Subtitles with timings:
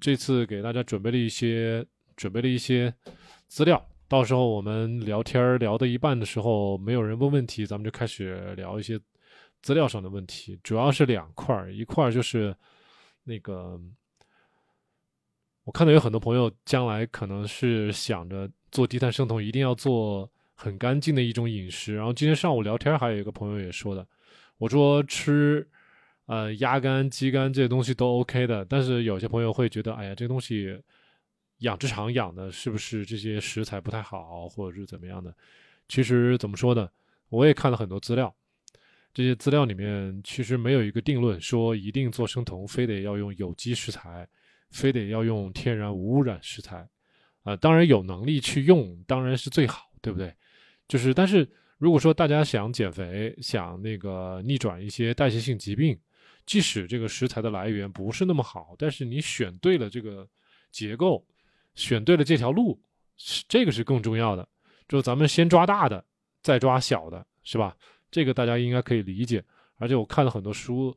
[0.00, 1.84] 这次给大家准备了一些
[2.16, 2.92] 准备了一些
[3.48, 9.00] 资料，到时候我们聊天聊到一半的时候，没有人问问题，咱们就开始聊一些
[9.62, 12.54] 资料上的问题，主要是两块，一块就是
[13.24, 13.80] 那个。
[15.64, 21.94] 我看到有很多朋友将来可能是想着做低碳生酮，一定要做很干净的一种饮食。
[21.94, 24.06] 然后今天上午聊天，还有一个朋友也说的，
[24.58, 25.66] 我说吃
[26.26, 30.80] 呃鸭肝、鸡肝这些东西都 OK 的，但是有些朋友会觉得，哎呀，这东西
[31.58, 35.34] 养殖场养的是不是这些食材不太好，或者是怎么样的？
[35.88, 36.88] 其实怎么说呢？
[37.28, 38.34] 我也看了很多资料，
[39.12, 44.28] 这些资料里面其实没有一个定论说一定做生酮非得要用有机食材。
[44.70, 46.84] 非得要用天然无污染食材，
[47.44, 50.34] 啊，当然有能力去用，当然是最好，对不对？
[50.88, 51.48] 就是，但是
[51.78, 55.96] 如果说大家想减肥，想那个逆转一些代谢性疾病，
[56.46, 60.28] 即使这个食材的来源不是那么好，但是你选对了这个
[60.70, 61.24] 结构，
[61.74, 62.80] 选对了这条路，
[63.48, 64.48] 这个是更重要的。
[64.88, 66.04] 就咱们先抓大的，
[66.42, 67.76] 再抓小的，是吧？
[68.10, 69.44] 这个大家应该可以理解。
[69.76, 70.96] 而且我看了很多书，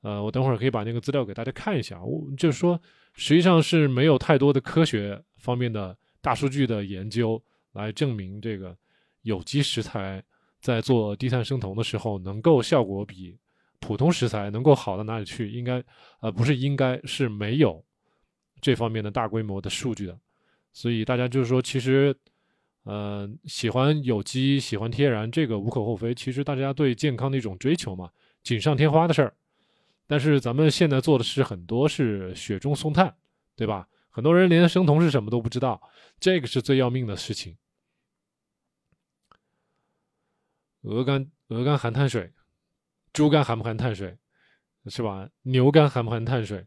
[0.00, 2.02] 呃，我等会儿可以把那个资料给大家看一下。
[2.02, 2.80] 我就是说。
[3.20, 8.76] 实际上是没有太多的科学方面的大数据的研究来证明这个
[9.22, 10.22] 有机食材
[10.60, 13.36] 在做低碳生酮的时候能够效果比
[13.80, 15.50] 普通食材能够好到哪里去？
[15.50, 15.82] 应该
[16.20, 17.84] 呃不是应该是没有
[18.60, 20.18] 这方面的大规模的数据的。
[20.72, 22.14] 所以大家就是说，其实
[22.84, 26.14] 呃喜欢有机、喜欢天然，这个无可厚非。
[26.14, 28.10] 其实大家对健康的一种追求嘛，
[28.42, 29.34] 锦上添花的事儿。
[30.06, 33.14] 但是咱们现在做的是很多是雪中送炭，
[33.56, 33.88] 对吧？
[34.10, 35.80] 很多人连生酮是什么都不知道，
[36.18, 37.56] 这个是最要命的事情。
[40.80, 42.32] 鹅肝，鹅肝含碳水，
[43.18, 44.16] 猪肝含不含碳水？
[44.86, 45.28] 是吧？
[45.42, 46.64] 牛肝含不含碳水？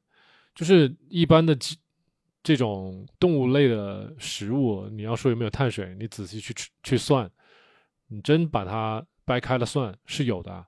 [0.53, 1.77] 就是一般的鸡
[2.43, 6.53] 这种动物类的食物，你要说有没有碳水，你仔细去
[6.83, 7.31] 去算，
[8.07, 10.65] 你真把它掰开了算，是有的。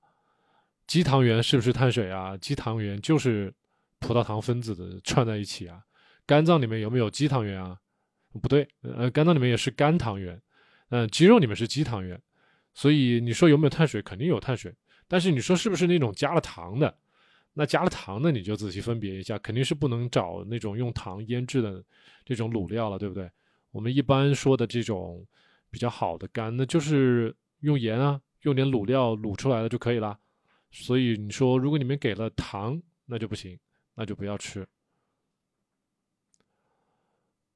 [0.87, 2.37] 肌糖原是不是碳水啊？
[2.37, 3.53] 肌糖原就是
[3.99, 5.83] 葡萄糖分子的串在一起啊。
[6.25, 7.77] 肝脏里面有没有肌糖原啊？
[8.41, 10.41] 不对，呃，肝脏里面也是肝糖原。
[10.91, 12.17] 嗯，肌肉里面是肌糖原。
[12.73, 14.01] 所以你说有没有碳水？
[14.01, 14.73] 肯定有碳水。
[15.13, 16.91] 但是你说是不是那种加了糖的？
[17.53, 21.83] 那加了糖的你就仔细分别一下，肯定是不能找那种用糖腌制的
[22.25, 23.29] 这种卤料了，对不对？
[23.69, 25.23] 我们一般说的这种
[25.69, 30.17] 比较好的肝，那就是用盐啊，用点卤料卤出来的就可以了。
[30.71, 33.59] 所以你说，如果你们给了糖，那就不行，
[33.93, 34.67] 那就不要吃。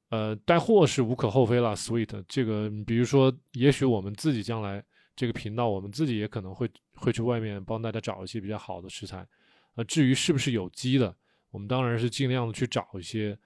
[0.10, 4.86] 呃，带货是无可厚非了，sweet 这个，比如说，也许我们自己将来
[5.18, 9.28] 这个频道，我们自己也可能会会去外面帮大家找一些比较好的食材。
[9.76, 11.14] 呃，至于是不是有机的，
[11.52, 13.38] 我们当然是尽量的去找一些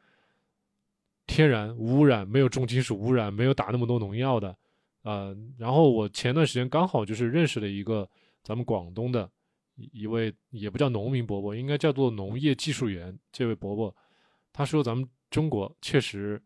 [1.26, 4.56] 天然、无污染、没有重金属污染、没有打那么多农药的。
[5.02, 8.08] 呃，然后我前段时间刚好就是认识了一个
[8.44, 9.28] 咱们广东的。
[9.94, 13.18] 一位也不叫农民伯伯，应该叫做农业技术员。
[13.32, 13.96] 这位伯伯
[14.54, 16.40] 他说：“咱们中国确实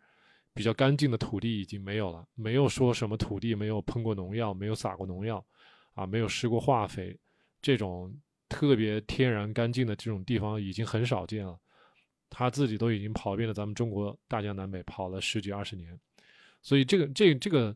[0.56, 5.46] 比较干净的土地已经没有了，没有说什么土地没有喷过农药，没有撒过农药，
[5.94, 7.16] 啊，没有施过化肥，
[7.62, 8.12] 这种
[8.50, 11.60] 特别天然干净的这种地方已经很少见了。
[12.30, 16.00] 他自己都已经跑遍了咱们中国大江南北，跑了十几二十年。
[16.62, 17.76] 所以这个这这个，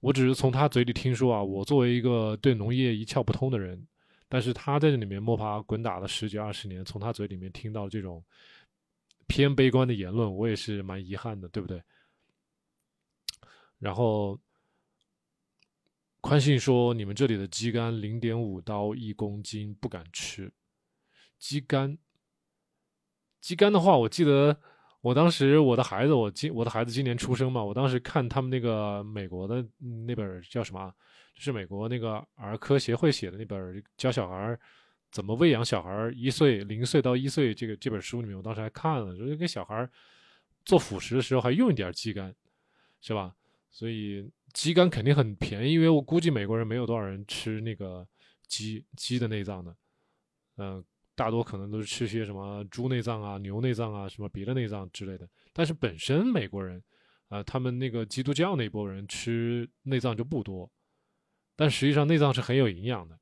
[0.00, 1.42] 我只是从他嘴里听说啊。
[1.42, 3.84] 我作为一个对农业一窍不通的人。”
[4.32, 8.24] 但是他在这里面摸爬滚打了十几二十年，从他嘴里面听到这种
[9.26, 11.82] 偏悲观的言论，我也是蛮遗憾的，对不对？
[13.80, 14.38] 然后
[16.20, 20.52] 宽信说：“你们这里的鸡肝零点五刀一公斤，不敢吃。
[21.40, 21.98] 鸡肝，
[23.40, 24.56] 鸡肝的话，我记得
[25.00, 29.66] 我当时我的孩子，我今我的孩子今年出生嘛，我当时看他们那个美国的
[30.06, 30.94] 那本叫什么？”
[31.42, 34.58] 是美国那个儿科协会写的那本教小孩
[35.10, 39.88] 怎么喂养小孩一岁零岁到一岁这个这本书里面，我当时还看了，说给小孩
[40.66, 42.34] 做辅食的时候还用一点鸡肝，
[43.00, 43.34] 是吧？
[43.70, 48.06] 所以鸡肝肯定很便宜，因为我估计美国人没有多少人吃那个
[48.48, 49.76] 鸡鸡的内脏的，
[50.56, 50.84] 嗯，
[51.14, 55.28] 大多可能都是吃些什么猪内脏啊、牛内脏啊、什么别的内脏之类的。
[55.52, 56.82] 但是本身美国人
[57.28, 60.70] 啊，他们那个基督教那波人吃内脏就不多。
[61.54, 63.18] 但实际上内脏是很有营养的，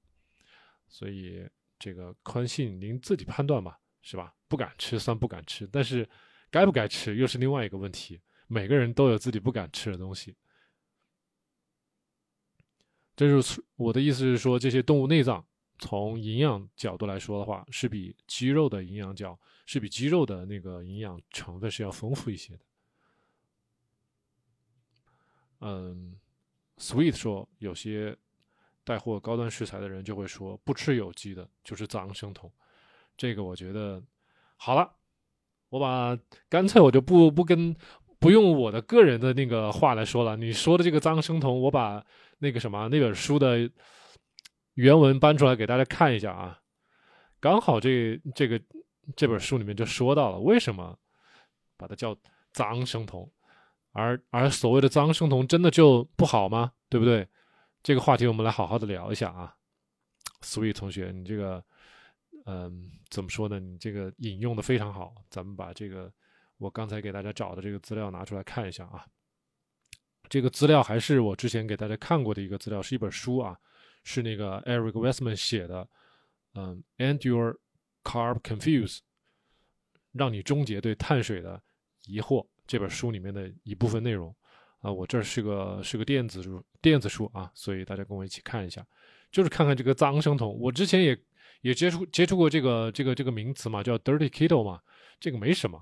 [0.89, 1.47] 所以
[1.79, 4.33] 这个宽信您自己判断吧，是吧？
[4.49, 6.09] 不敢吃算不敢吃，但是
[6.51, 8.19] 该不该吃又是另外一个问题。
[8.49, 10.35] 每个人都有自己不敢吃的东西。
[13.15, 15.45] 这就是我的意思是说，这些动物内脏
[15.79, 22.61] 从营养角度来说的话，是比鸡肉的营养角是比鸡肉的那个营养成分是要丰富一些的。
[25.61, 26.17] 嗯
[26.77, 28.17] ，Sweet 说有些
[28.85, 32.51] 带货高端食材的人就会说不吃有机的就是脏生酮，
[33.17, 34.01] 这个我觉得
[34.57, 34.95] 好了，
[35.71, 36.17] 我把
[36.49, 37.77] 干脆我就不不跟
[38.19, 42.05] 不用我的个人的那个话来说了，你说的这个脏生酮，我把
[42.39, 43.71] 那个什么那本书的。
[44.75, 46.57] 原文搬出来给大家看一下啊，
[47.41, 48.63] 刚好这这个
[49.17, 50.97] 这本书里面就说到了为什么
[51.77, 52.17] 把它叫
[52.53, 53.29] 脏生酮，
[53.91, 56.71] 而而所谓的脏生酮真的就不好吗？
[56.89, 57.27] 对不对？
[57.83, 59.53] 这个话题我们来好好的聊一下啊
[60.43, 61.61] ，Sweet 同学，你这个
[62.47, 63.59] 嗯怎么说呢？
[63.59, 66.09] 你这个引用的非常好，咱们把这个
[66.59, 69.07] 我刚才给大家找的这个资料拿出来看一下啊，
[70.29, 73.59] 这个资料还是我之前给大家看过的一个资料，是一本书啊。
[74.05, 75.87] 是那个 Eric Westman 写的，
[76.55, 77.59] 嗯，End Your
[78.03, 79.01] Carb Confuse，
[80.13, 81.61] 让你终结对碳水的
[82.07, 82.47] 疑惑。
[82.67, 84.35] 这本书里面的一部分内容
[84.81, 88.87] 啊，我这是个是个电子书，电子书啊，所以大家跟我一起看一下，
[89.31, 90.59] 就是看看这个脏生酮。
[90.59, 91.19] 我之前也
[91.61, 94.81] 也接触接触过这个这个这个名词嘛，叫 Dirty Keto 嘛，
[95.21, 95.79] 这个没什么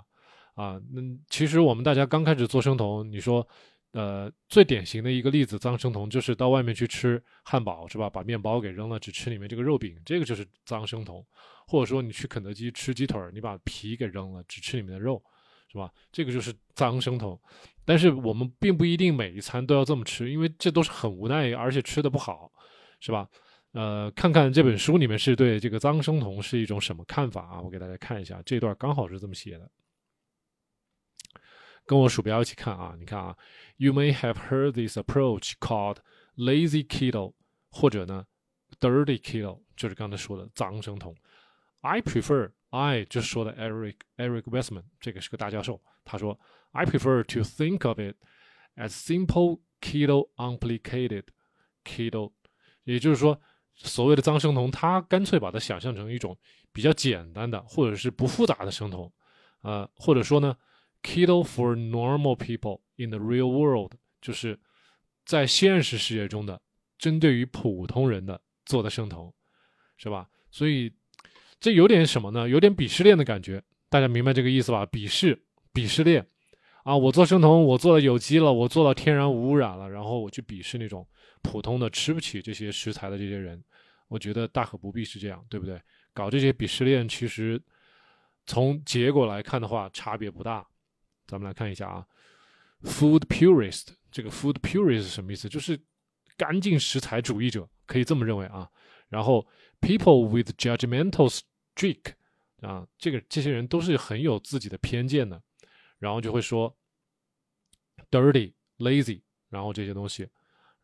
[0.56, 0.80] 啊。
[0.90, 1.00] 那
[1.30, 3.46] 其实我们大家刚开始做生酮，你说。
[3.92, 8.10] 呃，最典型的一个例子，脏生酮就是到外面去吃汉堡，是吧？
[8.10, 11.24] 把面包给扔了，只吃里面这个肉饼，这个就是脏生酮。
[11.66, 15.22] 或者说你去肯德基吃鸡腿，你把皮给扔了，只吃里面的肉，
[15.72, 15.90] 是吧？
[16.12, 17.40] 这个就是脏生酮。
[17.86, 22.52] 但是我们并不一定每一餐都要这么吃，因为这都是很无奈，而且吃的不好，
[23.00, 23.26] 是吧？
[23.72, 27.62] 呃，看看这本书里面是对这个脏生酮是一种什么看法啊？
[27.62, 29.70] 我给大家看一下，这段刚好是这么写的。
[31.86, 33.36] 跟我鼠标一起看啊，你看啊
[33.76, 35.98] ，You may have heard this approach called
[36.36, 37.34] lazy keto，
[37.70, 38.26] 或者呢
[38.80, 41.14] ，dirty keto，就是刚才说的脏生酮。
[41.82, 46.36] I prefer，I 就是说的 Eric Eric Westman，这个是个大教授，他说
[46.72, 48.16] I prefer to think of it
[48.74, 51.26] as simple keto unplicated
[51.84, 52.32] keto，
[52.82, 53.40] 也就是说，
[53.74, 56.36] 所谓的脏生酮，他干脆把它想象成一种
[56.72, 59.12] 比较简单的或者是不复杂的生酮，
[59.62, 60.56] 呃，或者说呢。
[61.06, 64.58] Keto for normal people in the real world，就是
[65.24, 66.60] 在现实世界中的
[66.98, 69.32] 针对于普通人的做的生酮，
[69.96, 70.28] 是吧？
[70.50, 70.92] 所以
[71.60, 72.48] 这有点什么呢？
[72.48, 74.84] 有点鄙视链的感觉，大家明白这个意思吧？
[74.86, 75.40] 鄙视
[75.72, 76.26] 鄙视链
[76.82, 76.96] 啊！
[76.96, 81.06] 我做生酮，我做了有机了，我做到天然无污染了，然后我去鄙视那种
[81.42, 83.62] 普通的吃不起这些食材的这些人，
[84.08, 85.80] 我觉得大可不必是这样，对不对？
[86.12, 87.62] 搞这些鄙视链，其实
[88.44, 90.66] 从结果来看的话，差别不大。
[91.26, 92.06] 咱们来看一下啊
[92.82, 95.48] ，food purist 这个 food purist 什么意思？
[95.48, 95.80] 就是
[96.36, 98.70] 干净食材主义者，可以这么认为啊。
[99.08, 99.46] 然后
[99.80, 102.12] people with judgmental streak
[102.60, 105.42] 啊，这个这些人都是很有自己的偏见的，
[105.98, 106.76] 然后就会说
[108.10, 110.28] dirty lazy，然后这些东西，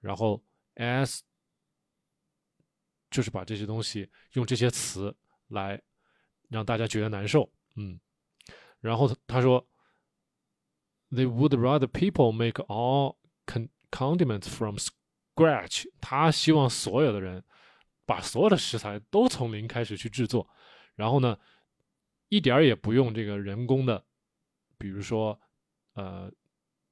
[0.01, 0.43] 然后
[0.75, 1.21] as
[3.11, 5.15] 就是把这些东西用这些词
[5.49, 5.81] 来
[6.49, 8.01] 让大家觉得难受，嗯，
[8.81, 9.65] 然后他说。
[11.15, 13.17] They would rather people make all
[13.91, 15.85] condiments from scratch。
[16.01, 17.45] 他希望所有的人
[18.07, 20.49] 把所有的食材都从零开始去制作，
[20.95, 21.39] 然后呢，
[22.31, 24.03] 一点儿也不用这个人工的，
[24.79, 25.39] 比如说
[25.93, 26.33] 呃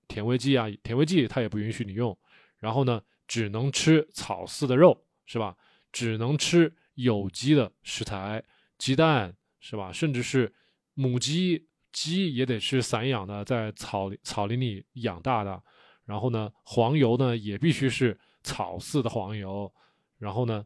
[0.06, 2.14] 甜味剂啊，甜味剂它也不允许你用。
[2.58, 5.56] 然后呢，只能吃草饲的肉，是吧？
[5.90, 8.44] 只能吃有机的食材，
[8.76, 9.90] 鸡蛋，是吧？
[9.90, 10.52] 甚至是
[10.92, 11.69] 母鸡。
[11.92, 15.62] 鸡也得是散养的，在草草林里养大的。
[16.04, 19.72] 然后呢，黄油呢也必须是草饲的黄油。
[20.18, 20.64] 然后呢，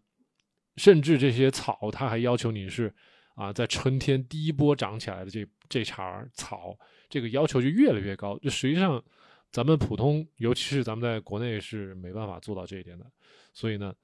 [0.77, 2.93] 甚至这些草，它还要求你是
[3.35, 6.77] 啊，在春天第一波长起来的这这茬草，
[7.09, 8.39] 这个要求就越来越高。
[8.39, 9.03] 就实际上，
[9.51, 13.05] 咱们普通，尤其是咱们在国内是没办法做到这一点的。
[13.53, 13.95] 所以呢，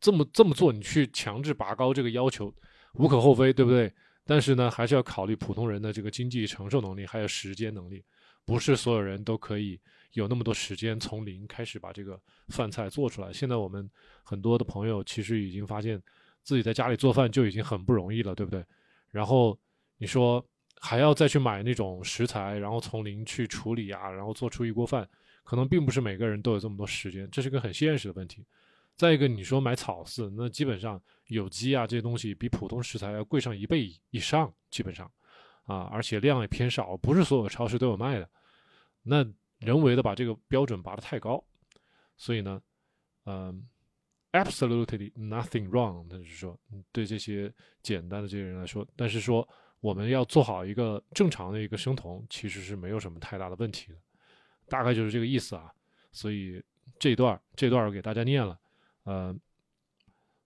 [0.00, 2.52] 这么这么做，你去强制拔高这个要求，
[2.94, 3.92] 无可厚非，对不对？
[4.26, 8.02] 但是呢，还是要考虑普通人的这个经济承受能力，还有时间能力，
[8.44, 9.78] 不是所有人都可以
[10.12, 13.32] 有那么多时间从零开始把这个饭菜做出来。
[13.32, 13.88] 现在我们
[14.22, 16.02] 很多的朋友其实已经发现
[16.42, 18.64] 自己在家里做饭就已经很不容易了，对不对？
[19.10, 19.58] 然后
[19.98, 20.44] 你说
[20.80, 25.08] 还要再去买那种食材，然后从零去处理啊，然后做出一锅饭，
[25.42, 28.44] 可能并不是每个人都有这么多时间，这是个很现实的问题。
[28.96, 35.10] 再一个，你说买草饲，那基本上有机啊这些东西比普通食材要贵上一倍以上，基本上，
[35.64, 38.28] 啊，而且量也偏少，不是所有超市都有卖的。
[39.02, 39.26] 那
[39.58, 41.44] 人为的把这个标准拔得太高，
[42.16, 42.60] 所以呢，
[43.24, 43.66] 嗯
[44.32, 46.58] absolutely nothing wrong，他就是说
[46.92, 49.46] 对这些简单的这些人来说，但是说
[49.80, 53.98] 我们要做好一个正常的一个生酮，其实是没有什么太大的问题的，
[54.68, 55.72] 大概就是这个意思啊。
[56.12, 56.62] 所以
[56.98, 58.58] 这段这段我给大家念了，
[59.04, 59.34] 呃，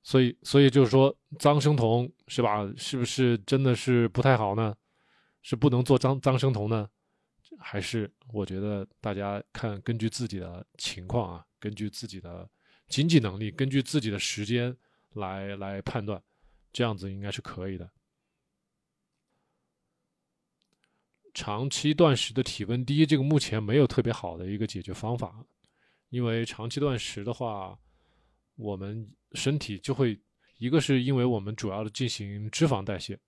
[0.02, 2.70] 所以所以就是说脏生酮是吧？
[2.76, 4.76] 是不是真的是不太好呢？
[5.42, 6.88] 是不能做脏脏生酮呢？
[7.58, 12.48] 还是我觉得大家看根据自己的情况啊，根据自己的。
[12.88, 14.74] 经济能力根据自己的时间
[15.10, 16.22] 来来判断，
[16.72, 17.92] 这样子应该是可以的。
[21.34, 25.44] 长期断食的体温低，这个目前没有特别好的一个解决方法，
[26.08, 27.78] 因为长期断食的话，
[28.58, 30.20] 我们身体就会
[30.58, 33.18] 一个是因为我们主要的进行脂肪代谢，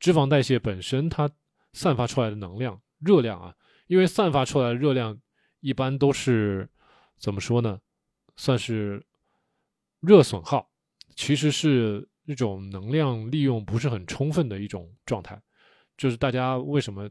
[0.00, 1.30] 脂肪代谢本身它
[1.72, 3.54] 散发出来的能量热量啊，
[3.86, 5.16] 因为散发出来的热量
[5.60, 6.68] 一般都是
[7.16, 7.80] 怎么说呢？
[8.36, 9.04] 算是。
[10.00, 10.70] 热损耗
[11.16, 15.42] 其实是一种能量利用不是很充分的一种状态，
[15.96, 17.10] 就是大家为什么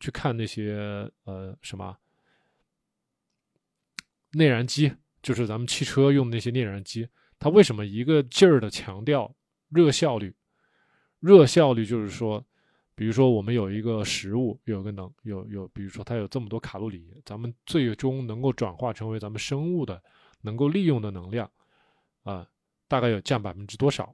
[0.00, 1.94] 去看那些呃什么
[4.30, 4.90] 内燃机，
[5.22, 9.34] 就是咱们汽车用那些内燃机，它为什么一个劲儿的强调
[9.68, 10.34] 热效率？
[11.20, 12.44] 热效率就是说，
[12.94, 20.02] 比如说我们有一个食物，有个能有有，比如说它有这么多卡路里，咱们最终能够转化成为咱们生物的
[20.40, 21.48] 能够利用的能量。
[22.24, 22.46] 啊，
[22.88, 24.12] 大概有降百分之多少？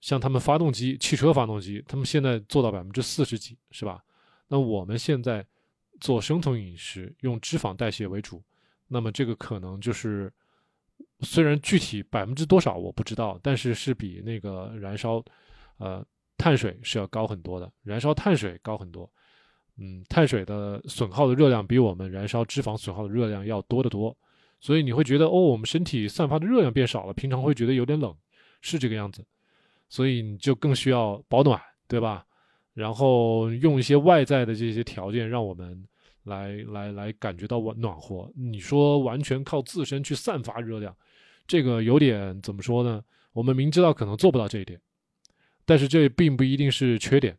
[0.00, 4.02] 像他们发动机、汽车发动机，他们现在做到百分之四十几，是吧？
[4.48, 5.46] 那我们现在
[6.00, 8.42] 做生酮饮食，用脂肪代谢为主，
[8.92, 10.32] 那么这个可能就是，
[11.20, 15.24] 虽然具体百分之多少我不知道，但是是比那个燃烧，
[15.78, 16.04] 呃，
[16.36, 17.70] 碳水是要高很多的。
[17.84, 19.08] 燃烧碳水高很多，
[19.78, 24.16] 嗯，碳水的损耗的热量比我们燃烧脂肪损耗的热量要多得多。
[24.60, 28.12] 所以你会觉得哦，我们身体散发的热量变少了，平常会觉得有点冷，
[28.60, 29.24] 是这个样子。
[29.88, 32.26] 所以你就更需要保暖，对吧？
[32.74, 35.86] 然后用一些外在的这些条件，让我们
[36.24, 38.30] 来来来感觉到暖暖和。
[38.34, 40.96] 你说完全靠自身去散发热量，
[41.46, 43.02] 这个有点怎么说呢？
[43.32, 44.80] 我们明知道可能做不到这一点，
[45.64, 47.38] 但是这并不一定是缺点。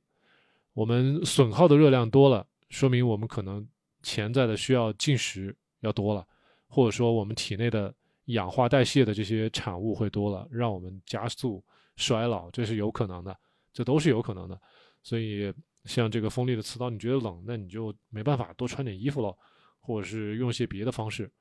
[0.73, 3.67] 我们损耗的热量多了，说明我们可能
[4.01, 6.25] 潜在的需要进食要多了。
[6.73, 7.93] 或者说，我们体内的
[8.27, 11.61] 氧化代谢的这些产物会多了，让我们加速
[11.97, 13.37] 衰老，这是有可能的，
[13.73, 14.57] 这都是有可能的。
[15.03, 15.53] 所以，
[15.85, 19.37] 像这个锋利的刺刀，你觉得冷，那你就没办法多穿点衣服了，
[19.79, 21.31] 或者是用一些别的方式。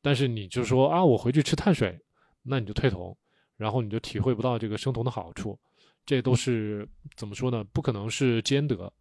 [0.00, 1.98] 但是，你就说啊，我回去吃碳水，
[2.42, 3.16] 那你就退酮，
[3.56, 5.58] 然后你就体会不到这个生酮的好处。
[6.04, 7.64] 这都是怎么说呢？
[7.64, 8.92] 不可能是兼得，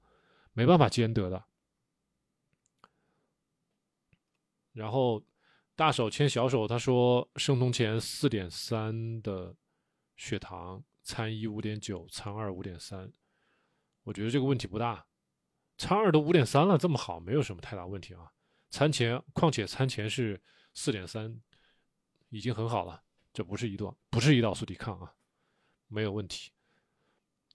[0.53, 1.43] 没办法兼得的。
[4.73, 5.23] 然后。
[5.77, 9.53] 大手牵小手，他说生酮前四点三的
[10.15, 13.11] 血糖，餐一五点九，餐二五点三。
[14.05, 15.05] 我觉得这个问题不大，
[15.77, 18.31] 餐二都五点三了，这么好，没有什么太大问题啊。
[18.69, 20.41] 餐前，况且餐前是
[20.73, 21.37] 四点三，
[22.29, 25.11] 已经很好了，这不是胰岛，不是胰岛素抵抗啊，
[25.89, 26.51] 没有问题。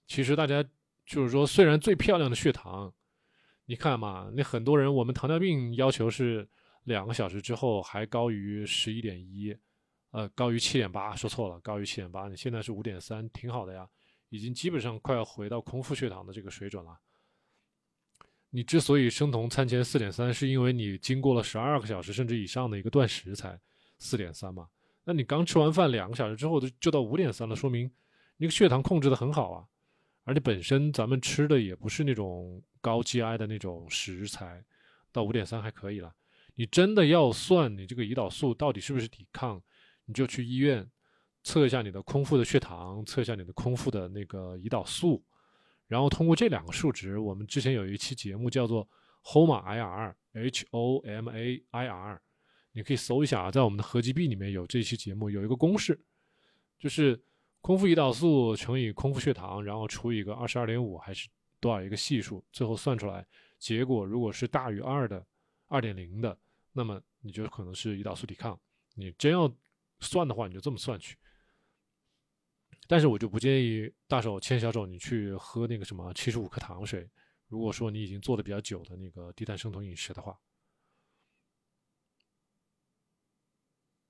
[0.05, 0.63] 其实大家
[1.07, 2.93] 就是说，虽然最漂亮的血糖，
[3.65, 6.47] 你看嘛，那很多人我们糖尿病要求是。
[6.85, 9.55] 两个小时之后还高于十一点一，
[10.09, 12.27] 呃，高于七点八，说错了，高于七点八。
[12.27, 13.87] 你现在是五点三，挺好的呀，
[14.31, 16.97] 已经基本上快要回到空腹血糖的这个水准了。
[18.49, 23.59] 你之所以生酮餐前四点三，是因为你经过了十二个小时甚至以上的一个断食才
[23.99, 24.67] 四点三嘛？
[25.03, 27.91] 那你刚吃完饭两个小时之后就就到五点三了，说明
[28.37, 29.67] 那个血糖控制的很好啊。
[30.23, 34.63] 而且本身咱们吃的也不是那种高 GI 的那种食材，
[35.11, 36.13] 到五点三还可以了。
[36.55, 39.61] 你真的要算你这个胰岛素到底是不是抵抗，
[40.05, 40.87] 你就去医院
[41.43, 45.23] 测一下你的空腹的血糖，测一下你的空腹的那个胰岛素，
[45.87, 48.87] 然后通过这两个数值，我们之前有一期节目叫做
[49.23, 52.21] HOMA-IR，H O M A I R，
[52.71, 55.99] 你可以搜一下啊，在我们的合集 B 里面有这期节目，有一个公式，
[56.79, 57.21] 就是
[57.61, 61.29] 空腹胰岛素乘以空腹血糖，然后除以一个二十二点五还是
[61.59, 63.25] 多少一个系数，最后算出来
[63.59, 65.25] 结果如果是大于二的。
[65.73, 66.37] 二点零的，
[66.73, 68.59] 那么你就可能是胰岛素抵抗。
[68.93, 69.49] 你真要
[70.01, 71.15] 算的话，你就这么算去。
[72.91, 77.09] 但是我就不建议大手牵小手你去喝那个什么七十五克糖水。
[77.47, 80.37] 如果说你已经做的比较久的那个低碳生酮饮食的话，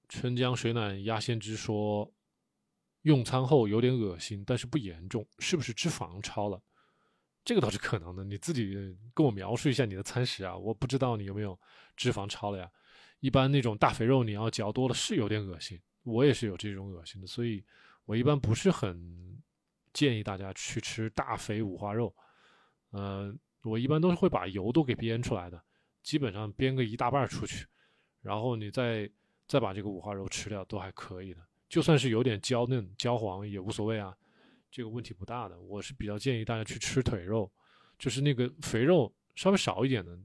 [0.10, 2.12] 春江水暖鸭先知说，
[3.04, 6.60] 用餐后有点恶心，但是不严重，是不是脂肪超了？
[7.46, 8.74] 这个倒是可能的，你自己
[9.14, 11.56] 跟我描述一下你的餐食啊，我不知道你有没有
[11.96, 12.68] 脂肪超了呀。
[13.20, 17.64] 一般那种大肥肉你要嚼多了是有点恶心，我也是有这种恶心的，所以
[18.06, 19.42] 我一般不是很
[19.94, 22.14] 建议大家去吃大肥五花肉。
[22.92, 25.64] 嗯，我一般都是会把油都给煸出来的，
[26.04, 27.66] 基本上煸个一大半出去，
[28.22, 29.10] 然后你再
[29.48, 34.14] 再把这个五花肉吃掉都还可以的，就算是有点焦嫩焦黄也无所谓啊，
[34.70, 35.60] 这个问题不大的。
[35.62, 37.52] 我是比较建议大家去吃腿肉，
[37.98, 40.18] 就是那个肥肉稍微少一点的，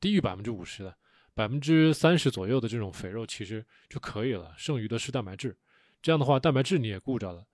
[0.00, 0.94] 低于百分之五十的。
[1.34, 5.56] 百分之三十左右的这种肥肉其实就可以了，剩余的是蛋白质。
[6.02, 7.46] 这样的话，蛋白质你也顾着了，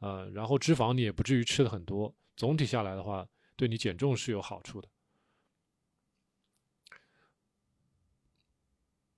[0.00, 2.14] 呃，然后脂肪你也不至于吃的很多。
[2.36, 4.88] 总体下来的话，对你减重是有好处的。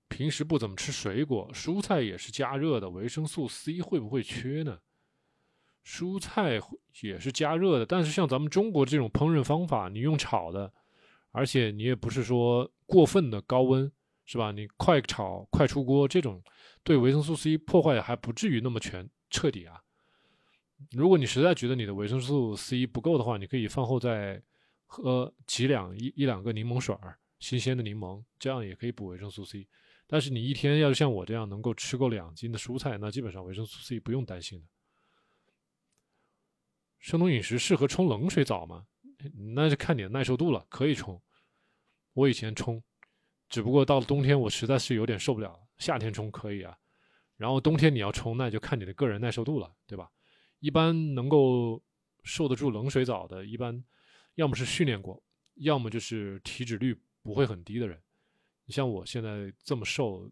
[0.07, 4.79] 平时不怎么吃水果，蔬菜也是加热的，维生素 C 会不会缺呢？
[5.85, 6.61] 蔬菜
[7.01, 10.73] 也是加热的，但是像咱们中国这种烹饪方法，你用炒的，
[11.31, 13.91] 而且你也不是说过分的高温。
[14.29, 14.51] 是吧？
[14.51, 16.43] 你快炒快出锅这种，
[16.87, 19.83] 对维生素 C 破坏还不至于那么全彻底啊。
[20.91, 24.41] 如果你实在觉得你的维生素 C 不够的话，你可以饭后再
[24.85, 29.67] 喝几两一一两个柠檬水儿，新鲜的柠檬，这样也可以补维生素 C。
[30.07, 34.65] 但是你一天要是像我这样能够吃够两斤的蔬菜，那基本上维生素 C 不用担心的。
[36.99, 38.85] 生酮饮食适合冲冷水澡吗？
[39.53, 41.21] 那就看你的耐受度了，可以冲。
[42.13, 42.81] 我以前冲。
[43.49, 45.66] 只不过到了冬天，我实在是有点受不了。
[45.77, 46.75] 夏天冲可以啊，
[47.35, 50.09] 然后冬天你要冲，那就看你的个人耐受度了，对吧？
[50.59, 51.79] 一般能够
[52.23, 53.83] 受得住冷水澡的，一般
[54.35, 55.21] 要么是训练过，
[55.55, 58.01] 要么就是体脂率不会很低的人。
[58.65, 60.27] 你像我现在这么瘦，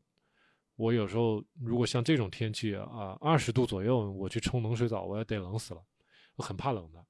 [0.76, 5.84] 我有时候如果像这种天气啊，二十度左右，我去冲冷水澡，我也得冷死了。
[6.38, 7.06] 我很怕冷的，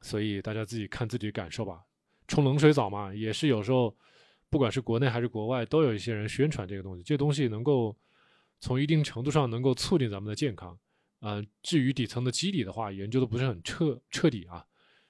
[0.00, 1.84] 所以大家自己看自己感受吧。
[2.26, 3.96] 冲冷水澡嘛，也是有时候。
[4.50, 7.02] 不管是国内还是国外，都有一些人宣传这个东西。
[7.02, 7.96] 这东西能够
[8.60, 10.76] 从一定程度上能够促进咱们的健康。
[11.20, 14.66] 嗯，至于底层的机理的话，研究的不是很彻彻底啊。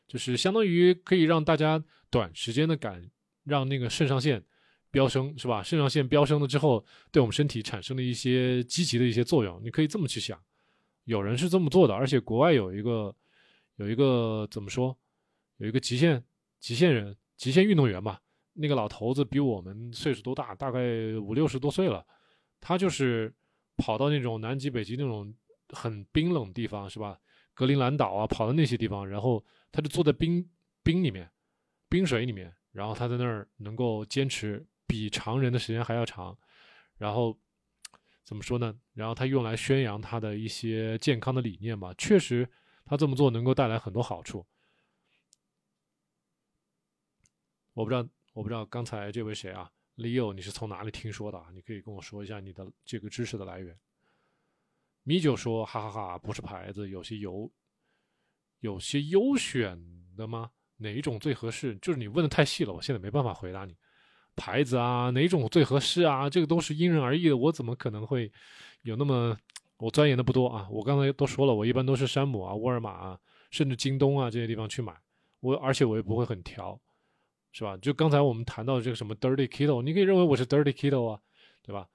[0.06, 3.08] 就是相当于可以让大家短时间的感
[3.44, 4.44] 让那个肾上腺
[4.90, 5.62] 飙升，是吧？
[5.62, 9.60] 肾上腺飙升了之后，对我们身体产生了一些积极的一些作用。
[9.62, 10.38] 你可以这么去想，
[11.04, 13.14] 有人是这么做的，而且国外有一个
[13.76, 14.96] 有一个怎么说？
[15.58, 16.22] 有一个极限
[16.58, 18.20] 极限人、极限运动员吧。
[18.60, 20.80] 那个老头子比我们岁数都大，大概
[21.18, 22.06] 五六十多岁了。
[22.60, 23.34] 他就是
[23.78, 25.34] 跑到那种南极、北极那种
[25.70, 27.18] 很冰冷地方，是吧？
[27.54, 29.42] 格陵兰岛啊，跑到那些地方，然后
[29.72, 30.46] 他就坐在冰
[30.82, 31.30] 冰里面、
[31.88, 36.36] 冰水里面，然后他在那儿能够坚持比常人的时间还要长。
[36.98, 37.34] 然后
[38.24, 38.78] 怎么说呢？
[38.92, 41.94] 然后他用来宣扬他的一些健康的理念吧。
[41.96, 42.46] 确实，
[42.84, 44.44] 他这么做能够带来很多好处。
[47.72, 48.06] 我不知道。
[48.40, 51.48] 我不知道刚才这位谁啊，Leo，你是从哪里听说的啊？
[51.52, 53.78] 你可以跟我说一下你的这个知识的来源。
[55.02, 57.52] 米酒说：“哈哈哈，不是牌子，有些优，
[58.60, 59.78] 有些优选
[60.16, 60.50] 的吗？
[60.78, 61.76] 哪一种最合适？
[61.82, 63.76] 就是你问的太细了，我现在没办法回答你。
[64.36, 66.30] 牌子啊，哪种最合适啊？
[66.30, 68.32] 这个都是因人而异的，我怎么可能会
[68.84, 69.36] 有那么……
[69.76, 70.66] 我钻研的不多啊。
[70.70, 74.98] 我刚才都说了，我一般都是山姆啊、沃尔玛啊，甚至京东啊这些地方去买。
[75.40, 76.80] 我而且我也不会很挑。”
[77.52, 77.76] 是吧？
[77.78, 81.20] 就刚才我们谈到这个什么 dirty keto，你可以认为我是 dirty keto 啊，
[81.62, 81.88] 对吧？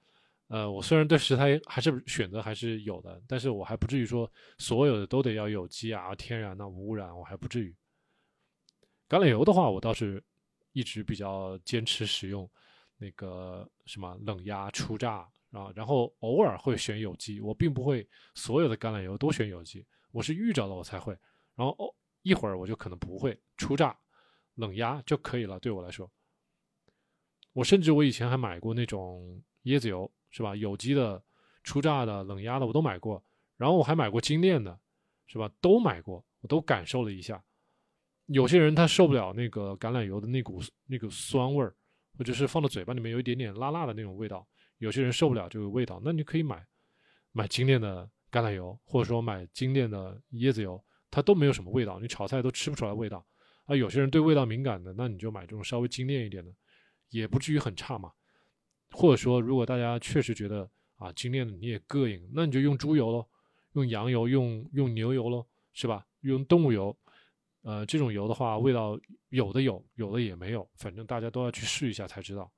[0.48, 7.74] 呃，我虽然对食材还是选择还是有的，但是我还不至于说所有的都得要有机啊、天然的、无污染，我还不至于。
[9.08, 10.22] 橄榄油的话，我倒是
[10.72, 12.48] 一直比较坚持使用
[12.96, 21.12] 那个什么冷压初榨啊，然后偶尔会选有机，我并不会所有的橄榄油都选有机，我是遇着了我才会，
[21.56, 21.92] 然后哦
[22.22, 23.96] 一会儿我就可能不会初榨。
[24.56, 26.10] 冷压就可以了，对我来说。
[27.54, 30.54] 我甚至我以前还买过那种椰子油，是吧？
[30.54, 31.22] 有机的、
[31.62, 33.24] 初榨的、冷压的我都买过。
[33.56, 34.78] 然后我还买过精炼的，
[35.26, 35.50] 是吧？
[35.62, 37.42] 都买过，我都感受了一下。
[38.26, 41.74] 有些人他受不了那个橄榄油的那股那个酸味儿，
[42.18, 44.46] 或者是放到嘴巴里面有一点点辣辣的那种味道。
[44.78, 46.62] 有些人受不了这个味道，那你可以买
[47.32, 53.24] 买精炼的橄榄油，或者说买精炼的椰子油，它都没有什么味道，你炒菜都吃不出来味道。
[53.66, 56.52] 啊，有些人对味道敏感的，那你就买这种稍微精炼一点的，
[57.10, 58.12] 也不至于很差嘛。
[58.92, 63.26] 或者说，如果大家确实觉得啊精炼的你也膈应，那你就用猪油喽，
[63.72, 66.06] 用羊油，用用牛油喽，是吧？
[66.20, 66.96] 用动物油，
[67.62, 68.98] 呃，这种油的话，味道
[69.30, 72.50] 有的有，有的也没有，反正大家都要去试一下才知道。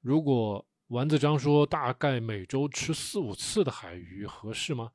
[0.00, 4.92] 如果丸子章说大概每周吃四五次的海鱼合适吗？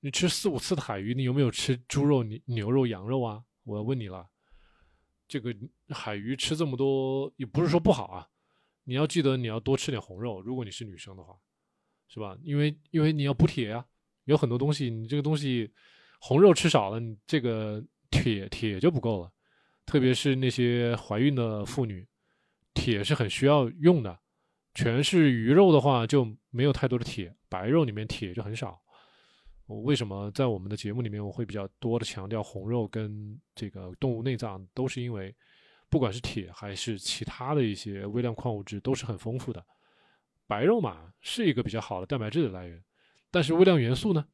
[0.00, 3.42] 你吃四五次的海鱼，你有没有吃猪肉、牛牛肉、羊肉啊？
[3.64, 4.28] 我要问你了，
[5.26, 5.54] 这个
[5.90, 8.28] 海鱼吃这么多也不是说不好啊。
[8.84, 11.36] 你要记得你要多吃点红肉，如果你是女生的话，
[12.08, 12.38] 是吧？
[12.42, 13.84] 因为因为你要补铁呀，
[14.24, 15.70] 有很多东西你这个东西
[16.20, 19.32] 红肉吃少了，你这个铁铁就不够了，
[19.84, 22.06] 特别是那些怀孕的妇女，
[22.72, 24.18] 铁是很需要用的。
[24.74, 28.80] 全是鱼肉的话就没有太多的铁，白肉里面铁就很少。
[29.68, 35.32] 我为什么在我们的节目里面我会比较多的强调红肉跟这个动物内脏，都是因为
[35.88, 39.64] 不管是铁还是其他的一些微量矿物质都是很丰富的。
[40.46, 42.82] 白肉嘛是一个比较好的蛋白质的来源，
[43.30, 44.26] 但是微量元素呢，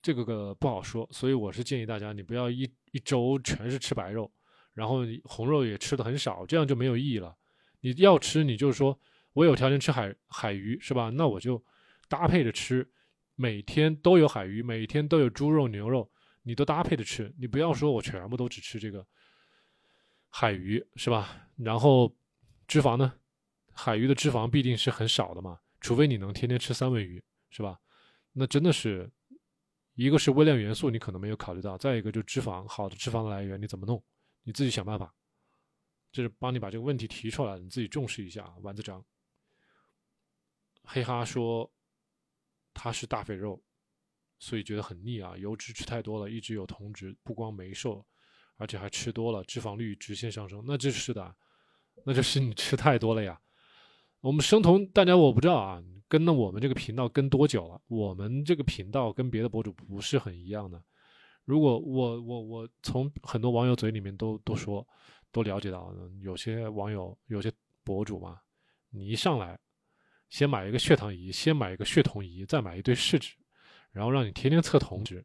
[0.00, 1.08] 这个个不好说。
[1.10, 4.30] 所以我是建议大家，你不要一一周全是吃白肉，
[4.74, 7.34] 然后红肉也吃的很少，这样就没有意义了。
[7.80, 8.98] 你要吃，你就是说。
[9.34, 11.08] 我有条件吃海海鱼是吧？
[11.08, 11.64] 那我就
[12.06, 12.86] 搭配着吃，
[13.42, 16.08] 每天都有海鱼，每天都有猪肉、牛肉，
[16.42, 17.34] 你都搭配着吃。
[17.36, 19.04] 你不要说我全部都只吃这个
[20.28, 21.48] 海鱼是吧？
[21.56, 22.14] 然后
[22.68, 23.12] 脂肪呢？
[23.72, 27.80] 海鱼的脂肪必定是很少的嘛，除非你能天天吃三文鱼是吧？
[28.30, 29.10] 那真的是
[29.94, 34.00] 一个是微量元素你可能没有考虑到，再一个就脂肪好的脂肪的来源你怎么弄？
[34.44, 35.12] 你自己想办法。
[36.12, 38.54] 就是帮你把这个问题提出来，你自己重视一下。
[38.62, 39.04] 丸子章。
[40.84, 41.68] 黑哈说
[42.74, 43.62] 他是大肥肉，
[44.38, 48.04] 所以觉得很腻啊，油脂吃太多了，一直有酮值，不光没瘦，
[48.56, 50.62] 而且还吃多了，脂肪率直线上升。
[50.66, 51.34] 那这是的，
[52.04, 53.40] 那就是你吃太多了呀。
[54.20, 57.80] 我们生酮，大家我不知道啊，跟了我们这个频道跟多久了？
[57.88, 60.82] 我们这个频道跟别的博主不是很一样的。
[61.44, 64.86] 如果我我我从很多网友嘴里面都都说，
[65.32, 68.40] 都了解到，有些网友有些博主嘛，
[68.90, 69.58] 你一上来。
[70.32, 73.34] 先买一个血糖仪，先买一个血酮仪，再买一堆试纸，
[73.90, 75.22] 然后让你天天测酮值。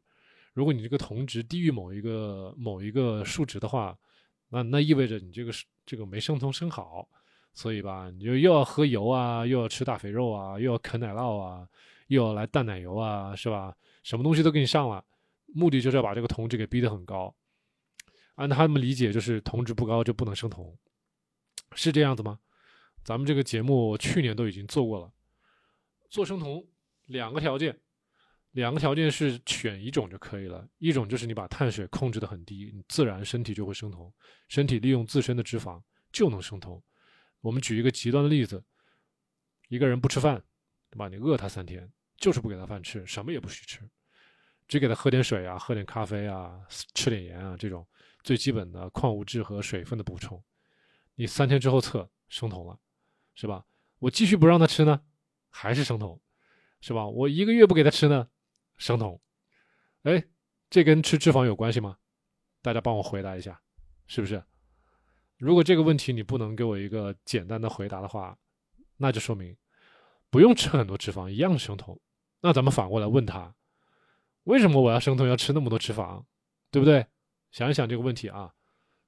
[0.52, 3.96] 如果你这个酮值低于某一个某一个数值的话，
[4.50, 5.50] 那那意味着你这个
[5.86, 7.08] 这个没生酮生好。
[7.54, 11.66] 所以吧，你就又要喝油啊，又要吃大肥肉啊，又要啃奶酪啊，
[12.08, 13.74] 又要来淡奶油啊，是吧？
[14.02, 15.02] 什么东西都给你上了，
[15.46, 17.34] 目的就是要把这个酮值给逼得很高。
[18.34, 20.76] 按他们理解，就是酮值不高就不能生酮，
[21.74, 22.38] 是这样子吗？
[23.04, 25.12] 咱们这个节目去年都已经做过了，
[26.10, 26.66] 做生酮
[27.06, 27.78] 两个条件，
[28.52, 30.68] 两个条件是选一种就可以了。
[30.78, 34.12] 一种就是你把碳水控制的很低，你自然身体就会生酮，
[34.48, 35.82] 身体利用自身的脂肪
[36.12, 36.82] 就能生酮。
[37.40, 38.62] 我们举一个极端的例子，
[39.68, 40.42] 一个人不吃饭，
[40.90, 41.08] 对吧？
[41.08, 43.88] 你饿他三天，就是不给他饭吃，什么也不许吃，
[44.66, 47.86] 只给他喝点水啊，喝点咖啡啊，吃点盐啊，这种
[48.22, 50.42] 最基本的矿物质和水分的补充。
[51.14, 52.78] 你三天之后测生酮了。
[53.38, 53.64] 是吧？
[54.00, 55.00] 我继续不让他吃呢，
[55.48, 56.20] 还是生酮，
[56.80, 57.06] 是吧？
[57.06, 58.28] 我一个月不给他吃呢，
[58.78, 59.20] 生酮。
[60.02, 60.24] 哎，
[60.68, 61.98] 这跟吃脂肪有关系吗？
[62.62, 63.62] 大家帮我回答一下，
[64.08, 64.42] 是不是？
[65.36, 68.36] 如果这个问题你不能给我一个简单的回答的话，
[68.96, 69.56] 那就说明
[70.30, 71.96] 不用吃很多脂肪，一样生酮。
[72.40, 73.54] 那咱们反过来问他，
[74.42, 76.24] 为什么我要生酮要吃那么多脂肪，
[76.72, 77.06] 对不对？
[77.52, 78.52] 想一想这个问题啊。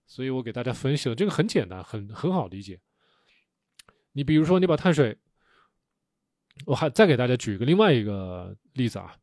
[0.07, 2.81] 所以我给大家分析了，这个很简单，很很好理解。
[4.13, 5.17] 你比如说，你把碳水，
[6.67, 9.17] 我还再给大家举一个另外一个例子啊，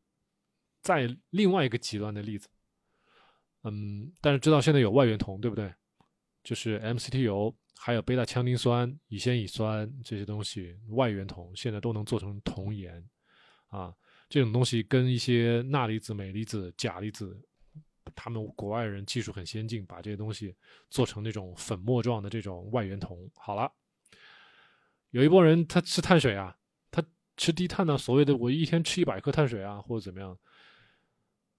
[0.80, 2.48] 在另外一个极端的例子，
[3.64, 5.72] 嗯，但是知道现在有外源酮，对不对？
[6.42, 13.06] 就是 MCT 油，还有贝塔羟丁酸、乙酰乙酸这些东西，外源酮现在都能做成酮盐
[13.66, 13.94] 啊。
[14.30, 17.38] 这种东西跟一些钠离子、镁离子、钾离子，
[18.14, 20.56] 他们国外人技术很先进，把这些东西
[20.88, 23.30] 做成那种粉末状的这种外源酮。
[23.36, 23.70] 好了。
[25.10, 26.56] 有一波人他吃碳水啊，
[26.90, 27.02] 他
[27.36, 30.36] 吃低碳呢，所谓的我一天吃一百克碳水啊，或者怎么样，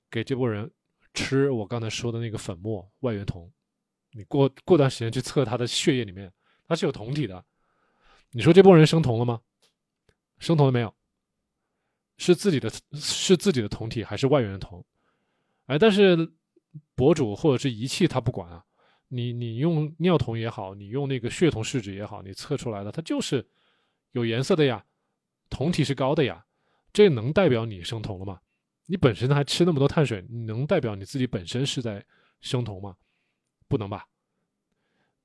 [0.09, 0.69] 给这波人
[1.13, 3.51] 吃我刚才说的那个粉末外源酮，
[4.12, 6.31] 你过过段时间去测他的血液里面，
[6.67, 7.43] 他是有酮体的，
[8.31, 9.41] 你说这波人生酮了吗？
[10.38, 10.93] 生酮了没有？
[12.17, 14.85] 是自己的，是自己的酮体还是外源酮？
[15.65, 16.33] 哎，但是
[16.93, 18.63] 博主或者是仪器他不管啊。
[19.10, 23.45] 你你用尿酮也好，你用那个血酮试纸也好，你测出来的它就是
[24.13, 24.86] 有颜色的呀，
[25.50, 26.45] 酮体是高的呀，
[26.93, 28.39] 这能代表你生酮了吗？
[28.86, 32.04] 你本身还吃那么多碳水，你能代表你自己本身是在
[32.41, 32.95] 生酮吗？
[33.67, 34.08] 不能吧。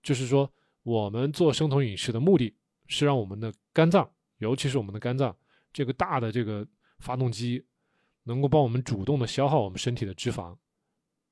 [0.02, 2.54] 就是说，我们做生酮饮食的目的
[2.88, 5.34] 是让我们的肝脏，尤其是我们的肝脏
[5.72, 6.66] 这个大的这个
[6.98, 7.64] 发动机，
[8.24, 10.56] 能够帮我们主动的消耗我们身体的脂肪。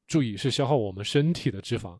[0.06, 1.98] 注意，是消耗我们身体的脂肪。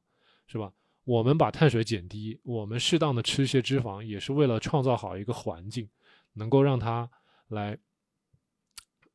[0.53, 0.71] 是吧？
[1.05, 5.89] 我们把碳水减低，我们适当的吃一些脂肪，也是为了创造好一个环境，
[6.35, 7.11] 能够让它
[7.49, 7.79] 来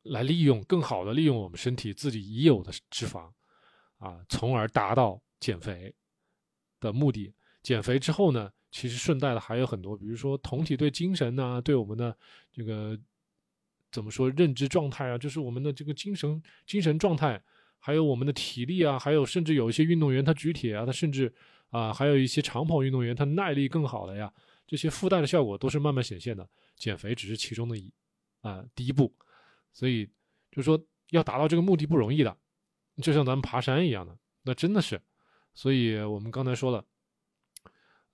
[0.02, 3.30] 来利用更好的利用我们身体自己已有的脂肪，
[3.98, 5.94] 啊，从而达到减肥
[6.80, 7.32] 的目的。
[7.62, 12.18] 减肥之后呢，其实顺带的还有很多，比如说酮体对精神呐、对我们的
[12.50, 12.98] 这个
[13.92, 17.40] 怎么说认知状态啊，就是我们的这个精神精神状态，
[17.78, 21.32] 还有我们的体力啊，还有甚至有一些运动员他举铁啊，他甚至
[21.70, 24.32] 啊还有一些长跑运动员他耐力更好了呀，
[24.66, 26.48] 这些附带的效果都是慢慢显现的。
[26.76, 27.92] 减肥只是其中的一
[28.40, 29.12] 啊第一步，
[29.72, 30.08] 所以
[30.52, 32.36] 就说要达到这个目的不容易的，
[33.02, 35.00] 就像咱们爬山一样的，那真的是。
[35.54, 36.84] 所以我们刚才说了，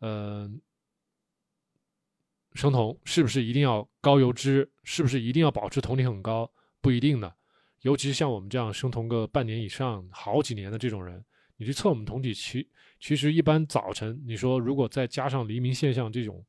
[0.00, 0.60] 嗯、
[2.54, 4.70] 生酮是不是一定要高油脂？
[4.82, 6.50] 是不是一定要保持酮体很高？
[6.80, 7.36] 不一定的。
[7.84, 11.22] 尤其是像我们这样生酮个半年以上、好几年的这种人，
[11.58, 12.66] 你去测我们酮体，其
[12.98, 16.42] 其实一般早晨，你说如果再加上黎明现象这种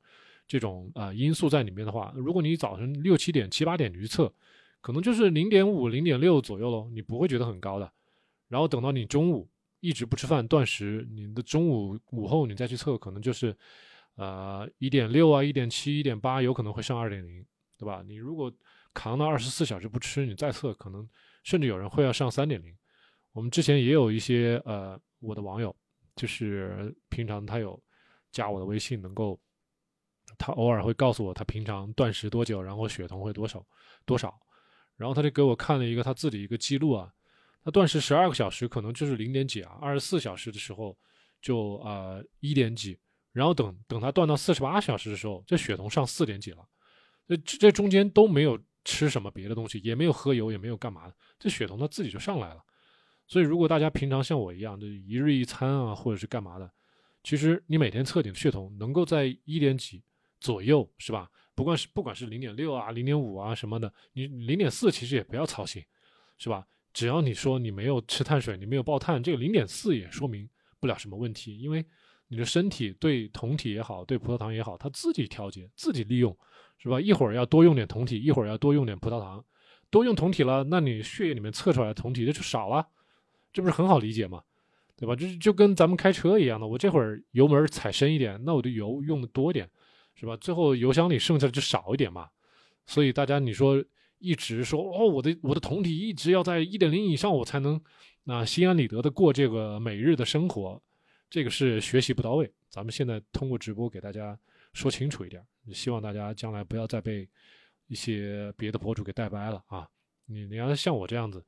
[0.47, 4.33] 这种啊、呃因素在里面的话，如果你早晨六七点、七八点你去测，
[4.79, 7.91] 可能就是零点五、零点六左右喽，你不会觉得很高的。
[8.47, 9.45] 然后等到你中午
[9.81, 13.53] 一直不吃饭断食，你的中午午后你再去测，可能就是
[14.15, 17.45] 呃一点六啊、一点七、一点八，有可能会上二点零，
[17.77, 18.01] 对吧？
[18.07, 18.49] 你如果
[18.93, 21.05] 扛到二十四小时不吃，你再测，可能
[21.45, 22.75] 甚至有人会要上三点零。
[23.31, 25.73] 我们之前也有一些呃我的网友，
[26.15, 27.81] 就是平常他有
[28.31, 29.39] 加我的微信，能够
[30.37, 33.65] 他偶尔会告诉我他平常断食多久，然后血酮会多少
[34.05, 34.37] 多少，
[34.97, 37.13] 然后他就给我看了一个他自己一个记录啊，
[37.63, 40.97] 他断食十二个小时可能就是零点几啊，二十四小时的时候
[41.41, 42.97] 就呃一点几，
[43.33, 46.65] 然后等等他断到四十八小时的时候，这血酮上四点几了，
[47.27, 52.63] 这这中间都没有吃什么别的东西，也没有喝油，也没有干嘛的，这血酮它自己就上来了。
[53.27, 56.71] 所以如果大家平常像我一样，就一日一餐啊，或者是干嘛的，
[57.23, 60.03] 其实你每天测点血酮能够在一点几
[60.39, 61.29] 左右，是吧？
[61.55, 65.83] 不管是不管是零点六啊、零点五啊什么的，你零点四其实也不要操心，
[66.37, 66.67] 是吧？
[66.93, 70.47] 只要你说你没有吃碳水，你没有爆碳，这个零点四也说明
[70.79, 71.83] 不了什么问题，因为
[72.27, 76.37] 你的身体对酮体也好，对葡萄糖也好，它自己调节、自己利用，
[76.77, 76.99] 是吧？
[76.99, 79.43] 一会儿要多用点酮体，一会儿要多用点葡萄糖，
[79.89, 82.87] 多用酮体了，那你血液里面测出来酮体这就少了，
[83.51, 84.41] 这不是很好理解吗？
[84.97, 85.15] 对吧？
[85.15, 89.69] 这就跟咱们开车一样的，我这会儿油门踩深一点，那我的油用的多一点，
[90.15, 90.37] 是吧？
[90.37, 92.29] 最后油箱里剩下的就少一点嘛。
[92.85, 93.83] 所以大家你说
[94.19, 97.81] 一直说哦，我的我的酮体一直要在一点零以上，我才能
[98.25, 100.81] 啊、心安理得的过这个每日的生活，
[101.29, 102.49] 这个是学习不到位。
[102.69, 104.37] 咱们现在通过直播给大家
[104.73, 107.27] 说清楚一点，希望大家将来不要再被
[107.87, 109.87] 一些别的博主给带歪了啊！
[110.25, 111.45] 你你要像我这样子，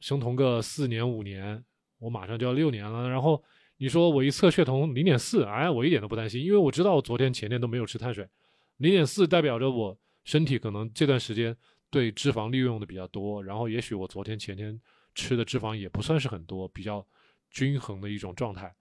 [0.00, 1.64] 生酮个四年五年，
[1.98, 3.42] 我马上就要六年了，然后
[3.78, 8.28] 你说我一测血酮零点四，哎，我一点都不担心，因为我知道我昨天前天都没有吃碳水，
[8.76, 11.56] 零点四代表着我身体可能这段时间
[11.90, 14.80] 对脂肪利用的比较多，然后也许我昨天前天
[15.14, 17.04] 吃的脂肪也不算是很多，比较
[17.50, 18.74] 均衡的一种状态，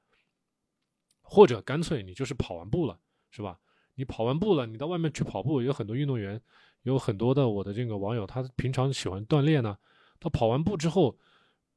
[1.21, 2.99] 或者干脆你就是跑完步了，
[3.31, 3.59] 是吧？
[3.95, 6.39] 你跑完步了，你到外面去跑步，有很多运动员，
[6.83, 9.77] 有很多的我的这个网友，他平常喜欢锻炼呢，
[10.19, 11.17] 他跑完步之后，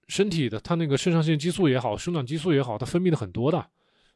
[0.09, 3.71] 身体的他那个肾上腺激素也好，生长激素也好，它分泌的很多的，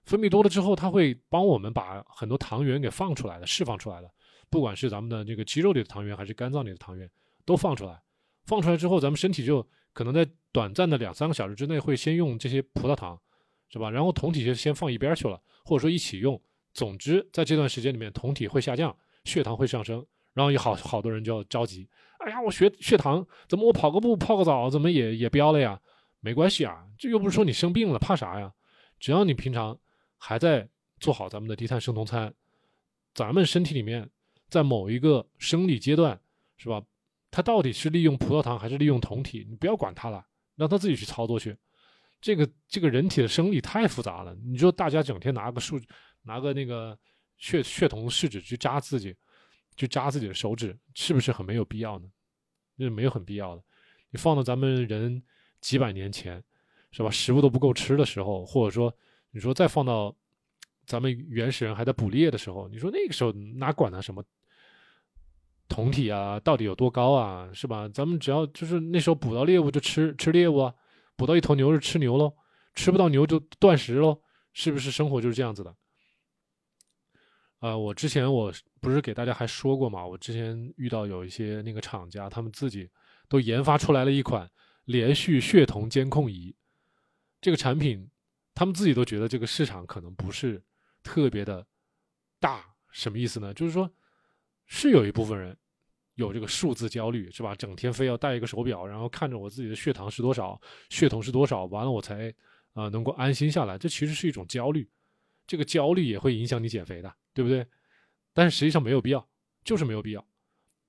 [0.04, 4.10] 分泌多了之后，它会帮我们把很多糖原给放出来的，释放出来的，
[4.50, 7.08] 不管是咱们的这个肌肉里的糖原，还是肝脏里的糖原，
[7.44, 8.02] 都放出来。
[8.44, 13.16] 放出来之后，咱们身体就可能在短暂的两三个小时之内，会先用这些葡萄糖，
[13.68, 13.88] 是吧？
[13.88, 16.40] 然后酮体就先放一边去了，或者说一起用。
[16.72, 25.80] 总之，在这段时间里面，酮体会下降，血糖会上升，然后有好好多人就着急，哎呀，我血血糖怎么我跑个步泡个澡怎么也也飙了呀？
[26.20, 28.52] 没关系啊，这又不是说你生病了，怕啥呀？
[28.98, 29.78] 只要你平常
[30.16, 30.68] 还在
[31.00, 32.32] 做好咱们的低碳生酮餐，
[33.12, 34.08] 咱们身体里面
[34.48, 36.18] 在某一个生理阶段，
[36.56, 36.82] 是吧？
[37.30, 39.46] 它到底是利用葡萄糖还是利用酮体？
[39.48, 41.56] 你不要管它了，让它自己去操作去。
[42.20, 45.80] 这个这个人体的生理太复杂了，你说大家整天拿个数
[46.22, 46.98] 拿个那个
[47.38, 49.14] 血血酮试纸去扎自己，
[49.76, 52.08] 去扎自己的手指，是不是很没有必要呢？
[52.78, 53.62] 这没有很必要的。
[54.10, 55.22] 你放到咱们人
[55.60, 56.42] 几百年前，
[56.90, 57.10] 是吧？
[57.10, 58.92] 食物都不够吃的时候，或者说
[59.30, 60.14] 你说再放到
[60.84, 64.24] 咱们原始人还在捕猎的时候，你说那个时候哪管它什么
[65.68, 67.88] 酮体啊，到底有多高啊，是吧？
[67.88, 70.74] 咱们只要就是那时候捕到猎物就吃吃猎物啊，
[71.16, 72.34] 捕到一头牛就吃牛喽，
[72.74, 74.20] 吃不到牛就断食喽，
[74.52, 75.74] 是不是生活就是这样子的？
[77.62, 82.90] 啊、我之前我不是给大家还说过嘛，我之前遇到有一些那个厂家，他们自己
[83.28, 84.50] 都研发出来了一款
[84.86, 86.52] 连续血酮监控仪，
[87.40, 88.10] 这个产品
[88.52, 90.60] 他们自己都觉得这个市场可能不是
[91.04, 91.64] 特别的
[92.40, 93.54] 大，什么意思呢？
[93.54, 93.88] 就是说
[94.66, 95.56] 是有一部分人
[96.16, 97.54] 有这个数字焦虑，是吧？
[97.54, 102.34] 整天非要戴一个手表，然后看着我自己的血糖是多少，血酮是多少，完了我才
[102.72, 103.78] 啊、能够安心下来。
[103.78, 104.90] 这其实是一种焦虑，
[105.46, 107.66] 这个焦虑也会影响你减肥的，对不对？
[108.32, 109.28] 但是实际上没有必要，
[109.64, 110.26] 就是没有必要。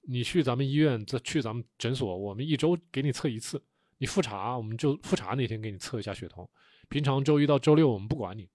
[0.02, 3.64] 你去咱们医院，再去咱们诊所，我们一周给你测一次。
[3.98, 6.50] 你复查，我们就复查那天给你测一下血酮。
[6.90, 8.50] 平常周一到周六我们不管你，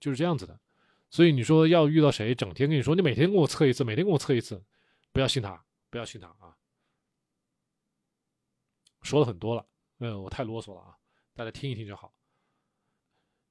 [0.00, 0.58] 就是这样子的。
[1.08, 4.62] 所以你说要遇到谁整天跟你说你每天给我测一次，每天给我测一次，
[5.12, 6.56] 不要信他，不要信他啊！
[9.02, 9.64] 说了很多了，
[10.00, 10.96] 嗯，我太啰嗦了啊，
[11.34, 12.12] 大家听一听就好。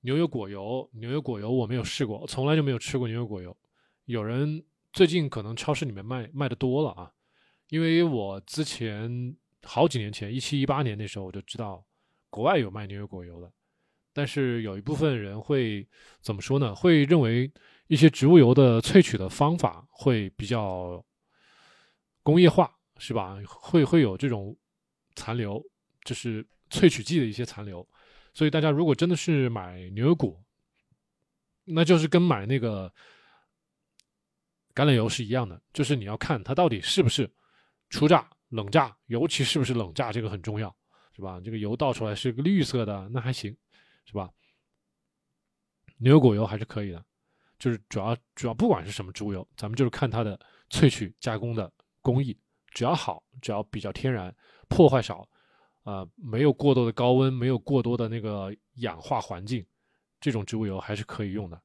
[0.01, 3.55] 牛油果油，牛油果油我没有试过，从来就没有吃过牛油果油。
[4.05, 7.11] 有人最近可能超市里面卖卖的多了啊。
[7.69, 11.85] 因为我之前好几年前，一七一八年那时候我就知道，
[12.29, 13.51] 国外有卖牛油果油的，
[14.13, 15.85] 但是有一部分人会
[16.21, 16.73] 怎么说呢？
[16.73, 17.51] 会认为
[17.87, 21.03] 一些植物油的萃取的方法会比较
[22.23, 23.37] 工业化，是吧？
[23.45, 24.55] 会会有这种
[25.15, 25.61] 残留，
[26.05, 27.85] 就是萃取剂的一些残留，
[28.37, 30.39] 所以大家如果真的是买牛油果，
[31.63, 32.87] 那就是跟买那个
[34.75, 37.27] 橄榄油是一样的，就是你要看它到底是不是。
[37.89, 40.69] 初榨、冷榨，尤其是不是冷榨，这个很重要，
[41.15, 41.41] 是吧？
[41.43, 43.57] 这个油倒出来是个绿色的，那还行，
[44.05, 44.29] 是吧？
[45.97, 47.03] 牛油果油还是可以的，
[47.57, 51.73] 就是主要主要不管是什么植物油，咱们就是看它的萃取加工的
[52.03, 52.37] 工艺，
[52.69, 54.35] 只要好，只要比较天然，
[54.67, 55.27] 破坏少，
[55.89, 59.65] 啊，没有过多的高温，没有过多的那个氧化环境，
[60.19, 61.61] 这种植物油还是可以用的。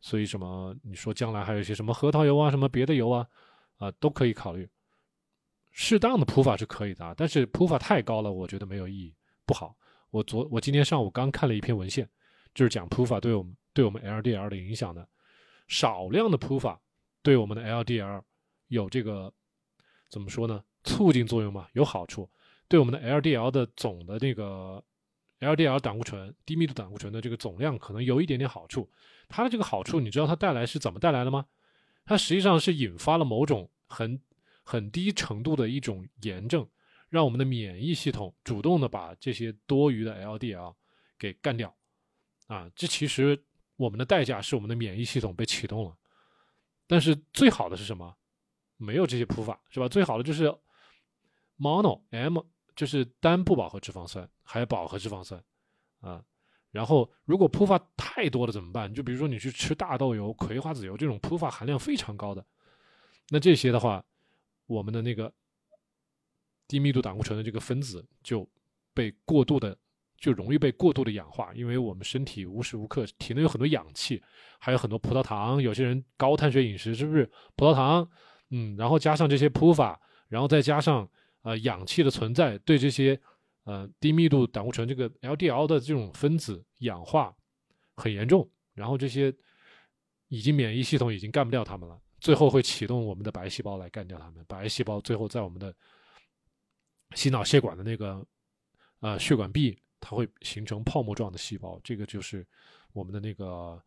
[0.00, 0.74] 所以什么？
[0.82, 3.24] 你说将来还有一些什么核桃油啊，什么别的油啊？
[3.76, 4.68] 啊，都可以考虑，
[5.70, 9.14] 适当的普法是可以的啊，但是普法太高了，我觉得没有意义，
[9.46, 9.76] 不好。
[10.10, 12.08] 我昨我今天上午刚看了一篇文献，
[12.52, 15.08] 就是讲普法对我们对我们 LDL 的影响的，
[15.68, 16.80] 少量的普法
[17.22, 18.22] 对我们的 LDL
[18.66, 19.32] 有这个
[20.10, 20.64] 怎么说呢？
[20.82, 22.28] 促进作用嘛，有好处，
[22.72, 24.82] 对我们的 LDL 的总的这个
[25.40, 28.90] LDL 胆固醇、低密度胆固醇的这个总量可能有一点点好处。
[29.28, 31.44] 它的这个好处，你知道它带来是怎么带来的吗？
[32.06, 34.18] 它实际上是引发了某种很
[34.64, 36.66] 很低程度的一种炎症，
[37.10, 40.74] 让我们的免疫系统主动的把这些多余的 LDL
[41.18, 41.76] 给干掉，
[42.46, 43.38] 啊，这其实
[43.76, 45.94] 我们的代价是我们的免疫系统被启动了。
[46.86, 48.16] 但是最好的是什么？
[48.78, 49.86] 没有这些普法是吧？
[49.86, 50.50] 最好的就是
[51.58, 52.38] mono M，
[52.74, 55.42] 就是单不饱和脂肪酸，还有饱和脂肪酸，
[56.00, 56.24] 啊。
[56.70, 58.92] 然后，如果铺发太多了怎么办？
[58.94, 62.42] 就比如说你去吃大豆油、葵花籽油这种铺发含量非常高的，
[63.28, 64.02] 那这些的话，
[64.66, 65.30] 我们的那个
[66.66, 68.48] 低密度胆固醇的这个分子就
[68.94, 69.76] 被过度的，
[70.16, 74.22] 就容易被过度的氧化，因为我们身体无时无刻体内有很多氧气，
[74.58, 75.60] 还有很多葡萄糖。
[75.60, 78.08] 有些人高碳水饮食是不是葡萄糖？
[78.48, 81.06] 嗯，然后加上这些铺发，然后再加上
[81.42, 83.20] 呃氧气的存在，对这些。
[83.64, 87.32] 呃，低密度胆固醇这个 LDL 的这种分子氧化
[87.94, 89.32] 很严重，然后这些
[90.26, 94.44] 已经免疫系统已经干不掉它们了，最后会启动我们的白细胞来干掉它们。
[94.48, 95.72] 白细胞最后在我们的
[97.14, 98.26] 心脑血管的那个
[98.98, 102.44] 呃血管壁，它会形成泡沫状的细胞，这个就是
[102.92, 103.80] 我们的那个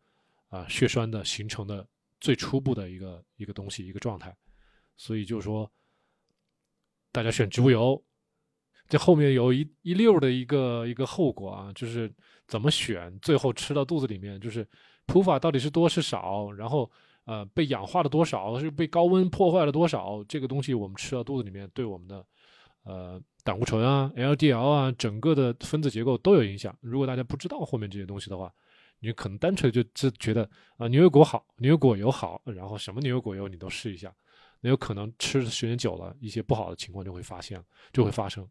[0.48, 1.86] 啊血栓的形成的
[2.18, 4.34] 最初步的一个一个东西一个状态。
[4.96, 5.70] 所以就是说，
[7.16, 8.04] 大家选植物油。
[8.88, 12.12] 这后面有一一溜的一个一个后果啊，就是
[12.46, 14.68] 怎么选，最后吃到肚子里面，就是
[15.06, 16.88] 普法到底是多是少，然后
[17.24, 22.24] 呃被氧化了多少，是被高温破坏了多少，这个东西我们吃到肚子里面，对我们的
[22.84, 26.76] 呃胆固醇啊、LDL 啊，整个的分子结构都有影响。
[26.80, 28.52] 如果大家不知道后面这些东西的话，
[29.00, 34.14] 你可能单纯就就觉得啊牛油果好，牛油果油好，然后什么牛油果油你都试一下，
[34.66, 38.44] 那有可能吃的时间久了，一些不好的情况就会发现，就会发生。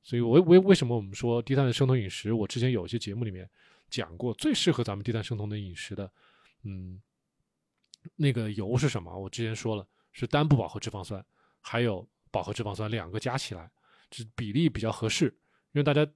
[0.00, 2.32] 所以，我为为什么我们说低碳的生酮饮食？
[2.32, 3.50] 我之前有一些节目里面
[3.88, 6.08] 讲过，最适合咱们低碳生酮的饮食的，
[6.62, 7.02] 嗯，
[8.14, 9.12] 那个油是什么？
[9.18, 11.20] 我之前说了，是单不饱和脂肪酸，
[11.60, 13.68] 还有饱和脂肪酸两个加起来，
[14.08, 15.26] 这比例比较合适。
[15.72, 16.08] 因为大家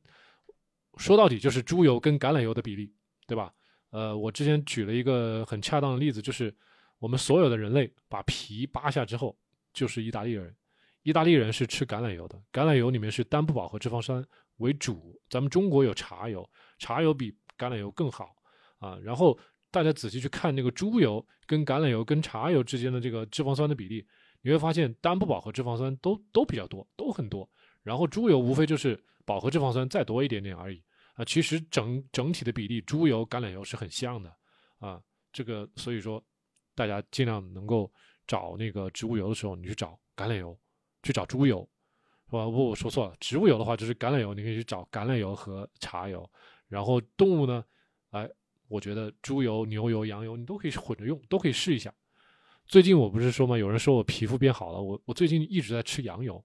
[0.97, 2.95] 说到底就是猪油跟橄榄油的比例，
[3.27, 3.53] 对吧？
[3.91, 6.57] 呃，我之前举了一个很恰当的例子，就是
[7.05, 9.37] 我们所有的人类把皮扒下之后，
[9.75, 10.57] 就是意大利人。
[11.03, 14.25] 意大利人是吃橄榄油的，橄榄油里面是单不饱和脂肪酸
[14.57, 15.21] 为主。
[15.29, 16.49] 咱们中国有茶油，
[16.79, 18.35] 茶油比橄榄油更好
[18.79, 18.97] 啊。
[19.03, 19.39] 然后
[19.71, 24.03] 大家仔细去看那个猪油跟橄榄油跟茶油之间的这个脂肪酸的比例，
[24.41, 27.47] 你会发现单不饱和脂肪酸都都比较多，都很多。
[27.83, 30.83] 然后猪油无非就是饱和脂肪酸再多一点点而已
[31.17, 31.25] 啊。
[31.27, 34.35] 其实整整体的比例，猪油、橄榄油是很像的
[34.79, 34.99] 啊。
[35.31, 36.25] 这个所以说，
[36.75, 37.93] 大家尽量能够
[38.27, 40.59] 找那个植物油的时候，你去找橄榄油。
[41.07, 41.61] 去找猪油，
[42.31, 42.47] 是吧？
[42.47, 43.15] 不，我说错了。
[43.21, 46.27] 植物油的话就是橄榄油，你可以去找橄榄油和茶油。
[46.67, 47.63] 然后动物呢，
[48.09, 48.27] 哎，
[48.69, 51.95] 我觉得猪油、牛油、羊油你都可以混着用，都可以试一下。
[52.67, 53.59] 最近我不是说嘛？
[53.59, 56.43] 有人说我皮肤变好了，我我最近一直在吃羊油，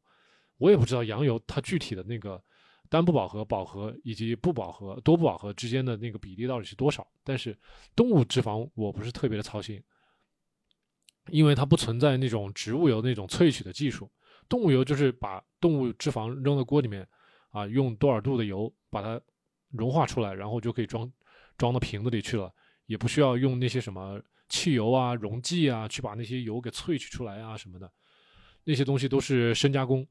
[0.57, 2.43] 我也不知道羊油它具体的那个
[2.89, 7.07] 单不饱和、饱和以及不饱和、多不饱和之间的那个比例到底是多少。
[7.23, 7.57] 但是
[7.95, 9.81] 动物脂肪我不是特别的操心，
[11.31, 14.09] 因为它不存在那种植物油那种萃取的技术。
[14.47, 17.07] 动物油就是把动物脂肪扔到锅里面，
[17.51, 19.19] 啊，用多少度的油把它
[19.69, 21.11] 融化出来，然后就可以装
[21.57, 22.53] 装到瓶子里去了，
[22.85, 24.21] 也不需要用那些什么。
[24.51, 27.87] 汽油啊，溶剂啊，去把那些油给萃取出来啊，什么的，
[28.63, 30.03] 那些东西都是深加工，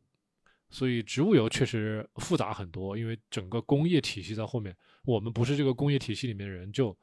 [0.70, 4.72] 所以植物油确实复杂很多，因为整个工业体系在后面，
[5.04, 6.96] 我们不是这个工业体系里面的人，就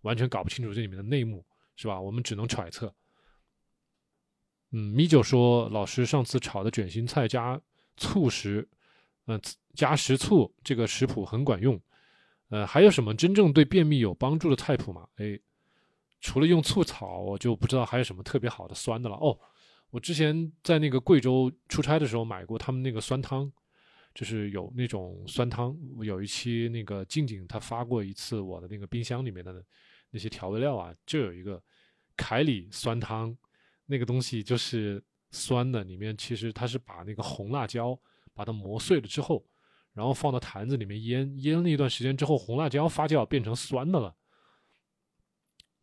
[0.00, 1.44] 完全搞不清楚这里面的内幕，
[1.76, 2.00] 是吧？
[2.00, 2.90] 我们只能揣测。
[4.70, 7.60] 嗯，米酒说，老师上次炒的卷心菜加
[7.96, 8.68] 醋时，
[9.26, 9.40] 嗯，
[9.74, 11.80] 加食醋这个食谱很管用。
[12.48, 15.08] 呃，还有什么真正对便秘有帮助的菜谱吗？
[15.16, 15.38] 哎。
[16.20, 19.14] 除了用醋炒，我就不知道还有什么特别好的酸的了。
[19.14, 19.38] 哦，
[19.90, 23.48] 我之前在那个贵州出差的时候买过他们那个酸汤，
[24.12, 25.78] 就是有那种酸汤。
[26.02, 29.64] 有一期那个静静她发过一次我的那个冰箱里面的
[30.10, 31.62] 那些调味料啊，就有一个
[32.16, 33.32] 凯里酸汤，
[33.90, 37.98] 那个东西就是酸的，里面其实它是把那个红辣椒
[38.34, 39.42] 把它磨碎了之后，
[39.94, 44.14] 然后放到坛子里面腌，腌了一段时间之后，红辣椒发酵变成酸的了。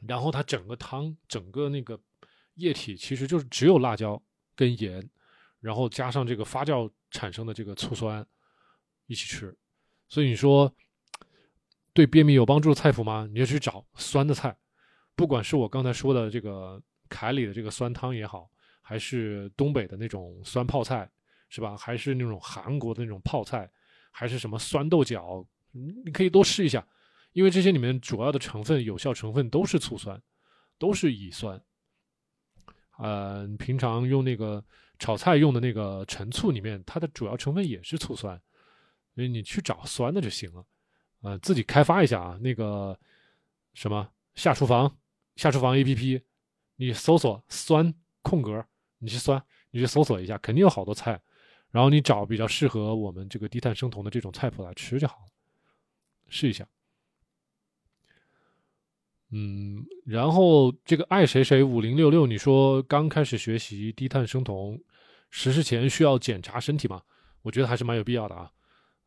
[0.08, 2.00] 然后它整个汤，整个那个
[2.54, 4.22] 液体其实就是只有辣椒
[4.56, 5.10] 跟盐，
[5.60, 8.24] 然后加上这个发酵产生的这个醋酸
[9.08, 9.58] 一起吃。
[10.08, 10.72] 所以你说
[11.92, 13.28] 对便秘有帮助的菜谱吗？
[13.32, 14.56] 你就去找酸的菜，
[15.16, 16.80] 不管是我刚才说的这个
[17.16, 18.52] 凯里的这个酸汤也好，
[18.82, 21.10] 还是东北的那种酸泡菜，
[21.48, 21.78] 是吧？
[21.78, 23.72] 还是那种韩国的那种泡菜，
[24.12, 26.86] 还是什么酸豆角，你可以多试一下。
[27.32, 30.22] 因为这些里面主要的成分、有效成分都是醋酸，
[30.78, 31.62] 都是乙酸。
[32.98, 34.64] 呃，平常用那个
[35.00, 38.42] 炒菜用的那个陈醋里面，它的主要成分也是醋酸，
[39.14, 40.66] 所以你去找酸的就行了。
[41.22, 42.98] 呃，自己开发一下啊，那个
[43.74, 44.98] 什么下厨房、
[45.36, 46.22] 下厨房 APP，
[46.78, 48.66] 你搜索酸空格，
[49.00, 51.22] 你去酸，你去搜索一下，肯定有好多菜，
[51.72, 55.28] 然后你找比较适合我们这个低碳生酮的这种菜谱来吃就好了，
[56.30, 56.68] 试一下。
[59.32, 64.80] 嗯，然后这个爱谁谁五零六六，你说刚开始学习低碳生酮，
[65.30, 67.02] 实施前需要检查身体吗？
[67.42, 68.52] 我觉得还是蛮有必要的啊。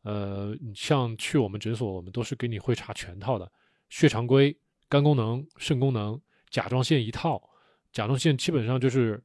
[0.03, 3.51] 呃，像去我们诊所，我们都是给你会查全套的，
[3.89, 4.55] 血常规、
[4.87, 7.48] 肝功能、肾功能、甲状腺一套。
[7.91, 9.23] 甲状腺基本上就是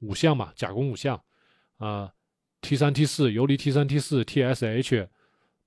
[0.00, 1.22] 五项嘛，甲功五项
[1.78, 2.12] 啊
[2.60, 5.08] ，T 三 T 四游离 T 三 T 四 TSH，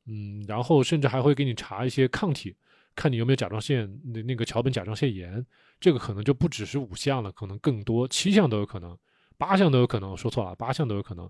[0.06, 2.56] 嗯，然后甚至还会给你查一些抗体。
[2.96, 5.46] 看你有没有甲状腺那那个桥本甲状腺炎，
[5.80, 8.98] 这个可能就不只是五项了，可能更多，七项都有可能，
[9.38, 11.30] 八项都有可能，说错了，八项都有可能。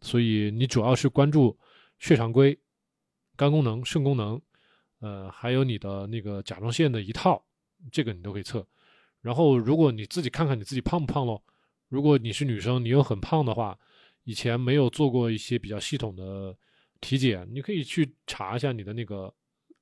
[0.00, 1.56] 所以你主要是关注
[2.00, 2.58] 血常规、
[3.36, 4.42] 肝功能、肾功能，
[4.98, 7.40] 呃，还有你的那个甲状腺的一套，
[7.92, 8.66] 这个你都可以测。
[9.20, 11.42] 然后如果你自己看看你自己胖不胖喽，
[11.88, 13.78] 如果你是女生，你又很胖的话，
[14.24, 16.56] 以前没有做过一些比较系统的
[17.00, 19.32] 体检，你可以去查一下你的那个。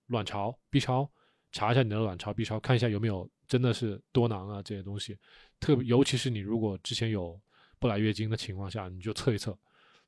[0.09, 1.07] 卵巢、B 超，
[1.53, 5.15] 查一下你的卵巢、B 超，看一下有没有真的是多囊啊这些东西。
[5.61, 7.39] 特别尤其是你如果之前有
[7.79, 9.55] 不来月经的情况下，你就测一测，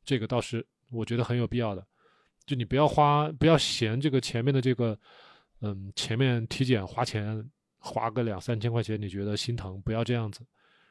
[0.02, 1.86] 这个倒是我觉得很有必要的。
[2.46, 4.98] 就你不要花，不要嫌这个前面的这个，
[5.60, 7.46] 嗯，前面体检花钱
[7.80, 10.46] 花个两三千块钱，你觉得心疼，不要这样子。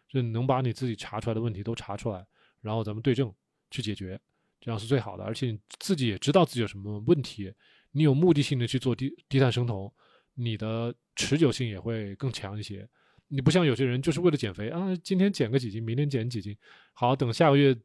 [0.09, 2.25] 就能把你自己查出来的问题都查出来，
[2.61, 3.31] 然后咱们对症
[3.69, 4.19] 去解决，
[4.59, 5.23] 这样是最好的。
[5.23, 7.53] 而且你自己也知道自己有什么问题。
[7.91, 9.91] 你有目的性的去做低低碳生酮，
[10.33, 12.87] 你的持久性也会更强一些。
[13.27, 16.57] 你不像有些人就是为了减肥啊，今天减个几斤，明天减几斤，
[16.93, 17.75] 好等下个月，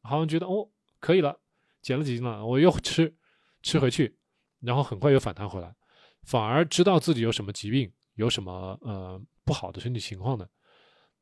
[0.00, 0.66] 好像觉得哦
[0.98, 1.38] 可以了，
[1.82, 3.14] 减了几斤了，我又吃
[3.62, 4.16] 吃回去，
[4.60, 5.74] 然后很快又反弹回来，
[6.22, 10.46] 反而知道自己有什么疾病，有什么呃不好的身体情况的，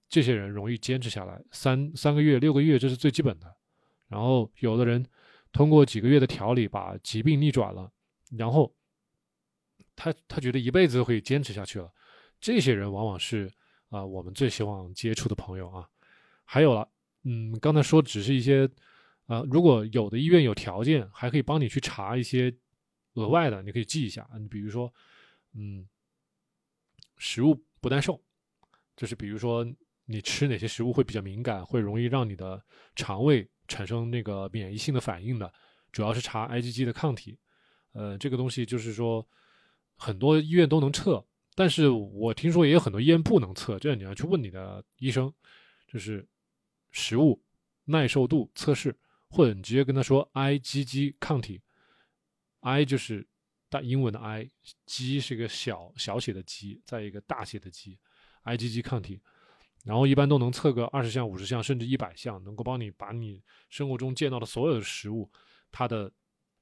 [0.08, 3.54] 这些人容易坚持下来，三三个月、六个月这是最基本的。
[4.08, 5.04] 然后有的人
[5.52, 7.90] 通过几个月的调理，把疾病逆转了。
[8.36, 8.74] 然后，
[9.94, 11.92] 他他觉得一辈子会坚持下去了。
[12.40, 13.50] 这些人往往是
[13.90, 15.88] 啊，我们最希望接触的朋友啊。
[16.44, 16.88] 还有了，
[17.22, 18.68] 嗯，刚才说只是一些
[19.26, 22.54] 啊，如果有的医院有条件，还可以帮你去查一些
[23.14, 24.28] 额外的，你可以记一下。
[24.38, 24.92] 你比如说，
[25.54, 25.88] 嗯，
[27.16, 28.20] 食物不耐受，
[28.96, 29.66] 就是比如说
[30.04, 32.62] 你吃哪些食物会比较敏感，会容易让你的
[32.94, 35.52] 肠胃产生那个免疫性的反应的，
[35.92, 37.38] 主要是查 IgG 的抗体。
[37.92, 39.26] 呃，这个东西就是说，
[39.96, 45.32] 很多医院都能测，但是我听说也有很多医院不能测，这你要去问你的医生，
[45.86, 46.26] 就是
[46.90, 47.40] 食物
[47.84, 48.98] 耐受度测试，
[49.28, 51.62] 或者你直接跟他说 IgG 抗体
[52.60, 53.26] ，I 就是
[53.74, 59.20] 大英文的 I，G 是一个小小写的 G，再一个大写的 G，IgG 抗体，
[59.82, 65.28] 然后一般都能测个二十项、五十项，甚至一百项，能够帮你把你生活中见到的所有的食物，
[65.72, 66.08] 它的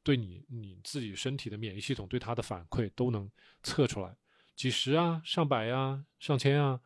[0.02, 3.30] 对你你自己身体的免疫系统对它的反馈都能
[3.62, 4.16] 测出来。
[4.56, 6.80] 几十啊，上百呀，上千啊，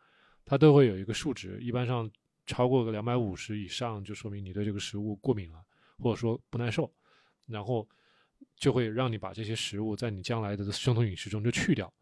[0.44, 2.10] 它都会有一个数值，一般上
[2.46, 5.64] 超过个两百五十以上，就说明你对这个食物过敏了，
[6.00, 6.92] 或者说不耐受，
[7.46, 7.88] 然后
[8.56, 11.92] 就会让你把这些食物在你将来的生酮饮食中就去掉。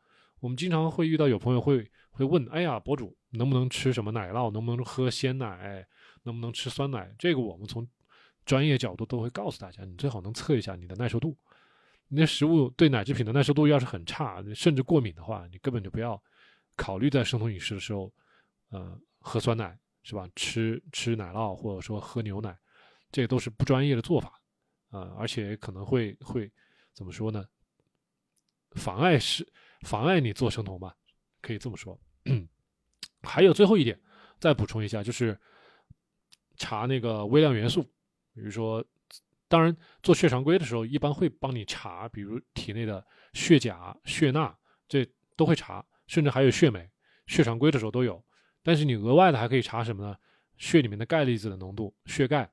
[0.40, 4.50] 我们经常会遇到有朋友会会问，哎呀，博主能不能吃什么奶酪？
[4.50, 5.86] 能不能喝鲜奶？
[6.22, 7.14] 能不能吃酸奶？
[7.18, 7.86] 这个我们从
[8.44, 11.36] 专业角度都会告诉大家，你最好能测一下你的耐受度。
[12.09, 16.22] 你那食物对奶制品的耐受度要是很差，甚至过敏的话，你根本就不要
[16.76, 18.12] 考虑在生酮饮食的时候，
[18.68, 20.28] 呃，喝酸奶是吧？
[20.36, 22.55] 吃吃奶酪或者说喝牛奶，
[23.11, 24.38] 这都是不专业的做法
[24.95, 26.51] 啊，而且可能会会
[26.92, 27.45] 怎么说呢？
[28.72, 29.47] 妨碍是
[29.82, 30.97] 妨碍你做生酮吧，
[31.40, 31.99] 可以这么说。
[33.22, 34.01] 还有最后一点，
[34.38, 35.38] 再补充一下，就是
[36.57, 37.82] 查那个微量元素，
[38.34, 38.84] 比如说。
[39.47, 44.53] 当然，做血常规的时候，一般会帮你查，比如体内的血钾、血钠，
[44.88, 46.90] 这都会查，甚至还有血镁。
[47.26, 48.24] 血常规的时候都有。
[48.64, 50.16] 但是你额外的还可以查什么呢？
[50.57, 52.51] 血里面的钙离子的浓度，血钙，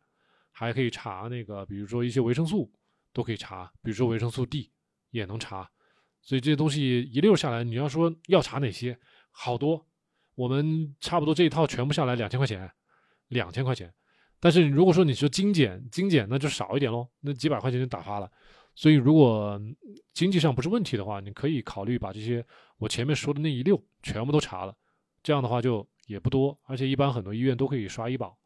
[0.68, 2.72] 还可以查那个，比如说一些维生素
[3.12, 4.72] 都可以查，比如说维生素 D
[5.10, 5.68] 也能查。
[6.22, 8.96] 所以这些东西一溜下来，你要说要查哪些，
[9.32, 9.84] 好多。
[10.36, 12.72] 我们差不多这一套全部下来两千块钱，
[13.30, 13.92] 两千块钱。
[14.40, 18.32] 但是如果说你说精简，精简那就少一点喽，那几百块钱就打发了。
[18.76, 19.60] 所以如果
[20.14, 22.46] 经济上不是问题的话，你可以考虑把这些
[22.78, 24.76] 我前面说的那一溜全部都查了，
[25.24, 28.38] 这样的话就也不多，而且一般很多医院都可以刷医保，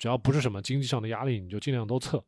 [0.00, 2.24] 只要不是什么经济上的压力，你就尽量都测，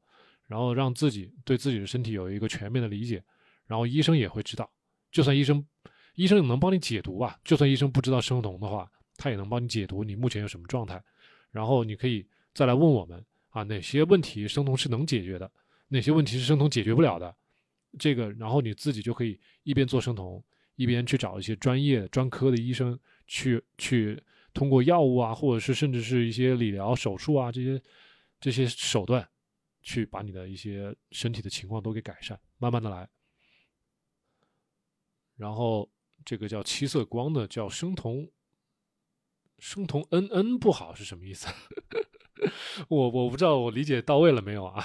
[0.47, 3.25] 然后让自己对自己的身体有一个全面的理解，
[3.67, 4.71] 然后医生也会知道，
[5.11, 5.67] 就算医生
[6.15, 11.03] 医生能帮你解读吧，就算医生不知道生酮的话，他也能帮你解读你目前有什么状态，
[11.51, 12.29] 然后你可以。
[12.55, 15.51] 再来问我们啊，哪些问题生酮是能解决的，
[15.89, 17.35] 哪些问题是生酮解决不了的？
[17.99, 20.45] 这个，然后你自己就可以一边做生酮，
[20.77, 27.83] 一边去找一些专业专科的医生，去去通过药物啊，或者是甚至是一些理疗、手术啊这些
[28.41, 29.29] 这些手段，
[29.83, 33.09] 去把你的一些身体的情况都给改善，慢慢的来。
[35.37, 35.91] 然后
[36.25, 38.31] 这个叫七色光的叫生酮，
[39.59, 41.49] 生酮 N N 不好是什么意思？
[42.89, 44.85] 我我不知道我理解到位了没有啊？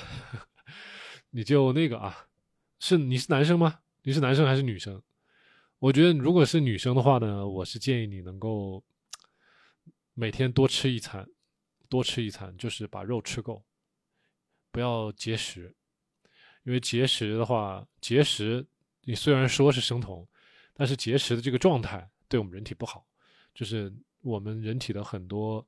[1.31, 2.27] 你就那个啊，
[2.79, 3.81] 是你是男生吗？
[4.03, 5.01] 你是男生还是女生？
[5.79, 8.83] 我觉得如果是女生的话呢，我是建议你能够
[10.19, 11.29] 每天多吃一餐，
[11.87, 13.63] 多吃一餐，就是把肉吃够，
[14.71, 15.75] 不要节食，
[16.63, 18.65] 因为节食的话，节食
[19.03, 20.27] 你虽然说是生酮，
[20.73, 23.05] 但是节食的这个状态对我们人体不好，
[23.53, 25.63] 就是我们人体的很多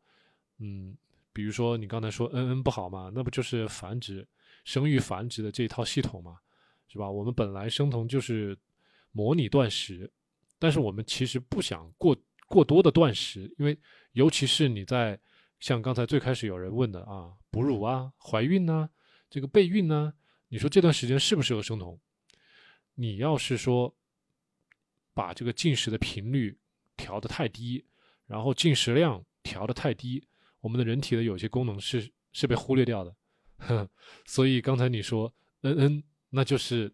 [0.58, 0.98] 嗯。
[1.32, 4.28] 比如说，你刚才说 N N 不好嘛，那不就是繁殖、
[4.66, 6.38] 生育、繁殖的这一套系统嘛，
[6.88, 7.10] 是吧？
[7.10, 8.58] 我们本来生酮就是
[9.12, 10.12] 模拟断食，
[10.58, 12.18] 但是我们其实不想过
[12.50, 13.80] 过多的断食，因为
[14.12, 15.18] 尤其是你在
[15.62, 18.90] 像刚才最开始有人问的啊，哺乳啊、怀孕呐、
[19.30, 20.12] 这个备孕呐，
[20.50, 21.98] 你说这段时间适不适合生酮？
[22.96, 23.96] 你要是说
[25.14, 26.60] 把这个进食的频率
[26.98, 27.86] 调得太低，
[28.26, 30.28] 然后进食量调得太低。
[30.60, 33.90] 我们的人体的有些功能是是被忽略掉的，
[34.26, 36.94] 所以刚才你说嗯嗯那就是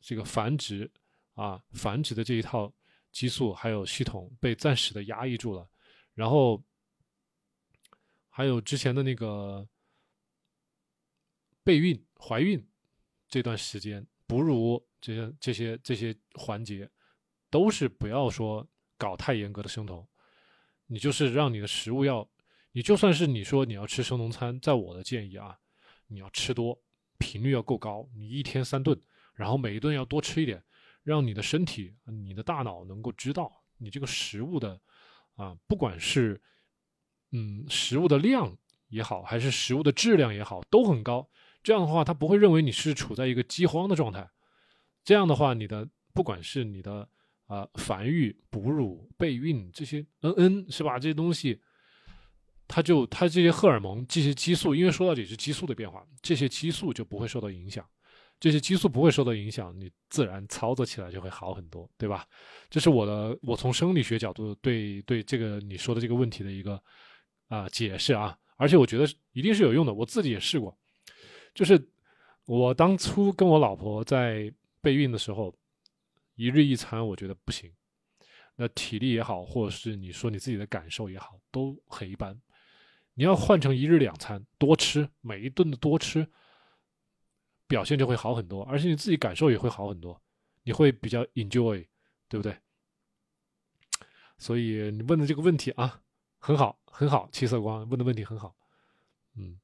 [0.00, 0.90] 这个繁殖
[1.34, 2.72] 啊，繁殖的这一套
[3.16, 5.66] 激素还有系统被暂时的压抑住了，
[6.12, 6.62] 然后
[8.28, 9.66] 还有之前的那个
[11.64, 12.62] 备孕、怀孕
[13.26, 16.86] 这段时间，哺乳这些这些这些环节，
[17.48, 20.06] 都是不要说搞太严格的生酮，
[20.84, 22.28] 你就是让你的食物要。
[22.72, 25.58] 你就算是你说你要吃生酮餐，在我的建议啊，
[26.08, 26.78] 你要吃多，
[27.16, 29.00] 频率要够高，你一天三顿，
[29.32, 30.62] 然后每一顿要多吃一点，
[31.06, 34.80] 让你的身体、你的大脑能够知道你这个食物的
[35.36, 36.42] 啊，不管是
[37.30, 41.30] 嗯食物的量也好，还是食物的质量也好，都很高。
[41.62, 44.28] 这样的话，他不会认为你是处在一个饥荒的状态。
[45.04, 47.08] 这样的话，你的不管是你的
[47.46, 50.98] 啊繁育、哺乳、备孕这些，嗯嗯，是吧？
[50.98, 51.62] 这些东西。
[52.68, 57.88] 它就它这些荷尔蒙、这些激素，因为说到底是激素的变化，这些激素就不会受到影响，
[58.38, 62.26] 这些激素不会受到影响，你自然操作起来就会好很多，对吧？
[62.68, 66.80] 这是我的，我从生理学角度对对这个你说的这个问题的一个
[67.48, 70.76] 啊解释啊，而且我觉得一定是有用的，我自己也试过，
[71.54, 71.82] 就是
[72.44, 75.54] 我当初跟我老婆在备孕的时候，
[76.34, 77.72] 一日一餐我觉得不行，
[78.56, 82.38] 那体力也好，或者是你说你自己的感受也好，都很一般。
[83.14, 86.28] 你要换成一日两餐，多吃每一顿的多吃。
[87.68, 90.20] 表现就会好很多，而且你自己感受也会好很多，
[90.62, 91.86] 你会比较 enjoy，
[92.28, 92.56] 对不对？
[94.38, 96.02] 所以你问的这个问题啊，
[96.38, 98.54] 很好，很好，七色光问的问题很好，
[99.34, 99.58] 嗯。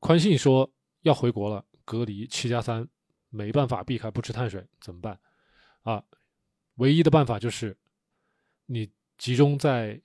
[0.00, 0.68] 宽信说
[1.02, 2.88] 要回国了，隔离七加三，
[3.28, 5.20] 没办法避开不吃碳水，怎么办？
[5.82, 6.02] 啊，
[6.76, 7.76] 唯一的办法就是
[8.66, 10.00] 你集中在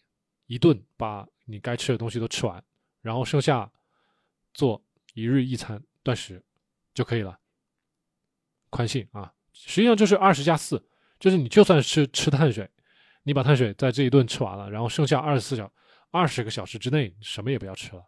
[0.45, 2.63] 一顿把你该吃的东西都吃完，
[3.01, 3.71] 然后剩下
[4.53, 4.83] 做。
[5.17, 6.39] 一日一餐断食
[6.93, 7.39] 就可以了，
[8.69, 10.87] 宽信啊，实际上就是二十加四，
[11.19, 12.69] 就是你就算吃吃碳水，
[13.23, 15.73] 你把碳水在这一顿吃完了，然后剩下二十四小
[16.11, 18.05] 二十个小时之内什么也不要吃了，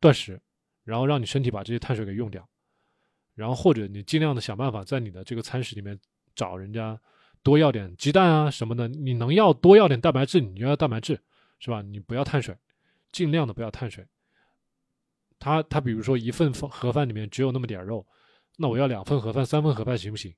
[0.00, 0.40] 断食，
[0.82, 2.48] 然后让你身体把这些碳水给用掉，
[3.34, 6.00] 然后或者你尽量的想办法在你的这个餐食里面
[6.34, 6.98] 找人家
[7.42, 11.20] 多要点鸡蛋啊什么的，你能要多要点蛋白质你就要蛋白质，
[11.58, 11.82] 是吧？
[11.82, 12.56] 你不要碳水，
[13.12, 14.06] 尽量的不要碳水。
[15.38, 18.06] 他他比如说一份盒饭里面只有那么点肉，
[18.56, 20.34] 那我要两份盒饭、三份盒饭行不行？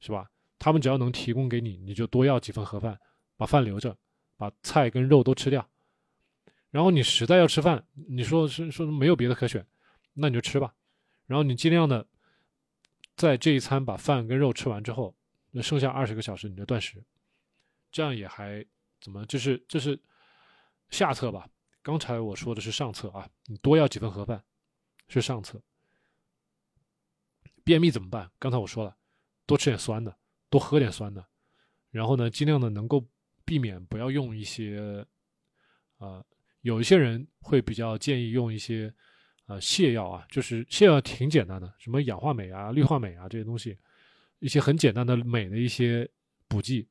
[0.00, 0.30] 是吧？
[0.58, 2.98] 他们只要能提供给你，你就多要几份盒饭，
[3.36, 3.96] 把饭留着，
[4.36, 5.68] 把菜跟肉都吃掉。
[6.70, 9.66] 然后你实在要吃饭，你说是说没有别的可选，
[10.14, 10.74] 那你就吃吧。
[11.26, 12.06] 然后你尽量的
[13.16, 15.14] 在这一餐把饭跟肉吃完之后，
[15.50, 17.02] 那剩下二十个小时你就断食，
[17.90, 18.64] 这样也还
[19.00, 19.24] 怎么？
[19.26, 19.98] 这是这是
[20.90, 21.48] 下策吧？
[21.82, 24.42] 刚才我说的是上策啊，你多要几份盒饭，
[25.08, 25.62] 是上策。
[27.64, 28.30] 便秘怎么办？
[28.38, 28.96] 刚才我说了，
[29.46, 30.14] 多吃点酸的，
[30.50, 31.26] 多喝点酸的，
[31.90, 33.06] 然后呢，尽量的能够
[33.44, 35.06] 避免不要用一些，
[35.98, 36.24] 啊，
[36.62, 38.92] 有一些人会比较建议用一些，
[39.46, 43.78] 呃，泻药啊，就是泻药挺简单的，什么氧化镁啊、氯化镁啊这些东西，
[44.40, 46.08] 一些很简单的镁的一些
[46.48, 46.88] 补剂，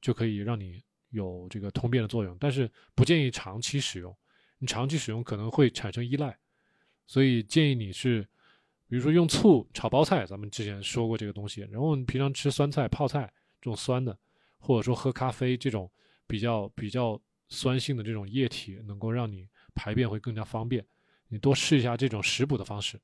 [0.00, 4.14] 就可以让你有这个通便的作用，但是不建议长期使用。
[4.58, 6.38] 你长期使用可能会产生依赖，
[7.06, 8.22] 所以建议你是，
[8.88, 11.60] 比如说用醋炒包菜，咱们之前说过这个东西。
[11.70, 14.16] 然后你平常吃酸菜、泡菜这种酸的，
[14.58, 15.90] 或者说喝咖啡这种
[16.26, 20.86] 比较比较酸性的这种液体，能够让你排便会更加方便。
[21.28, 23.00] 你多试一下这种食补的方式。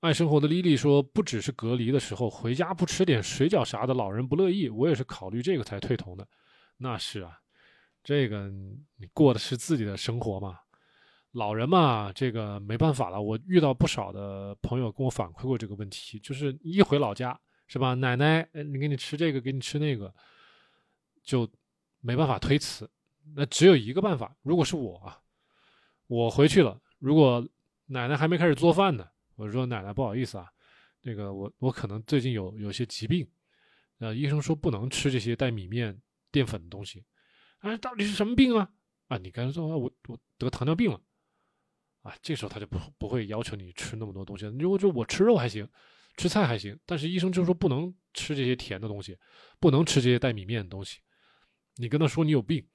[0.00, 4.68] 爱生活的莉莉说，不只是隔离的时候回家不吃点水饺啥的，老人不乐意。
[4.68, 6.26] 我也是考虑这个才退酮的。
[6.76, 7.41] 那是啊。
[8.02, 8.48] 这个
[8.96, 10.58] 你过的是自己的生活嘛？
[11.32, 13.20] 老人嘛，这个没办法了。
[13.20, 17.94] 我遇到不少的朋友跟我反馈过这个问题，就是一回老家是吧？
[17.94, 20.14] 奶奶，你给你吃这个，给你吃那个，
[21.22, 21.50] 就
[22.00, 22.90] 没办法推辞。
[23.34, 25.18] 那只有一个办法，如果是我啊，
[26.06, 27.48] 我回去了，如果
[27.86, 30.46] 奶奶还没开始做饭呢，我说奶奶不好意思啊，
[31.00, 33.26] 那个我我可能最近有有些疾病，
[34.00, 35.98] 呃，医生说不能吃这些带米面
[36.30, 37.02] 淀粉的东西。
[37.62, 38.70] 哎，到底是什么病啊？
[39.08, 41.00] 啊，你刚才说我我得糖尿病了，
[42.02, 44.46] 啊，这时候他就不不会要求你吃那么多东西。
[44.58, 45.68] 如果说我吃肉还行，
[46.16, 49.18] 吃菜还行，但是医生就说不能吃这些甜的东西，
[49.58, 51.00] 不能吃这些带米面的东西。
[51.76, 52.66] 你跟他说你有病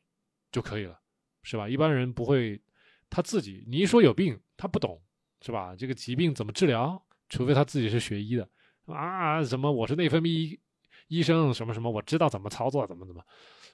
[0.52, 1.00] 就可以了，
[1.44, 1.68] 是吧？
[1.70, 2.62] 一般人不会，
[3.10, 5.02] 他自己你一说有病，他不懂，
[5.42, 5.76] 是吧？
[5.76, 7.06] 这个疾病怎么治疗？
[7.30, 8.50] 除非他自己是学医的
[8.86, 10.58] 啊，什么我是内分泌
[11.08, 13.24] 医生，什么什么，我知道怎么操作，怎么怎么。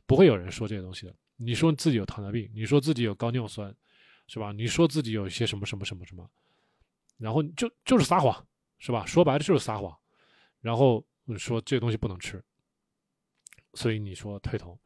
[0.05, 1.15] 不会有人说这些东西的。
[1.37, 3.75] 你说自己有糖尿病，你说自己有高尿酸，
[4.27, 4.51] 是吧？
[4.51, 6.29] 你说自己有一些什么什么什么什么，
[7.17, 8.45] 然后就就是撒谎，
[8.79, 9.05] 是吧？
[9.05, 9.97] 说白了就是撒谎，
[10.61, 11.03] 然后
[11.37, 12.43] 说这东西不能吃，
[13.73, 14.77] 所以你说退酮，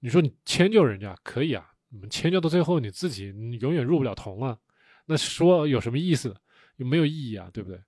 [0.00, 4.58] 你说你迁就人家可以啊，你们迁就到最后你自己永远入不了酮了，
[5.06, 6.36] 那说有什么意思？
[6.76, 7.48] 有没有意义啊？
[7.52, 7.80] 对不对？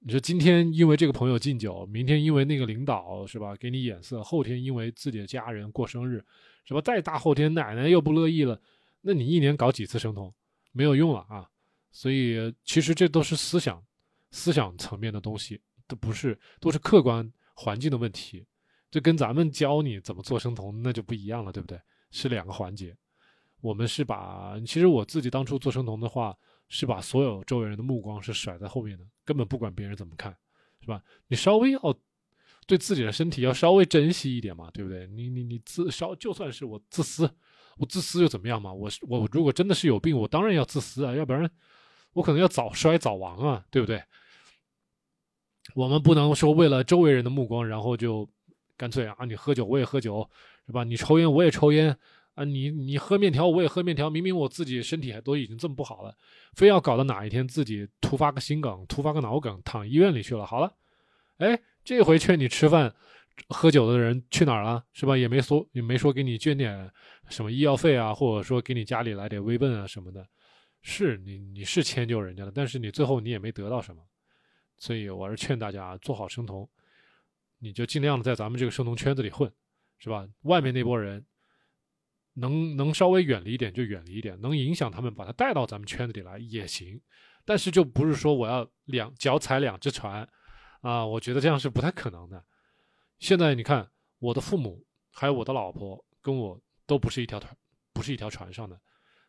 [0.00, 6.24] 你说今天因为这个朋友敬酒，明天因为那个领导是吧给你眼色，后天因为自己的家人过生日，
[6.64, 6.80] 是吧？
[6.80, 8.60] 再大后天奶奶又不乐意了，
[9.00, 10.32] 那你一年搞几次生酮
[10.70, 11.48] 没有用了啊！
[11.90, 13.82] 所以其实这都是思想、
[14.30, 18.46] 思想层面的东西，都不是都是客观环境的问题，
[18.92, 21.78] 这跟咱们教你怎么做生酮那就不一样了，对不对？
[22.12, 22.96] 是两个环节。
[23.60, 26.34] 我们是把，其实我自己当初做生酮的话。
[26.68, 30.36] 是把所有周围人的目光是甩在后面的，根本不管别人怎么看，
[30.80, 31.02] 是吧？
[31.26, 31.80] 你稍微要
[32.66, 35.06] 对自己的身体要稍微珍惜一点嘛，对不对？
[35.06, 37.30] 你你你自稍就算是我自私，
[37.78, 38.72] 我自私又怎么样嘛？
[38.72, 41.50] 我我如果真的是有病，我当然要自私啊，要不然
[42.12, 44.02] 我可能要早衰早亡啊，对不对？
[45.74, 48.28] 我们不能说为了周围人的目光，然后就
[48.76, 50.28] 干脆啊，你喝酒我也喝酒，
[50.66, 50.84] 是吧？
[50.84, 51.96] 你抽烟我也抽烟
[52.38, 54.08] 啊，你你喝面条我也喝面条。
[54.08, 56.16] 明明我自己身体还都已经这么不好了，
[56.54, 60.46] 非要搞到哪一天自己突发个心梗、突发个脑梗，躺医院里去了。
[60.46, 60.72] 好了，
[61.38, 62.94] 哎，这回劝你吃饭、
[63.48, 64.84] 喝酒的人去哪儿了？
[64.92, 65.16] 是吧？
[65.16, 66.88] 也没说也没说给你捐点
[67.28, 70.24] 什么医药费啊，或者说给你家里来点微奔啊什么的。
[70.80, 74.00] 是你你是迁就人家了，但是你最后你也没得到什么。
[74.78, 76.68] 所以我是劝大家做好生酮，
[77.58, 79.52] 你就尽量的在咱们这个生酮圈子里混，
[79.98, 80.24] 是吧？
[80.42, 81.24] 外面那波人
[82.38, 87.00] 能能稍微远离一点就远离一点，能影响他们把他带到咱们圈子里来也行，
[87.44, 90.28] 但是就不是说我要两脚踩两只船
[90.80, 92.44] 啊，我觉得这样是不太可能的。
[93.18, 97.56] 现在你看，我的父母还有我的老婆跟我都不是一条船，
[97.92, 98.80] 不是一条船上的，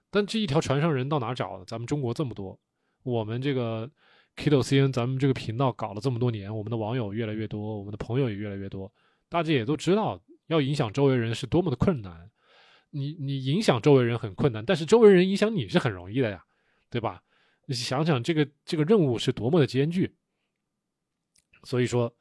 [0.09, 1.65] 但这一条船上人到哪找呢？
[1.67, 2.59] 咱们中国这么多，
[3.03, 3.89] 我们这个。
[4.35, 8.89] Kido CN，咱们这个频道搞了这么多年，我们的网友越来越多，我们的朋友也越来越多，
[9.27, 12.29] 大家也都知道，要影响周围人是多么的困难。
[12.91, 16.43] 你你影响周围人很困难，但是周围人影响你是很容易的呀，
[16.89, 17.21] 对吧？
[17.65, 20.15] 你想想这个这个任务是多么的艰巨，
[21.63, 22.13] 所以说。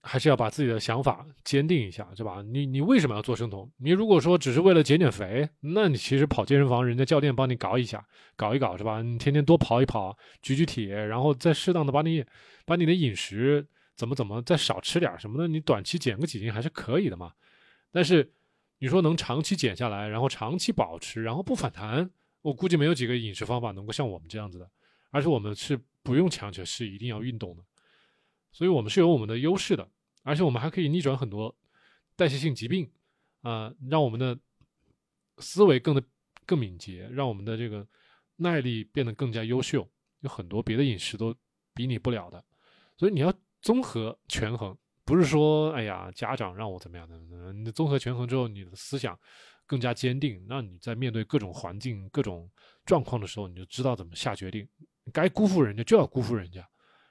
[0.00, 2.40] 还是要把自己的想法坚定一下，是吧？
[2.40, 3.68] 你你为什么要做生酮？
[3.78, 8.02] 你如果说只是为了减减肥，那你其实跑健身房，人家教练帮你搞一下，
[8.36, 9.02] 搞一搞，是吧？
[9.02, 12.24] 你天天多跑一跑，举举铁，然后再适当的把你
[12.64, 13.66] 把你的饮食
[13.96, 17.32] 怎么怎么再少吃点什么的，你短期减个几斤还是可以的嘛。
[17.90, 18.32] 但是
[18.82, 22.10] 你说能长期减下来，然后长期保持，然后不反弹，
[22.40, 24.68] 我估计没有几个饮食方法能够像我们这样子的，
[25.10, 27.62] 而且我们是不用强求是一定要运动的。
[28.50, 29.88] 所以我们是有我们的优势的，
[30.24, 31.56] 而且我们还可以逆转很多
[32.16, 32.90] 代谢性疾病，
[33.42, 34.36] 啊，让我们的
[35.38, 36.02] 思维更的
[36.44, 37.86] 更敏捷，让我们的这个
[38.34, 39.88] 耐力变得更加优秀。
[40.22, 41.32] 有很多别的饮食都
[41.72, 42.44] 比拟不了的，
[42.96, 49.18] 所以你要综合权衡，不是说哎呀家长让我怎么样的，你综合权衡之后，你的思想
[49.66, 52.50] 更加坚定，那你在面对各种环境、各种
[52.84, 54.66] 状况的时候，你就知道怎么下决定。
[55.12, 56.64] 该辜负人家就要辜负人家，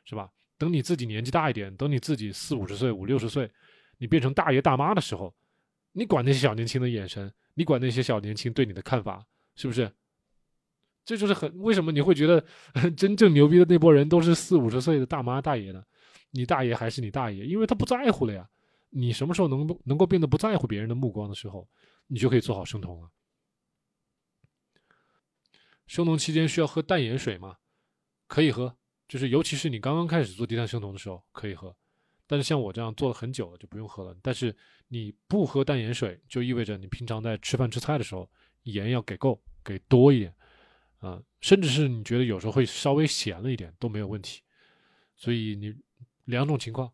[0.05, 0.29] 是吧？
[0.57, 3.51] 等你自己年纪大一点，等你自己四五十岁、五六十岁，
[3.97, 5.33] 你变成大爷大妈的时候，
[5.91, 9.25] 你管那些小年轻的眼神，你管那些小年轻对你的看法，
[9.55, 9.91] 是不是？
[11.03, 12.45] 这就是很为什么你会觉得
[12.95, 15.83] 真正牛逼的那波人都是四五十岁的大妈大爷呢？
[16.31, 18.49] 你大爷还是你大爷，因为他不在乎了呀。
[18.89, 21.69] 你什么时候能能够变得不在乎别人的目光的时候，
[22.07, 23.09] 你就可以做好生酮了。
[25.87, 27.57] 生酮期间需要喝淡盐水吗？
[28.27, 28.77] 可以喝。
[29.07, 31.69] 就是，尤其是你刚刚开始做低碳生酮的时候，可以喝；
[32.25, 34.17] 但是像我这样做了很久了，就不用喝了。
[34.21, 34.55] 但是
[34.87, 38.29] 你不喝淡盐水，就意味着你平常在吃饭吃菜的时候，
[38.63, 40.33] 盐要给够，给多一点，
[40.99, 44.41] 啊，甚至是你觉得有时候会稍微咸了一点都没有问题。
[45.17, 45.75] 所以你
[46.25, 46.91] 两种情况，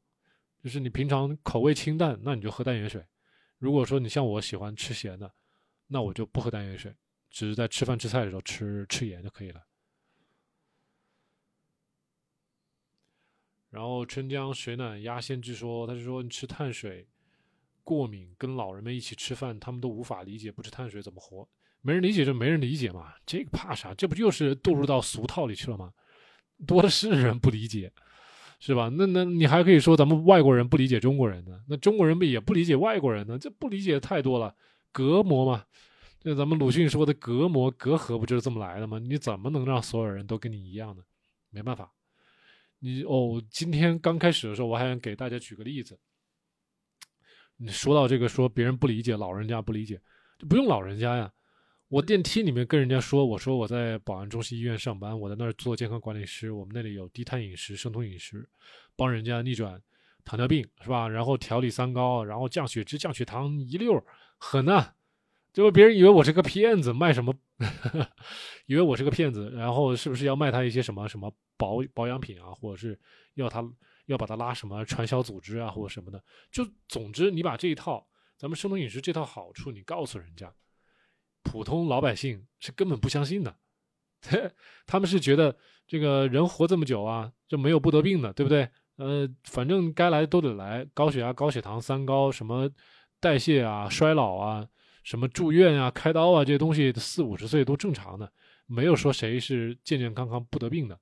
[0.63, 3.01] 就是你平常口味清淡，那你就喝淡盐水；
[3.57, 5.31] 如果说你像我喜欢吃咸的，
[5.87, 6.95] 那我就不喝淡盐水，
[7.29, 9.63] 只是在吃饭吃菜的时候吃吃盐就可以了。
[13.69, 17.07] 然后春江水暖鸭先知说，他就说你吃碳水
[17.83, 21.47] 过敏，跟老人们一起吃饭，他们都无法理解不吃碳水怎么活。
[21.81, 23.93] 没人理解就没人理解嘛，这个怕啥？
[23.93, 25.93] 这不就是堕入到俗套里去了吗？
[26.65, 27.91] 多的是人不理解，
[28.59, 28.89] 是吧？
[28.91, 31.61] 那那你还可以说咱们外国人不理解中国人呢？
[31.67, 33.37] 那中国人不也不理解外国人呢？
[33.37, 34.55] 这不理解太多了，
[34.91, 35.63] 隔膜嘛。
[36.19, 38.99] 就咱们鲁迅说的隔膜隔阂不就是这么来的吗？
[38.99, 41.03] 你怎么能让所有人都跟你一样呢？
[41.51, 41.91] 没办法。
[42.79, 45.97] 你哦，今天刚开始的时候，我还想给大家举个例子。
[47.57, 50.01] 你说到这个，说别人不理解，老人家不理解，
[50.37, 51.31] 就不用老人家呀。
[51.89, 58.47] 我电梯里面跟人家说，我说我在宝安中心医院上班，我在那儿做健康管理师，我们那里有低碳饮食、生酮饮食，
[58.97, 59.81] 帮人家逆转
[60.25, 61.07] 糖尿病，是吧？
[61.07, 64.03] 然后调理三高，然后降血脂、降血糖一溜
[64.37, 64.95] 狠呐。
[65.53, 67.33] 结果别人以为我是个骗子，卖什么？
[68.67, 72.99] 以为我是个骗子，然后是不是要卖他一些什么什么保保养品啊，或者是
[73.35, 73.63] 要他
[74.07, 76.21] 要把他拉什么传销组织啊，或者什么的？
[76.51, 78.05] 就总之，你把这一套
[78.37, 80.53] 咱们生酮饮食这套好处，你告诉人家，
[81.47, 83.55] 普通老百姓是根本不相信的。
[84.85, 85.55] 他们是觉得
[85.87, 88.69] 这个人活这么久啊，就没有不得病的，对不对？
[88.97, 92.69] 呃，反正该来都得来，高血压、高血糖、三高，什么
[93.19, 94.67] 代谢啊、衰老啊。
[95.03, 98.29] 什么住院啊、开刀啊这些东西，四五十岁都正常的，
[98.65, 100.99] 没有说谁是健健康康不得病的。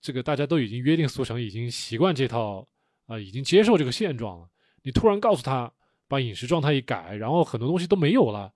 [0.00, 2.66] 这个大家都已经约定俗成，已经习惯这套
[3.06, 4.48] 啊，已经接受这个现状了。
[4.82, 5.70] 你突然告诉他
[6.08, 8.52] 把饮食状态一改，然后很多东西都没有了，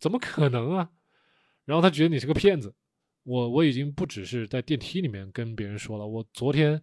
[0.00, 0.90] 怎么可能啊？
[1.66, 2.74] 然后他觉得你是个骗子
[3.22, 6.82] 我我已经不只是在电梯里面跟别人说了，我昨天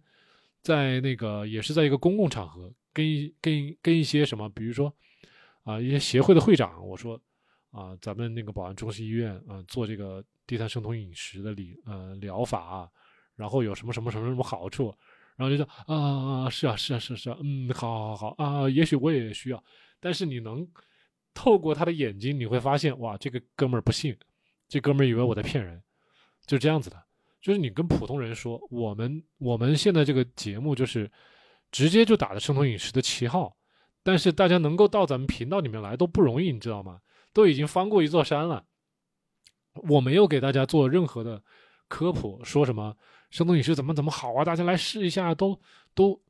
[0.62, 4.90] 在那个也是在一个公共场合，跟一跟跟一些什么，比如说
[5.64, 7.20] 啊一些协会的会长，我说
[7.70, 12.88] 啊咱们那个宝安中心医院啊做这个低碳生酮饮食的理呃疗法啊，
[13.34, 14.94] 然后有什么什么什么什么好处，
[15.36, 19.62] 然后就说啊啊是啊是啊是是啊嗯好好好啊，也许我也需要，
[20.00, 20.66] 但是你能
[21.38, 24.16] 透过他的眼睛，你会发现哇这个哥们儿不信，
[24.66, 25.80] 这哥们儿以为我在骗人。
[26.44, 27.00] 就这样子的，
[27.40, 31.08] 就是你跟普通人说，我们我们现在这个节目就是
[31.70, 33.56] 直接就打着生酮饮食的旗号，
[34.02, 37.00] 但是大家能够到咱们频道里面来都不容易，你知道吗？
[37.32, 38.64] 都已经翻过一座山了。
[39.74, 41.40] 我没有给大家做任何的
[41.86, 42.96] 科普，说什么
[43.30, 45.60] 生酮饮食怎么怎么好啊，大家来试一下，都
[45.94, 46.20] 都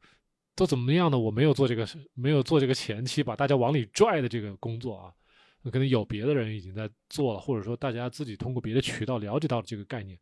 [0.59, 1.17] 都怎么样的？
[1.17, 5.15] 我没有做这个，没有做这个前期把大家往里拽的这个工作啊。
[5.71, 10.19] 可能有别的人已经在做了，或者说大家自己通过别的渠道了解到这个概念，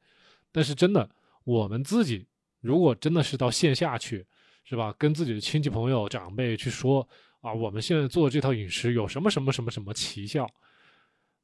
[0.53, 1.09] 但是真的，
[1.45, 2.27] 我们自己
[2.61, 4.27] 如果真的是到线下去，
[4.65, 4.95] 是吧？
[4.99, 7.09] 跟自己的亲戚朋友长辈去说
[7.41, 10.47] 啊，我们现在做这套饮食有什么什么什么什么奇效，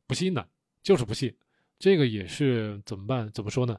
[0.06, 0.46] 不信的，
[0.82, 1.34] 就是不信。
[1.78, 3.30] 这个也是怎么办？
[3.32, 3.78] 怎么说呢？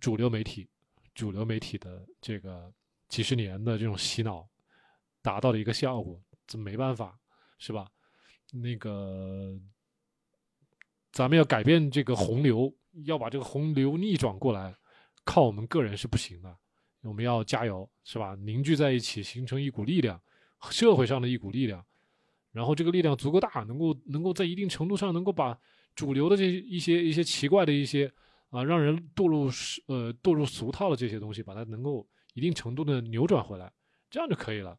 [0.00, 0.66] 主流媒体，
[1.14, 2.72] 主流媒体的这个
[3.08, 4.48] 几十年的这种洗脑
[5.22, 7.18] 达到的一个效果，这没办法，
[7.58, 7.88] 是吧？
[8.52, 9.58] 那个，
[11.12, 12.72] 咱们要改变这个洪流，
[13.04, 14.74] 要把这个洪流逆转过来，
[15.24, 16.56] 靠我们个人是不行的。
[17.02, 18.34] 我们要加油，是吧？
[18.34, 20.20] 凝聚在一起，形成一股力量，
[20.70, 21.84] 社会上的一股力量。
[22.50, 25.56] 然后这个力量足够大，能够能够在一定程度上能够把
[25.94, 28.12] 主流的这一些一些奇怪的一些
[28.48, 29.50] 啊，让人堕入
[29.86, 32.06] 呃堕入俗套的这些东西，把它能够
[32.38, 33.72] 一定程度的扭转回来，
[34.08, 34.78] 这样就可以了。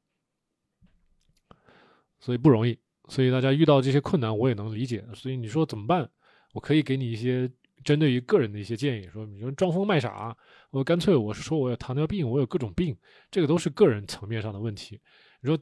[2.19, 2.79] 所以不容易。
[3.09, 5.05] 所以大家遇到这些困难，我也能理解。
[5.13, 6.09] 所以你说怎么办？
[6.53, 7.51] 我可以给你一些
[7.83, 9.09] 针对于个人的一些建议。
[9.09, 10.35] 说你说装疯卖傻，
[10.69, 12.95] 我干脆我是说我有糖尿病，我有各种病，
[13.29, 14.99] 这个都是个人层面上的问题。
[15.41, 15.59] 你说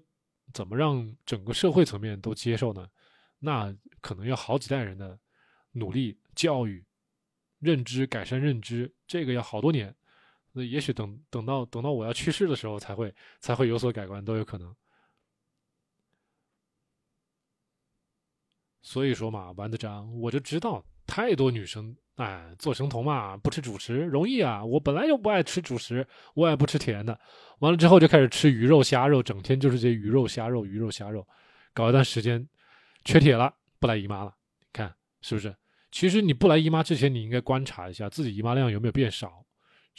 [0.53, 2.87] 怎么让整个社会层面都接受呢？
[3.39, 5.17] 那可能要好几代人的
[5.71, 6.83] 努力、教育、
[7.59, 9.95] 认知、改善认知，这个要好多年。
[10.57, 14.75] 那也许等等到等到我要去世的时候，才会才会有所改观，都有可能。
[18.81, 24.65] 所以说嘛，丸子张，我就知道太多女生哎，做生酮嘛，不吃主食容易啊。
[24.65, 27.19] 我本来就不爱吃主食，我也不吃甜的。
[27.59, 31.27] 完了之后就开始吃鱼肉、虾肉，整天就是这鱼肉、虾肉、鱼肉、虾肉，
[31.71, 32.47] 搞一段时间，
[33.05, 34.35] 缺铁了，不来姨妈了。
[34.73, 34.91] 看
[35.21, 35.55] 是不是？
[35.91, 39.45] 其实你不来姨妈之前，你应该观察一下自己姨妈量有没有变少，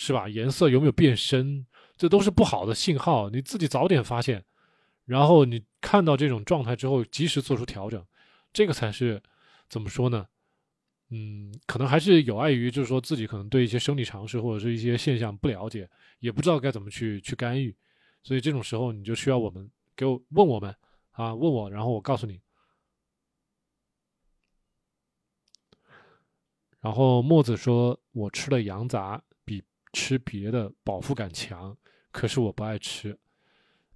[0.01, 0.29] 是吧？
[0.29, 3.29] 颜色有没有变深，这都是不好的信号。
[3.31, 4.45] 你自己早点发现，
[5.07, 8.07] 然后你看到这种状态之后，及时做出调整。
[8.53, 9.21] 这个才是
[9.69, 10.25] 怎么说呢？
[11.11, 15.91] 嗯，可能还是有碍于，就是说自己可能对一些生理常识或者是一些现象不了解，
[16.21, 17.77] 也不知道该怎么去去干预，
[18.23, 20.73] 所以这种时候你就需要我们给我问我们
[21.11, 22.41] 啊，问我，然后我告诉你。
[26.81, 29.21] 然后墨子说：“我吃了羊杂
[29.93, 31.77] 吃别的饱腹感强，
[32.11, 33.19] 可是我不爱吃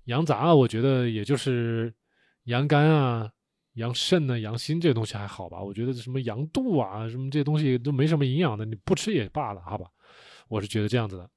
[0.05, 0.55] 羊杂。
[0.55, 1.93] 我觉得也就是
[2.45, 3.30] 羊肝啊。”
[3.76, 4.38] 羊肾呢？
[4.38, 5.59] 羊心这东西还好吧？
[5.59, 9.90] 我觉得什么羊肚啊，什么这些东西都没什么营养的，你不吃也罢了，好吧？
[10.49, 11.30] 我是觉得这样子的。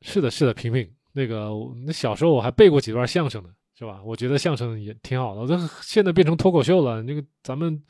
[0.00, 1.50] 是的，是的，平平，那个
[1.84, 4.02] 那小时候我还背过几段相声呢，是吧？
[4.02, 5.46] 我觉得相声也挺好的。
[5.46, 7.84] 这现在变成脱口秀了，那个咱们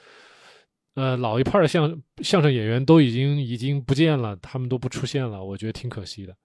[0.94, 6.36] 呃老一派的相相声演员都已经已经不见了，他们都不出现了，我觉得挺可惜的。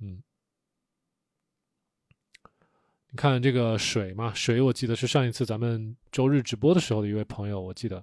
[0.00, 0.22] 嗯。
[3.12, 7.96] 你看这个水嘛，水我记得是上一次咱们周日直播的时候的一位朋友，我记得，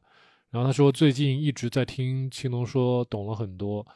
[0.49, 3.88] 然后他说最近一直在听青龙说，懂了很多，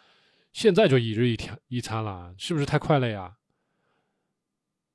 [0.54, 3.36] 现在就一日一天一餐了，是不是太快了呀？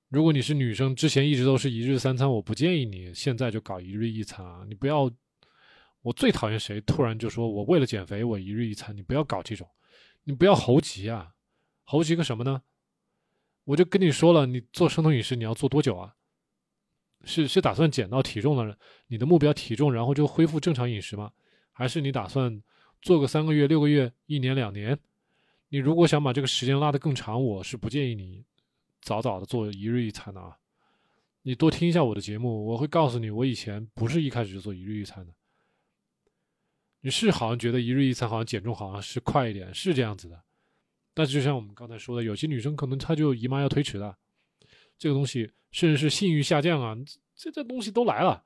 [0.09, 5.11] 如果你是女生，之前一直都是一日三餐，我不建议你现在就搞一日一餐啊，你不要，
[6.07, 9.69] 我最讨厌谁突然就说我为了减肥我一日一餐，你不要搞这种，
[10.23, 11.35] 你不要猴急啊，
[11.83, 12.63] 猴急个什么呢？
[13.65, 16.15] 我就跟你说了，你做生酮饮食你要做多久啊？
[17.25, 18.79] 是是打算减到体重了，
[19.09, 21.33] 你的目标体重，然后就恢复正常饮食吗？
[21.73, 22.63] 还是你打算
[23.03, 24.97] 做个三个月、六个月、一年、两年？
[25.71, 28.45] 你如果想把这个时间拉得更长，我是不建议你
[29.01, 30.57] 早早的做一日一餐的啊。
[31.43, 35.33] 你多听一下我的节目，我会告诉你，我以前不是一开始就做一日一餐的。
[37.01, 40.43] 你是好像觉得一日一餐好像减重好像是快一点，是这样子的。
[41.15, 44.19] 但是就像我们刚才说的，有些女生可能她就姨妈要推迟了，
[44.99, 46.97] 这个东西甚至是性欲下降啊，
[47.35, 48.45] 这这东西都来了。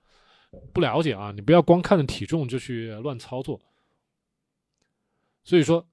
[0.72, 3.61] 不了解啊，你不要光看着体重就去乱操作。
[5.44, 5.88] 所以说，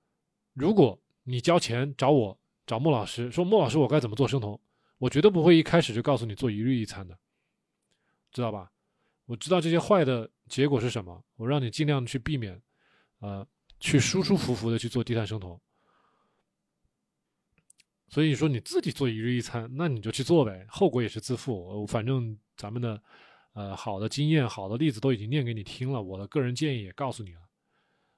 [0.53, 4.59] 如果你交钱找我找莫老师说莫老师我该怎么做生酮，
[4.97, 7.17] 我绝对不会一开始就告诉你做一日一餐的，
[8.31, 8.71] 知道吧？
[9.27, 12.59] 我知道这些坏的结果是什么，我让你尽量去避免，
[13.19, 13.45] 呃，
[13.79, 15.61] 去舒舒服服的去做低碳生酮。
[18.07, 21.85] 所以说你自己做一日一餐，那你就去做呗，后果也是自负。
[21.85, 23.03] 反正咱们的，
[23.51, 27.41] 呃，好的经验、好的例子都已经念给你听了，我的个人建议也告诉你了。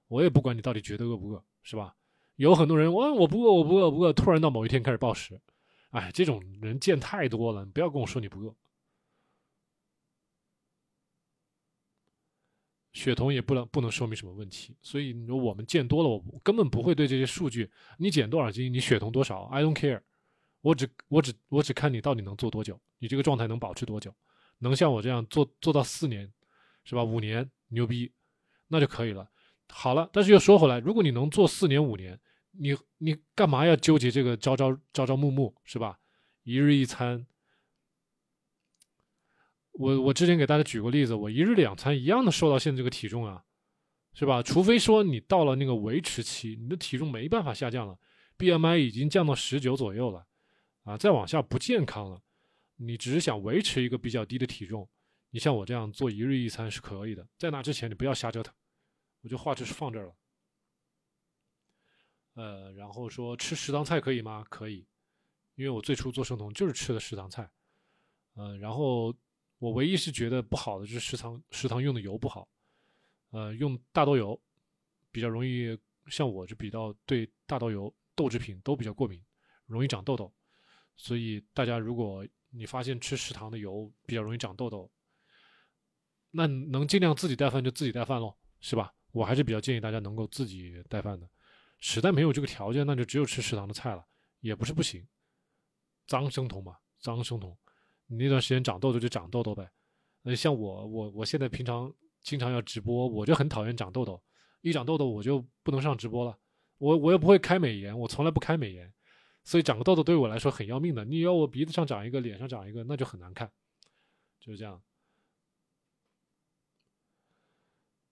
[0.07, 1.95] 我也不管你到底觉得饿不饿，是吧？
[2.35, 5.41] 有很多人，我我不饿，我不饿，不饿，突然到某一天开始暴食，
[5.89, 8.55] 哎，这种人见太多了，你不要跟我说你不饿。
[12.91, 20.01] 血酮也不能不能说明什么问题，所以你说我们见多了，我根本不会对这些数据，你减多少斤，你血酮多少，I don't care，
[20.61, 24.13] 我只我只我只看你到底能做多久，你这个状态能保持多久，
[24.57, 26.31] 能像我这样做做到四年，
[26.83, 27.03] 是吧？
[27.03, 28.11] 五年牛逼，
[28.67, 29.29] 那就可以了。
[29.67, 32.19] 好了，但是又说回来，如果你能做四年五年，
[32.51, 35.99] 你你干嘛要纠结这个朝朝朝朝暮暮，是吧？
[36.43, 37.27] 一日一餐。
[39.79, 43.41] 我我之前给大家举过例子，我一日两餐一样的瘦到现在这个体重啊，
[44.13, 44.43] 是吧？
[44.43, 47.97] 除非说你到了那个维持期，你的体重没办法下降了
[48.37, 50.27] ，BMI 已经降到十九左右了，
[50.83, 52.21] 啊，再往下不健康了，
[52.75, 54.85] 你只是想维持一个比较低的体重，
[55.29, 57.25] 你像我这样做一日一餐是可以的。
[57.37, 58.53] 在那之前你不要瞎折腾，
[59.21, 60.15] 我就话就是放这儿了。
[62.33, 64.43] 呃，然后说吃食堂菜可以吗？
[64.49, 64.85] 可以，
[65.55, 67.49] 因为我最初做生酮就是吃的食堂菜，
[68.35, 69.15] 嗯，然后。
[69.59, 72.47] 我唯一是觉得不好的就是食堂食堂用的油不好，
[73.29, 74.41] 呃，用大豆油
[75.11, 79.21] 比较容易，像我就比较对大豆油豆制品都比较过敏，
[79.67, 80.33] 容易长痘痘。
[80.95, 84.89] 所以大家如果你发现吃食堂的油比较容易长痘痘，
[86.31, 88.93] 那能尽量自己带饭就自己带饭喽，是吧？
[89.11, 91.29] 我还是比较建议大家能够自己带饭的。
[91.79, 94.05] 实在没有这个条件，那就只有吃食堂的菜了，
[94.41, 95.07] 也不是不行。
[96.05, 97.57] 脏生酮嘛，脏生酮。
[98.11, 99.69] 你那段时间长痘痘就长痘痘呗，
[100.23, 104.19] 呃，像我我我现在平常经常要直播，我就很讨厌长痘痘，
[104.61, 106.35] 一长痘痘我就不能上直播了，
[106.79, 108.91] 我我又不会开美颜，我从来不开美颜，
[109.43, 111.05] 所以长个痘痘对我来说很要命的。
[111.05, 113.51] 你要我鼻子上长一个，脸上长一个，那就很难看，
[114.39, 114.81] 就是这样。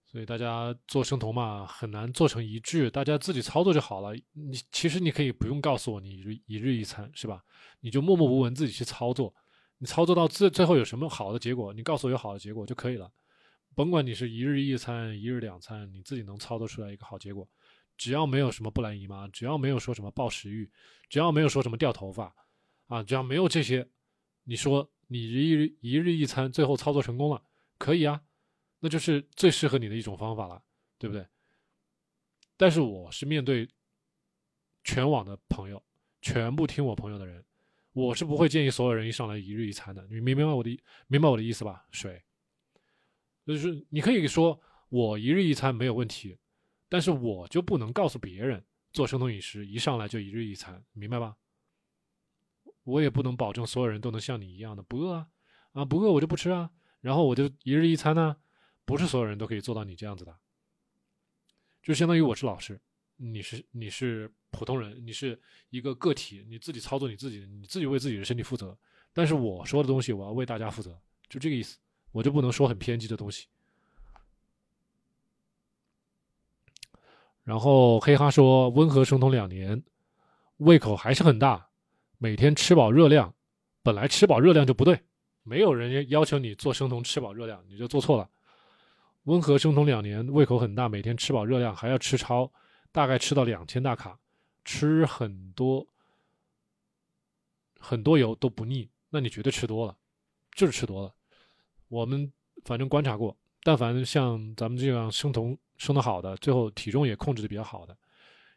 [0.06, 4.14] 所以大家做生酮嘛，很难做成一致，大家自己操作就好了。
[4.32, 7.44] 你其实你可以不用告诉我你一日一餐是吧？
[7.80, 9.34] 你就默默无闻自己去操作。
[9.78, 11.72] 你操作到最最后有什么好的结果？
[11.72, 13.10] 你告诉我有好的结果就可以了，
[13.74, 17.48] 甭管你是一日一餐、一日两餐，你自己能操作出来一个好结果，
[17.96, 20.68] 只要没有什么不来姨妈，只要没有说什么暴食欲，
[21.08, 22.34] 只要没有说什么掉头发，
[22.86, 23.88] 啊，只要没有这些，
[24.44, 27.42] 你说你一日一日一餐最后操作成功了，
[27.78, 28.20] 可以啊，
[28.80, 30.60] 那就是最适合你的一种方法了，
[30.98, 31.24] 对不对？
[32.56, 33.68] 但是我是面对
[34.82, 35.80] 全网的朋友，
[36.20, 37.44] 全部听我朋友的人。
[37.92, 41.84] 我是不会建议所有人一上来一日一餐的，你明白我的明白我的意思吧？
[41.90, 42.22] 水，
[43.46, 46.38] 就是你可以说我一日一餐没有问题，
[46.88, 51.36] 但是我就不能告诉别人做生酮饮食一上来就一日一餐，明白吧？
[52.84, 55.28] 我也不能保证所有人都能像你一样的不饿啊
[55.72, 56.70] 啊不饿我就不吃啊，
[57.00, 58.36] 然后我就一日一餐呢，
[58.84, 60.38] 不是所有人都可以做到你这样子的，
[61.82, 62.80] 就相当于我是老师，
[63.18, 64.32] 你是你是。
[64.50, 65.38] 普通人，你是
[65.68, 68.76] 一个个体，你自己操作你自己，你自己为自己的身体负责。
[69.12, 70.98] 但是我说的东西，我要为大家负责，
[71.28, 71.76] 就这个意思。
[72.12, 73.46] 我就不能说很偏激的东西。
[77.44, 79.82] 然后黑哈说，温和生酮两年，
[80.56, 81.68] 胃口还是很大，
[82.16, 83.34] 每天吃饱热量。
[83.82, 84.98] 本来吃饱热量就不对，
[85.42, 88.28] 没有人要求你做生酮吃饱热量，你就做错了。
[89.24, 92.50] 温和生酮两年，胃口很大，每天吃饱热量，还要吃超，
[92.98, 94.18] 大概吃到两千大卡。
[94.64, 95.86] 吃很多
[97.78, 99.96] 很多油都不腻，那你绝对吃多了，
[100.56, 101.14] 就是吃多了。
[101.86, 102.30] 我们
[102.64, 107.96] 反正观察过，但凡像咱们这样生酮生的好的，最后体重也控制的比较好的，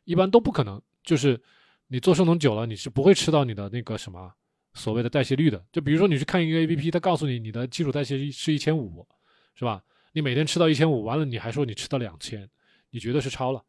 [0.05, 0.81] 一般都不可能。
[1.03, 1.39] 就是
[1.85, 4.33] 你做生酮久了，你是不会吃到你的那个什么
[4.73, 5.63] 所谓的代谢率的。
[5.71, 9.07] 就比如说你去看一个 A P P，它告诉你你的基础代谢是一千五，
[9.53, 9.83] 是吧？
[10.13, 12.49] 你每天吃到一千五，完了你还说你吃到两千，
[12.89, 13.63] 你绝对是超了。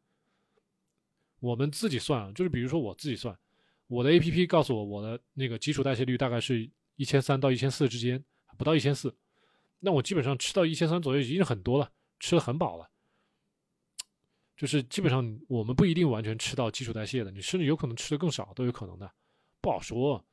[1.42, 3.36] 我们自己算啊，就是比如说我自己算，
[3.88, 8.22] 我的 A P P 告诉我我的那个基础代谢率大概是一千三到一千四之间，
[8.56, 9.12] 不到一千四，
[9.80, 11.90] 那我基本上吃到一千三左右已经很多了，
[12.20, 12.88] 吃的很饱了。
[14.56, 19.10] 就是基本上我们不一定完全吃到基础代谢的，你甚至有可能吃的更少都有可能的，
[19.60, 20.24] 不好说。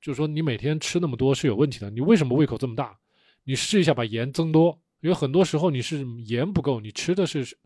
[0.00, 2.96] 就是说你每天吃那么多是有问题的，你为什么胃口这么大？
[3.42, 7.58] 你试一下把盐增多，有很多时候你是盐不够，你吃的是，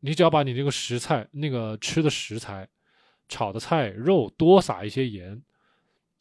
[0.00, 2.68] 你只要把你那个食材、那个吃的食材、
[3.28, 5.42] 炒的菜、肉多撒一些盐，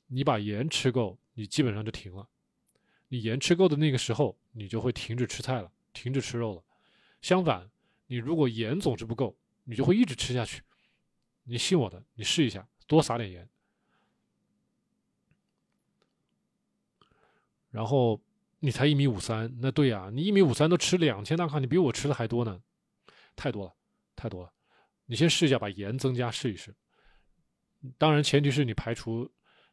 [0.08, 2.28] 你把盐吃够，你基本上就停了。
[3.10, 6.64] 你盐吃够的那个时候，你就会停止吃菜了，停止吃肉了。
[7.22, 7.70] 相反，
[8.08, 10.62] 你如果盐总是不够，你就会一直吃下去。
[11.44, 13.48] 你信我的，你试一下，多撒点盐。
[17.70, 18.20] 然后
[18.60, 22.62] 你才一米五三，那对呀，你一米五三都吃两千大卡，你比我吃的还多呢，
[23.38, 23.74] 太多了，
[24.18, 24.52] 太多了。
[25.06, 26.76] 你先试一下，把盐增加试一试。
[27.98, 29.26] 当然，前提是你排除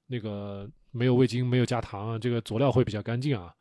[0.06, 3.52] 那个没有味精、没有加糖啊，这个佐料会比较干净啊。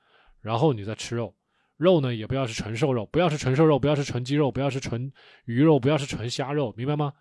[0.41, 1.35] 然后你再吃肉，
[1.77, 5.11] 肉呢也不要是纯瘦肉，不要是纯瘦肉，不要是纯鸡肉，不要是纯
[5.45, 7.11] 鱼肉，不要是纯虾肉，明白吗？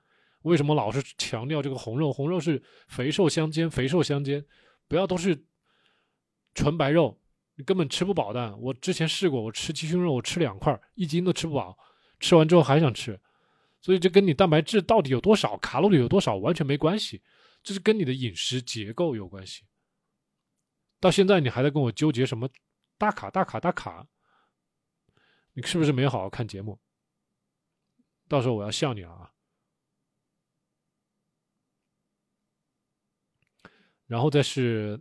[0.43, 2.13] 为什么老是强调这个红肉？
[2.13, 4.45] 红肉是肥瘦相间，肥瘦相间，
[4.87, 5.47] 不要都是。
[6.55, 7.19] 纯白肉，
[7.55, 8.55] 你根本吃不饱的。
[8.59, 11.75] 我之前试过，我吃鸡胸肉，我吃两块，一斤都吃不饱，
[12.23, 13.21] 吃完之后还想吃，
[13.83, 17.21] 所以这跟你蛋白质到底有多少，卡路里有多少完全没关系，
[17.63, 19.65] 这是跟你的饮食结构有关系。
[20.99, 22.49] 到现在你还在跟我纠结什么
[22.97, 24.07] 大卡大卡大卡，
[25.53, 26.81] 你是不是没有好好看节目？
[28.29, 29.33] 到时候我要笑你了啊！
[34.07, 34.99] 然后再是。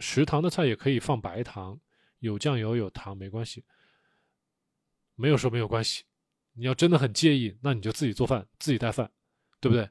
[0.00, 1.80] 食堂的菜也可以放白糖，
[2.18, 3.64] 有酱油有糖没关系，
[5.14, 6.04] 没有说没有关系。
[6.54, 9.10] 你要真的很介意，那你就自己做饭，自己带饭，
[9.60, 9.88] 对不对？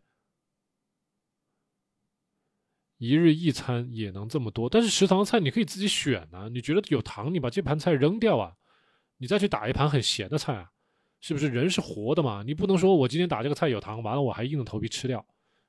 [2.98, 6.48] 一日一餐也能这么多，但是食堂菜你可以自己选呢。
[6.50, 8.56] 你觉得有糖，你把这盘菜扔掉啊，
[9.18, 10.72] 你再去打一盘很咸的菜啊，
[11.20, 11.50] 是不是？
[11.50, 15.26] 人是活的嘛，你不能说我今天打这个菜有糖，完了我还硬着头皮吃掉，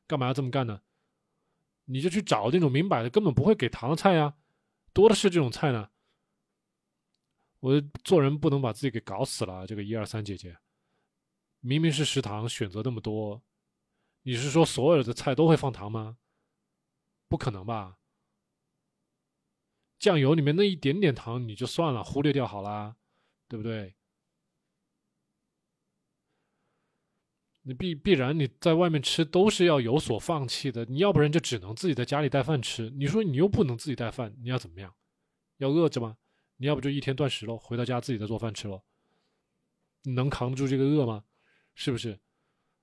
[0.06, 0.80] 干嘛要这么干呢？
[1.86, 4.36] 你就去找那种明摆的根本不会给糖的菜呀，
[4.92, 5.90] 多的是这种菜呢。
[7.58, 9.66] 我做人不能把自己给搞死了。
[9.66, 10.56] 这个一二三姐姐，
[11.66, 13.42] 明明是食堂选择那么多，
[14.22, 16.18] 你是说所有的菜都会放糖吗？
[17.26, 17.96] 不可能吧？
[19.98, 22.96] 酱油里面那一点点糖你就算了，忽略掉好啦，
[23.48, 23.94] 对不对？
[27.62, 32.90] 你必必然你在外面吃都是要有所放弃的，你要不然就只能自己在家里带饭吃。
[32.90, 34.94] 你说你又不能自己带饭，你要怎么样？
[35.56, 36.18] 要饿着吗？
[36.58, 38.82] 你要不就一天断食喽，回到家自己再做饭吃喽。
[40.02, 41.24] 你能扛得住这个饿吗？
[41.74, 42.18] 是不是？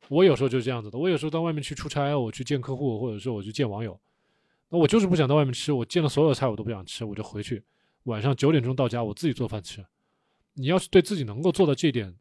[0.10, 0.98] 我有时候就是这样子的。
[0.98, 4.00] 我有时候到外面去出差，我去见客户，或者说我去见网友，
[4.70, 5.72] 那我就是不想到外面吃。
[5.72, 7.64] 我见了所有菜我都不想吃，我就回去，
[8.04, 9.86] 晚上九点钟到家，我自己做饭吃。
[10.54, 12.16] 你要是对自己能够做到这一点，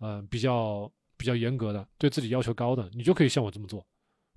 [0.00, 0.90] 嗯，比较。
[1.20, 3.86] 比较严格的，对自己要求高的，你就可以像我这么做，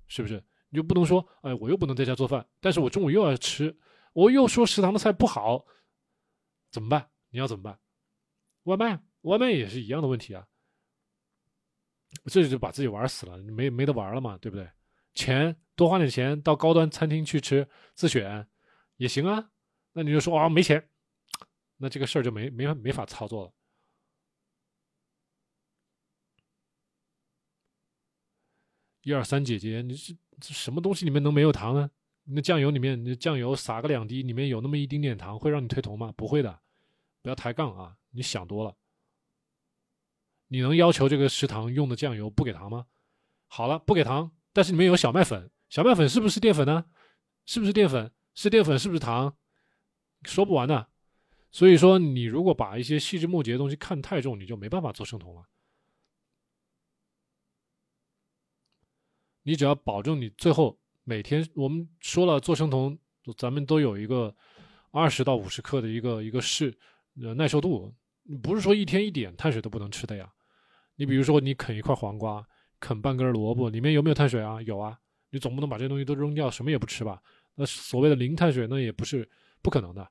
[0.06, 0.34] 是不是？
[0.68, 3.74] 你就不能说，哎，我又不能在家做饭，但是我中午又要吃，
[4.12, 5.64] 我又说食堂的菜不好，
[6.70, 7.08] 怎么办？
[7.30, 7.78] 你要怎么办？
[8.64, 10.46] 外卖，外卖也是一样的问题啊，
[12.26, 14.68] 这就把自己玩死了，没没得玩了嘛，对不对？
[15.14, 18.46] 钱多花点钱到高端餐厅去吃，自选
[18.96, 19.50] 也行啊。
[19.92, 20.88] 那你就说啊，没钱，
[21.76, 23.52] 那这个事儿就没没没法操作了。
[29.02, 31.90] 一二三，姐姐，你是这什么东西里面能没有糖呢？
[32.24, 36.12] 那酱油里面，那酱油撒个两滴，里面有那么一丁点糖，会让你退头吗？
[36.16, 36.58] 不会的，
[37.22, 37.94] 不要抬杠啊！
[38.10, 38.74] 你想多了。
[40.54, 42.86] 你能要求这个食堂用的酱油不给糖吗？
[43.48, 46.84] 好了，不给糖，但是里面有小麦粉，小麦粉是不是淀粉呢？
[47.44, 48.12] 是不是淀粉？
[48.34, 49.36] 是淀粉，是不是糖？
[50.22, 50.86] 说不完的。
[51.50, 55.42] 所以说，你如果把一些细枝末节的东西看太重，你就没办法做生酮了。
[59.42, 62.96] 你只要保证你最后每天，我们说了做生酮，
[63.36, 64.32] 咱们都有一个
[64.92, 66.78] 二十到五十克的一个一个适
[67.20, 67.92] 呃耐受度，
[68.40, 70.32] 不是说一天一点碳水都不能吃的呀。
[70.96, 72.46] 你比如说你啃一块黄瓜，
[72.80, 74.60] 啃半根萝卜，里面有没有碳水啊？
[74.62, 74.98] 有啊。
[75.30, 77.20] 你总不能把这些东西都扔掉，什么也不吃吧？
[77.56, 79.28] 那所谓的零碳水，那也不是
[79.60, 80.08] 不可能的。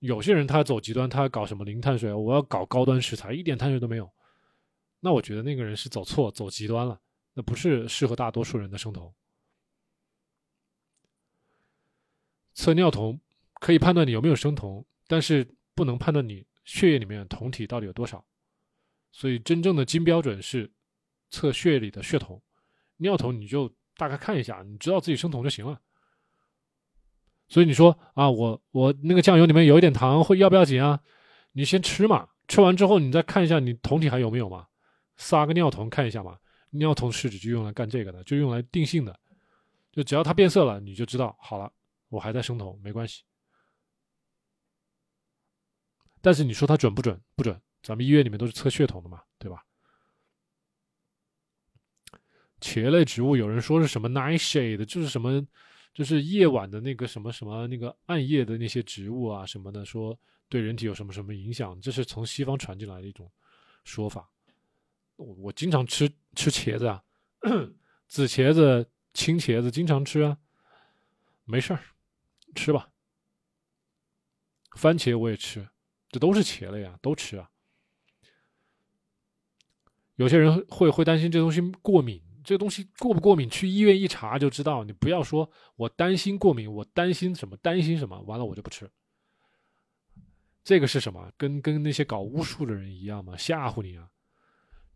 [0.00, 4.10] 有些人他走极端，他搞什么零碳水，我要搞高端食材，一点碳水都没有。
[5.00, 7.00] 那我觉得那个人是走错，走极端了。
[7.32, 9.14] 那不是适合大多数人的生酮。
[12.52, 13.18] 测尿酮
[13.54, 18.22] 可以判断你有没有生酮，但是不能判断你血液里面酮体到底有多少。
[19.12, 20.68] 所以真正的金标准是
[21.30, 22.42] 测血液里的血酮，
[22.96, 25.80] 尿酮你就大概看一下，你知道自己生酮就行了。
[27.48, 30.98] 所以你说啊，我我那个酱油里面有一点糖，会要不要紧啊？
[31.52, 34.66] 你先吃嘛，吃完之后你再看一下你酮体还有没有嘛，
[35.16, 36.38] 撒个尿酮看一下嘛。
[36.70, 39.20] 尿酮试纸就用来干这个的，就用来定性的，
[39.92, 41.70] 就只要它变色了，你就知道好了，
[42.08, 43.22] 我还在生酮，没关系。
[46.22, 47.20] 但是你说它准不准？
[47.36, 47.60] 不准。
[47.82, 49.64] 咱们医院里面都是测血统的嘛，对吧？
[52.60, 55.44] 茄类植物有人说是什么 nightshade，就是什么，
[55.92, 60.16] 就是夜晚的那个什么什么那个暗夜的那些植物啊什么的，说
[60.48, 63.28] 对人体有什么什么影响，这是从西方传进来的一种
[63.84, 64.30] 说法。
[65.16, 67.02] 我我经常吃吃茄子啊，
[68.06, 70.38] 紫茄子、青茄子经常吃啊，
[71.44, 71.82] 没事儿，
[72.54, 72.88] 吃吧。
[74.76, 75.68] 番茄我也吃，
[76.10, 77.50] 这都是茄类啊，都吃啊。
[80.22, 82.22] 有些人会会担心这东西过敏。
[82.44, 84.82] 这东西过不过敏，去医院一查就知道。
[84.82, 87.56] 你不要说我担心过敏，我担心什么？
[87.58, 88.20] 担心什么？
[88.22, 88.90] 完了我就不吃。
[90.64, 91.30] 这个是什么？
[91.36, 93.36] 跟跟那些搞巫术的人一样吗？
[93.36, 94.08] 吓唬你啊！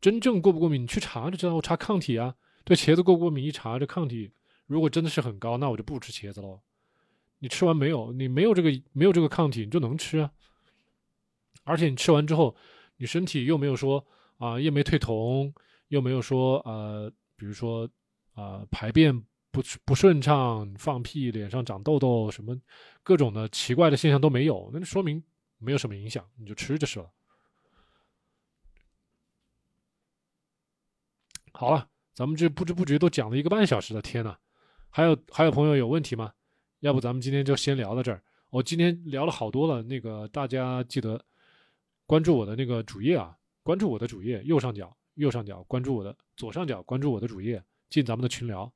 [0.01, 1.55] 真正过不过敏，你去查就知道。
[1.55, 2.35] 我查抗体啊，
[2.65, 4.33] 对茄子过不过敏，一查这抗体，
[4.67, 6.61] 如果真的是很高，那我就不吃茄子喽。
[7.39, 8.13] 你吃完没有？
[8.13, 10.33] 你没有这个没有这个抗体，你就能吃啊。
[11.63, 12.57] 而且你吃完之后，
[12.97, 14.05] 你身体又没有说
[14.39, 15.53] 啊，又没退酮，
[15.89, 17.13] 又没有说呃。
[17.39, 17.87] 比如说，
[18.33, 19.15] 啊，排便
[19.51, 22.59] 不不顺畅，放屁，脸上长痘痘，什么
[23.03, 25.23] 各种的奇怪的现象都没有，那就说明
[25.59, 27.11] 没有什么影响，你就吃就是了。
[31.53, 34.39] 好了，咱们这不知不觉都讲了一个半小时了，天呐！
[34.89, 36.33] 还有还有朋友有问题吗？
[36.81, 38.23] 要不咱们今天就先聊到这儿。
[38.49, 41.23] 我今天聊了好多了，那个大家记得
[42.07, 44.97] 关注我的那个主页啊，关注我的主页右上角。
[45.15, 48.73] 右上角关注我的，左上角关注我的主页，进咱们的群聊。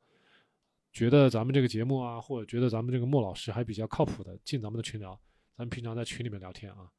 [0.92, 5.12] 觉得咱们这个节目啊，或者觉得咱们这个莫老师还比较靠谱的，进咱们的群聊。
[5.56, 6.90] 咱们平常在群里面聊天啊，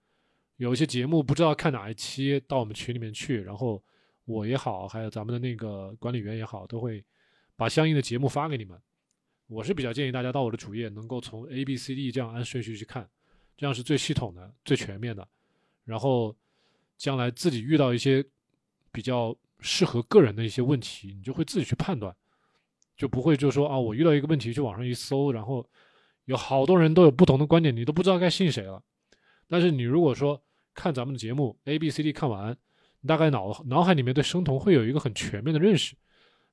[0.56, 3.84] 有一些节目不知道看哪一期，到我们群里面去，然后
[4.24, 7.04] 我也好，还有咱们的那个管理员也好，都会
[7.58, 8.80] 把相应的节目发给你们。
[9.48, 13.10] 我是比较建议大家到我的主页，能够从 A、B、C、D 这样按顺序去看，
[13.58, 15.28] 这样是最系统的、最全面的。
[15.84, 16.34] 然后
[17.02, 18.24] 将来自己遇到一些。
[18.94, 22.14] 比较适合个人的一些问题，你就会自己去判断，
[22.98, 25.66] 就不会就说啊，我遇到一个问题去网上一搜，然后
[26.26, 28.84] 有好多人都有不同的观点，你都不知道该信谁了。
[29.48, 32.58] 但是你如果说看咱们的节目 A B C D 看完，
[33.00, 35.96] 你大概脑脑海里面对生酮会有一个很全面的认识，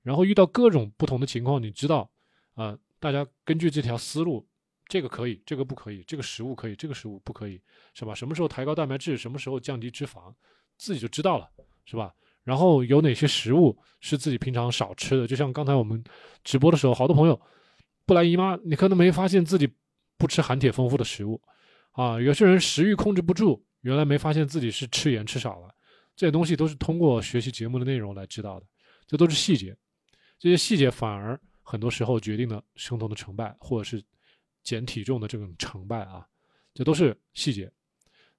[0.05, 2.09] 然后遇到各种不同的情况，你知道
[2.55, 4.47] 啊，大家根据这条思路，
[4.89, 7.60] 这个可以，这个不可以，这个食物可以，这个食物不可以，
[7.93, 8.15] 是吧？
[8.15, 10.32] 什么时候抬高蛋白质，什么时候降低脂肪，
[10.77, 11.48] 自己就知道了，
[11.85, 12.15] 是吧？
[12.44, 15.27] 然后有哪些食物是自己平常少吃的？
[15.27, 16.02] 就像刚才我们
[16.43, 17.39] 直播的时候，好多朋友
[18.06, 19.69] 不来姨妈，你可能没发现自己
[20.16, 21.39] 不吃含铁丰富的食物
[21.93, 22.19] 啊。
[22.19, 25.74] 有些人食欲控制不住，原来没发现自己是吃盐吃少了。
[26.16, 28.66] 这些东西都是通过学习节目的内容来知道的，
[29.06, 29.77] 这都是细节。
[30.39, 34.02] 这些细节反而很多时候决定了生酮的成败，或者是
[34.63, 36.27] 减体重的这种成败啊，
[36.75, 37.71] 这都是细节。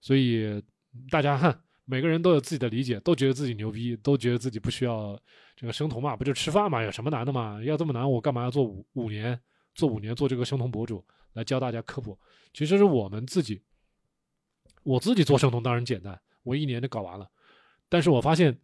[0.02, 0.64] 所以
[1.10, 1.62] 大家看。
[1.92, 5.20] 每个人都有自己的理解，都觉得自己牛逼，都觉得自己不需要
[5.56, 7.60] 这个生酮嘛，不就吃饭嘛，有什么难的嘛？
[7.64, 9.42] 要这么难，我干嘛要做五五年？
[9.74, 12.16] 做五年做这个生酮博主来教大家科普？
[12.54, 13.64] 其实是我们自己，
[14.84, 17.28] 我自己做生酮当然简单，我一年就搞完了。
[17.90, 18.56] 但是我发现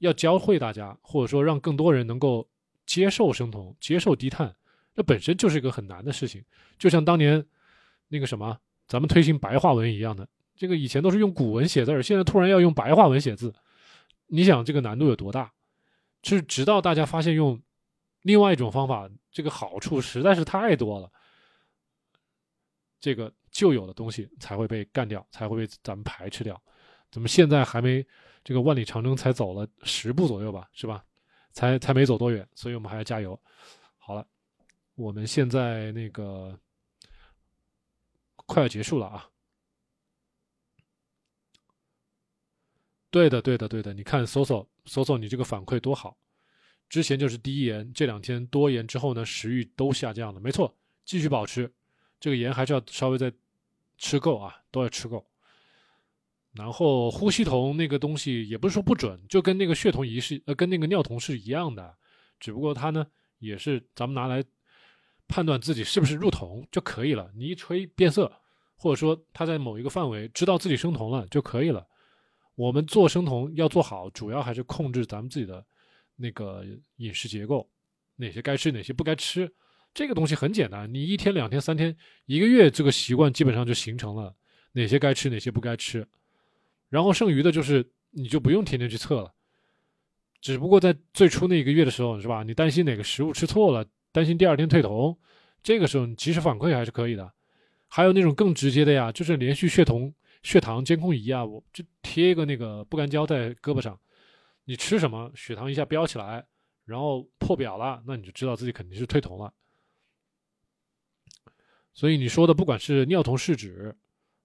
[0.00, 2.46] 要教会大家，或者说让更多人能够
[2.84, 4.54] 接受生酮、接受低碳，
[4.96, 6.44] 那本身就是一个很难的事情。
[6.76, 7.44] 就像当年
[8.08, 8.58] 那个什么，
[8.88, 10.26] 咱们推行白话文一样的。
[10.56, 13.54] 这个以前都是用古文写字儿，现在突然要用白话文写字，
[14.26, 15.52] 你想这个难度有多大？
[16.22, 17.60] 是直到大家发现用
[18.22, 21.08] 另外一种方法，这个好处实在是太多了，
[22.98, 26.60] 这个旧有的东西才会被干掉，才会被咱们排斥掉。
[27.10, 28.04] 怎么现在还没
[28.42, 31.04] 这个万里长征才走了十步左右吧，是吧？
[31.52, 33.38] 才才没走多远，所以我们还要加油。
[34.96, 36.58] 我们现在那个
[38.46, 39.30] 快要结束了啊。
[43.10, 43.94] 对的，对的，对的。
[43.94, 46.18] 你看，搜搜搜搜，你这个反馈多好。
[46.88, 50.40] 之前就是低盐，这两天多盐之后呢，食欲都下降了。
[50.40, 51.72] 没错，继续保持
[52.18, 53.32] 这个盐还是要稍微再
[53.98, 55.26] 吃够啊，都要吃够。
[56.52, 61.96] 然后呼吸酮那个东西也不是说不准，就跟那个血酮仪是呃，跟那个尿酮是一样的，
[62.40, 63.06] 只不过它呢
[63.38, 64.42] 也是咱们拿来
[65.28, 67.30] 判断自己是不是入酮就可以了。
[67.34, 68.30] 你一吹变色，
[68.76, 71.86] 或者说它在某一个范围知道自己生酮了就可以了。
[72.54, 75.64] 我们做生酮要做好，主要还是控制咱们自己的
[76.16, 76.64] 那个
[76.96, 77.68] 饮食结构，
[78.16, 79.52] 哪些该吃，哪些不该吃。
[79.92, 81.96] 这个东西很简单，你一天、两天、三天、
[82.26, 84.34] 一个月，这个习惯基本上就形成了。
[84.72, 86.06] 哪些该吃，哪些不该吃，
[86.90, 89.32] 然后剩余的就是你就不用天天去测了。
[90.42, 92.42] 只不过在最初那一个月的时候，是吧？
[92.42, 93.86] 你担心哪个食物吃错了，
[94.16, 95.14] 担心第二天退酮，
[95.62, 97.30] 这个时候你及时反馈还是可以的。
[97.86, 100.10] 还有那种更直接的呀，就是连续血酮。
[100.42, 103.98] 血糖监控仪啊，我就贴一个那个不干胶在胳膊上，
[104.64, 106.46] 你吃什么血糖一下飙起来，
[106.86, 109.52] 然后破表了，那你就知道自己肯定是退酮了。
[111.92, 113.94] 所以你说的不管是尿酮试纸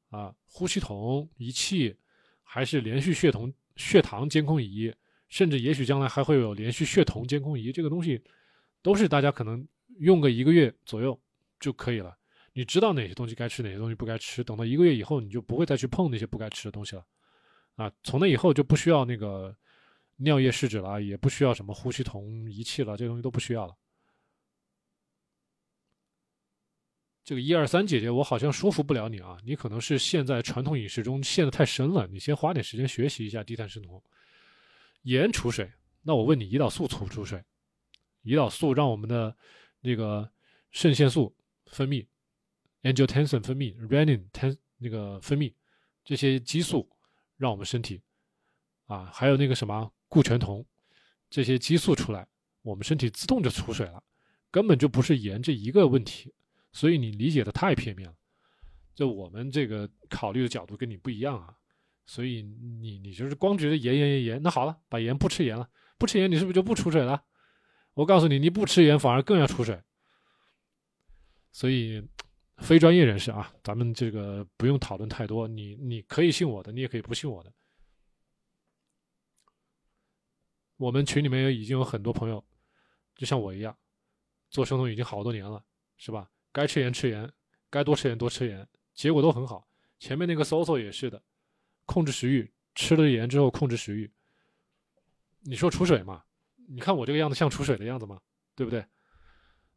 [0.10, 1.95] 啊、呼吸酮仪器，
[2.43, 4.93] 还是连续血酮血糖监控仪，
[5.30, 8.22] 甚至也许将来还会有连续血酮监控仪，这个东西
[8.82, 9.68] 都是大家可能
[9.99, 11.20] 用个一个月左右
[11.60, 12.18] 就可以了。
[12.53, 17.06] 你知道哪些东西该吃，哪些东西不该吃，等到一个月以后，你就不会再去碰那些不该吃的东西了。
[17.76, 19.56] 啊，从那以后就不需要那个
[20.18, 23.76] 尿液试纸了，也不需要什么呼吸酮仪器了，这东西都不需要了。
[27.24, 29.38] 这个一二三姐姐，我好像说服不了你啊！
[29.45, 32.06] 你可能是陷在传统饮食中陷得太深了。
[32.08, 34.03] 你先花点时间学习一下低碳生酮。
[35.03, 35.72] 盐储水，
[36.02, 37.41] 那我问你，胰岛素储不储水？
[38.23, 39.35] 胰岛素让我们的
[39.81, 40.30] 那个
[40.72, 41.35] 肾腺素
[41.65, 42.06] 分泌
[42.84, 45.53] ，angiotensin 分泌，renin ten 那个分泌
[46.03, 46.89] 这些激素，
[47.38, 48.02] 让我们身体
[48.85, 50.65] 啊，还有那个什么固醛酮
[51.30, 52.27] 这些激素出来，
[52.61, 54.03] 我们身体自动就储水了，
[54.49, 56.34] 根本就不是盐这一个问题。
[56.73, 58.15] 所以你理解的太片面了，
[58.95, 61.53] 就我们这个考虑的角度跟你不一样啊，
[62.06, 67.23] 所以你你就是光觉得盐盐盐盐，那好了，把盐不吃盐了，不吃盐你是不是就不储水了？
[67.93, 69.81] 我告诉你，你不吃盐反而更要储水。
[71.51, 72.01] 所以
[72.57, 77.51] 非专业人士啊，咱们这个不用讨论太多，你你可以信我的，你也可以不信我的。
[80.77, 82.43] 我们群里面已经有很多朋友，
[83.15, 83.77] 就像我一样，
[84.49, 85.63] 做生酮已经好多年了，
[85.97, 86.31] 是吧？
[86.51, 87.31] 该吃盐吃盐，
[87.69, 89.68] 该多吃盐多吃盐，结果都很好。
[89.99, 91.22] 前面那个 SOSO 也是的，
[91.85, 94.09] 控制食欲，吃了盐之后控制食欲。
[95.41, 96.23] 你说储水嘛？
[96.73, 98.19] 你看我这个样子像储水的样子吗？
[98.56, 98.85] 对不对？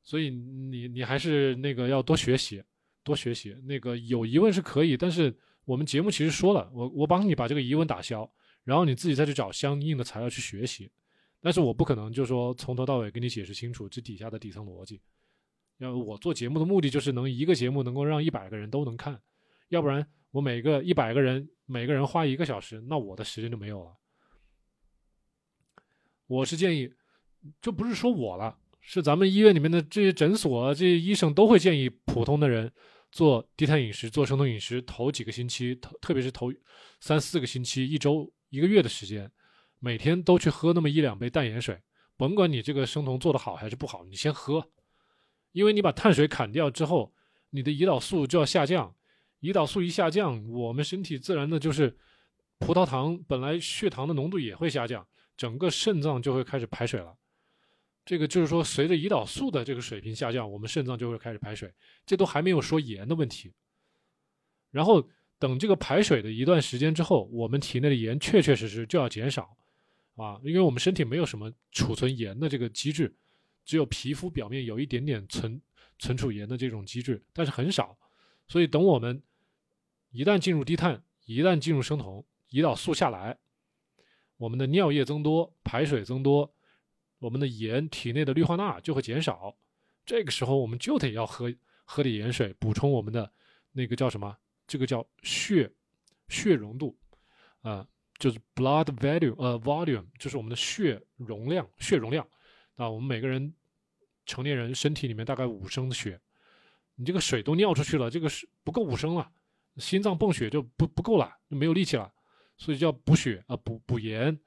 [0.02, 2.62] 所以你你还是那个要多学习，
[3.02, 3.56] 多学习。
[3.64, 5.34] 那个有疑问是可以，但是
[5.64, 8.30] 我们节目其实说了，我我帮你把这个疑问打消，
[8.64, 10.90] 然后你自己再去找相应的材料去学习。
[11.40, 15.00] 但是我不可能就说从头到尾给你解释清楚这底下的底层逻辑。
[15.78, 19.20] 要我做节目的目的就是能一个节目能够让一百个人都能看，
[19.68, 23.92] 要不然我每个一百个人每个人花一个小时，那我的时间就没有了。
[26.26, 26.90] 我是建议，
[27.60, 32.72] 这不是说我了，是咱们医院里面的这些诊所这些医生都会建议普通的人
[33.12, 36.52] 做低碳饮食、做生酮饮食，头几个星期，特特别是头
[37.00, 39.30] 三四个星期、一周、一个月的时间，
[39.80, 41.78] 每天都去喝那么一两杯淡盐水，
[42.16, 44.70] 甭管你这个生酮做的好还是不好，你先喝。
[45.52, 47.12] 因为你把碳水砍掉之后，
[47.50, 48.92] 你的胰岛素就要下降，
[49.40, 51.96] 胰岛素一下降，我们身体自然的就是
[52.58, 55.06] 葡萄糖本来血糖的浓度也会下降，
[55.36, 57.16] 整个肾脏就会开始排水了。
[58.04, 61.72] 这个就是说，随着胰岛素的这个水平下降，我们肾脏就会开始排水。
[62.04, 63.52] 这都还没有说盐的问题。
[64.70, 65.08] 然后
[65.38, 69.56] 等这个排水的一段时间之后，我们体内的盐确确实实就要减少，
[70.16, 73.14] 啊，因为我们身体没有什么储存盐的这个机制。
[73.64, 75.58] 只有皮肤表面有一点点存
[75.98, 77.96] 存储盐的这种机制，但是很少。
[78.46, 79.22] 所以等我们
[80.10, 83.38] 一旦进入低碳，一旦进入生酮，胰岛素下来，
[84.44, 86.52] 我们的尿液增多，排水增多，
[87.18, 89.56] 我们的盐体内的氯化钠就会减少。
[90.04, 91.50] 这个时候我们就得要喝
[91.86, 93.32] 喝点盐水，补充我们的
[93.72, 94.36] 那个叫什么？
[94.66, 95.70] 这个叫血
[96.28, 96.94] 血溶度
[97.62, 97.88] 啊，
[98.18, 102.26] 就是 blood volume，呃，volume 就是我们的血容量，血容量。
[102.76, 103.54] 啊，我们每个人
[104.26, 106.20] 成年人身体里面大概五升的血，
[106.96, 109.32] 你这个水都尿出去了，这个是不够五升了，
[109.78, 112.12] 心脏泵血就不不够了，就没有力气了，
[112.56, 114.38] 所以叫补血啊，补补盐，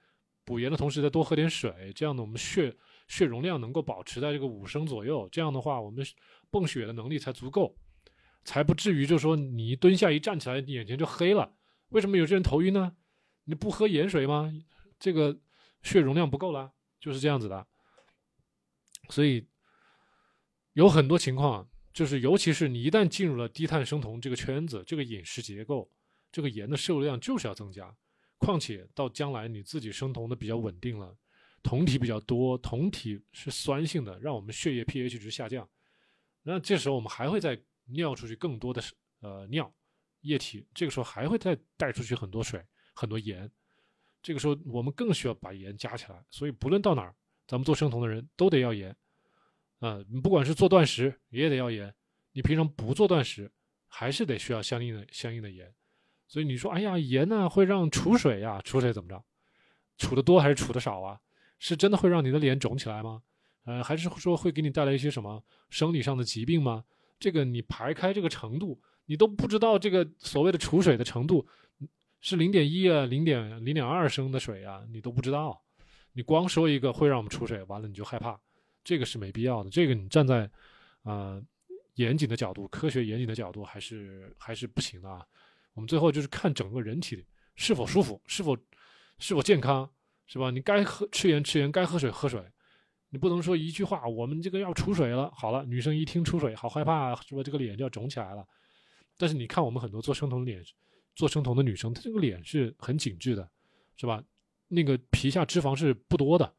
[0.43, 2.75] 补盐的同时再多喝点水，这样呢，我们血
[3.07, 6.05] 血容量能够保持在这个五升左右，这样的话，我们
[6.49, 7.77] 泵血的能力才足够，
[8.43, 11.53] 才不至于就说你一蹲下一站起来眼前就黑了。
[11.89, 12.95] 为什么有些人头晕呢？
[13.45, 14.53] 你不喝盐水吗？
[14.99, 15.39] 这个
[15.83, 17.65] 血容量不够了，就是这样子的。
[19.09, 19.47] 所以
[20.73, 25.89] 有很多情况，就是尤其是你一旦进入了低碳生酮这个圈子，这个饮食结构，
[26.31, 27.95] 这个盐的摄入量就是要增加。
[28.37, 31.17] 况且到将来你自己生酮的比较稳定了，
[31.63, 35.67] 酮体比较多，酮体是酸性的，让我们血液 pH 值下降。
[36.43, 38.81] 那这时候我们还会再尿出去更多的
[39.21, 39.73] 呃尿
[40.21, 42.63] 液体，这个时候还会再带出去很多水、
[42.93, 43.49] 很多盐。
[44.21, 46.23] 这个时候我们更需要把盐加起来。
[46.29, 47.15] 所以不论到哪儿。
[47.49, 48.93] 咱们做生酮的人都得要盐，
[49.79, 51.95] 啊，你不管是做断食也得要盐，
[52.33, 53.49] 你平常不做断食
[53.87, 55.73] 还是得需要相应的相应的盐。
[56.27, 59.23] 所以你说，哎呀，盐呢会让储水呀，储水怎么着？
[59.97, 61.19] 储的多还是储的少啊？
[61.59, 63.21] 是真的会让你的脸肿起来吗？
[63.65, 66.83] 呃，还是说会给你带来一些什么生理上的疾病吗？
[67.19, 71.47] 这个你排开这个程度，你都不知道这个所谓的储水的程度
[72.21, 75.59] 是零点一啊，零点零点二升的水啊，你都不知道。
[76.13, 78.39] 你光说一个会让我们储水，完了你就害怕，
[78.83, 79.69] 这个是没必要的。
[79.69, 80.49] 这个你站在
[81.03, 81.41] 啊
[81.95, 85.25] 严谨的角度、科学严谨的角度，还是还是不行的啊。
[85.77, 87.23] 我们最后就是看整个人体
[87.55, 88.57] 是否舒服，是否
[89.19, 89.87] 是否健康，
[90.25, 90.49] 是吧？
[90.49, 92.43] 你该喝吃盐吃盐，该喝水喝水。
[93.09, 95.31] 你不能说一句话，我们这个要储水了。
[95.35, 97.43] 好了，女生一听储水，好害怕，是吧？
[97.43, 98.43] 这个脸就要肿起来了。
[99.17, 100.63] 但是你看，我们很多做生酮脸、
[101.15, 103.47] 做生酮的女生，她这个脸是很紧致的，
[103.97, 104.23] 是吧？
[104.67, 106.51] 那个皮下脂肪是不多的，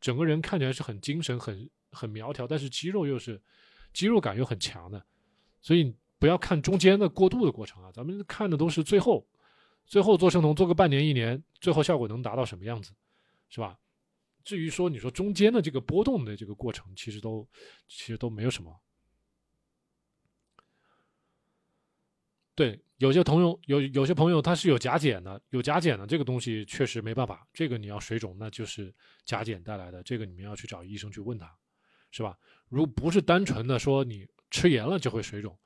[0.00, 3.38] 整个人看起来是很精神、很很苗条，但是肌肉又是
[3.92, 5.04] 肌肉感又很强的。
[5.60, 9.26] 所以不要看中间的过渡的过程啊，咱们看的都是最后，
[9.86, 12.92] 最后做生酮做个半年一年，最后效果能达到什么样子，
[13.48, 13.76] 是吧？
[14.44, 17.44] 至于说你说中间的这个波动的这个过程，其实都
[17.88, 18.72] 其实都没有什么。
[22.54, 28.94] 对，有些朋友有有些朋友他是有甲减的，有甲减的这个东西确实没办法，这个你要水肿那就是
[29.24, 31.52] 甲减带来的，这个你们要去找医生去问他，
[32.12, 32.38] 是吧？
[32.68, 35.58] 如不是单纯的说你吃盐了就会水肿，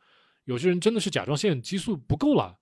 [0.46, 2.58] 有些人真的是甲状腺激素不够了，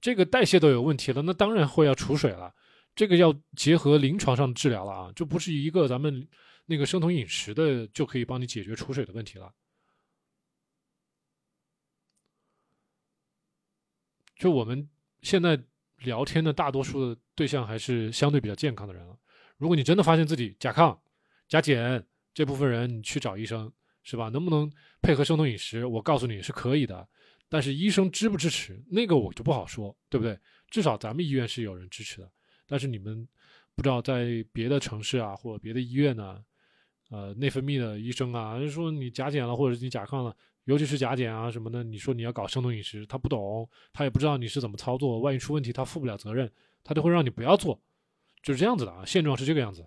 [0.00, 2.54] 这个代谢都有问题了，那当然会要储水了。
[2.94, 6.26] 这个要结合临床上治疗了啊，就不是一个咱们
[6.66, 9.54] 那个生酮饮食的就可以帮你解决储水的问题了。
[14.36, 14.88] 就我们
[15.22, 15.60] 现在
[15.98, 19.16] 聊天的大多数的对象还是相对比较健康的人了。
[19.58, 20.96] 如果你真的发现自己甲亢、
[21.46, 23.70] 甲减这部分人，你去找医生
[24.08, 24.30] 是吧？
[24.30, 24.72] 能不能
[25.02, 25.84] 配合生酮饮食？
[25.84, 27.06] 我告诉你是可以的，
[27.46, 30.38] 但是医生支不支持那个我就不好说，对不对？
[30.70, 32.30] 至少咱们医院是有人支持的。
[32.66, 33.28] 但是你们
[33.74, 36.42] 不知道在别的城市啊，或者别的医院呢，
[37.10, 46.50] 呃，内分泌的医生啊，就说你甲减了，或者你甲亢了，尤其是甲减啊什么的，你说你要搞生酮饮食，他不懂，他也不知道你是怎么操作，万一出问题他负不了责任，
[46.82, 47.78] 他就会让你不要做，
[48.42, 49.86] 就是这样子的啊，现状是这个样子。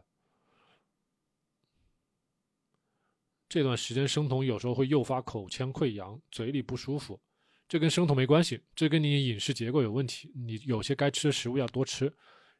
[3.51, 7.19] 这段时间生酮有时候会诱发口腔溃疡、嘴里不舒服，
[7.67, 12.09] 这跟生酮没关系，这跟你饮食结构有问题，你有些该吃的食物要多吃。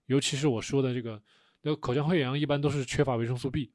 [0.07, 1.23] 尤其是我说的这个，
[1.61, 3.71] 那口腔溃疡一般都是缺乏维生素 B，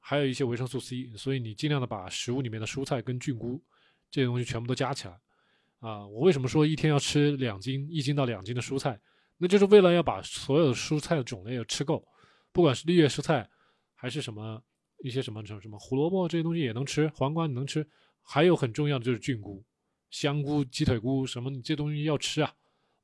[0.00, 3.62] 还有一些维生素 C，所以你尽量的把食物里面的蔬菜跟菌菇
[4.10, 5.16] 这些东西全部都加起来。
[5.78, 8.98] 啊，我为什么说一天要吃两斤，一斤到两斤的蔬菜？
[9.38, 12.04] 那就是为了要把所有的蔬菜的种类要吃够，
[12.50, 13.48] 不管是绿叶蔬菜，
[13.94, 14.60] 还是什么
[15.02, 17.86] 一些什么什么什么胡萝卜这些东西也能吃，黄瓜你能吃，
[18.22, 19.64] 还有很重要的就是菌菇、
[20.10, 22.54] 香菇、鸡腿菇什么，你这东西要吃啊，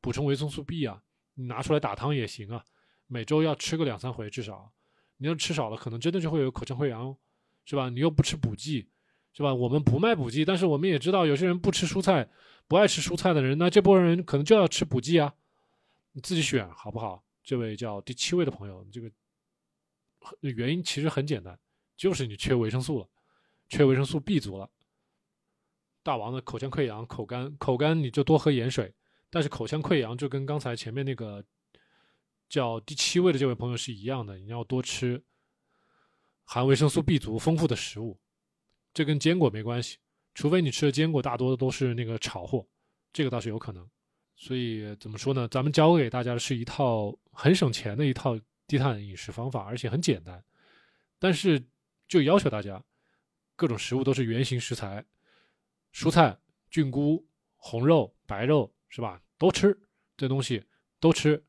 [0.01, 1.03] 补充维生素 B 啊。
[1.35, 2.65] 你拿出来打汤也行啊，
[3.07, 4.73] 每周要吃个两三回至少。
[5.19, 7.17] 你要吃少了，可能真的就会有口腔溃疡，
[7.65, 7.89] 是吧？
[7.91, 8.89] 你又不吃补剂，
[9.33, 9.55] 是吧？
[9.55, 12.29] 我们不卖补剂，但是我们也知道有些人不吃蔬菜，
[12.67, 15.35] 不爱吃蔬菜的人，那这波人可能就要吃补剂啊。
[16.13, 17.23] 你自己选好不好？
[17.43, 19.11] 这位叫第七位的朋友，这个
[20.41, 21.59] 原因其实很简单，
[21.97, 23.09] 就是你缺维生素了，
[23.69, 24.71] 缺维生素 B 族了。
[26.03, 28.95] 大王的口腔溃疡、口干、口干，你就多喝盐水。
[29.29, 31.45] 但是口腔溃疡就跟刚才前面那个
[32.49, 35.23] 叫第七位的这位朋友是一样的，你要多吃
[36.45, 38.19] 含维生素 B 族丰富的食物，
[38.95, 39.99] 这跟坚果没关系，
[40.33, 42.65] 除非你吃的坚果大多都是那个炒货，
[43.13, 43.87] 这个倒是有可能。
[44.37, 45.49] 所以怎么说呢？
[45.49, 50.43] 咱们教给大家的是一套很省钱的一套低碳饮食方法，而且很简单，
[51.19, 51.61] 但是
[52.09, 52.83] 就要求大家
[53.55, 55.05] 各种食物都是原形食材，
[55.93, 56.39] 蔬菜、
[56.71, 57.27] 菌菇、
[57.57, 59.21] 红肉、白肉，是吧？
[59.39, 59.79] 都吃
[60.17, 60.65] 这东西，
[61.01, 61.43] 都吃。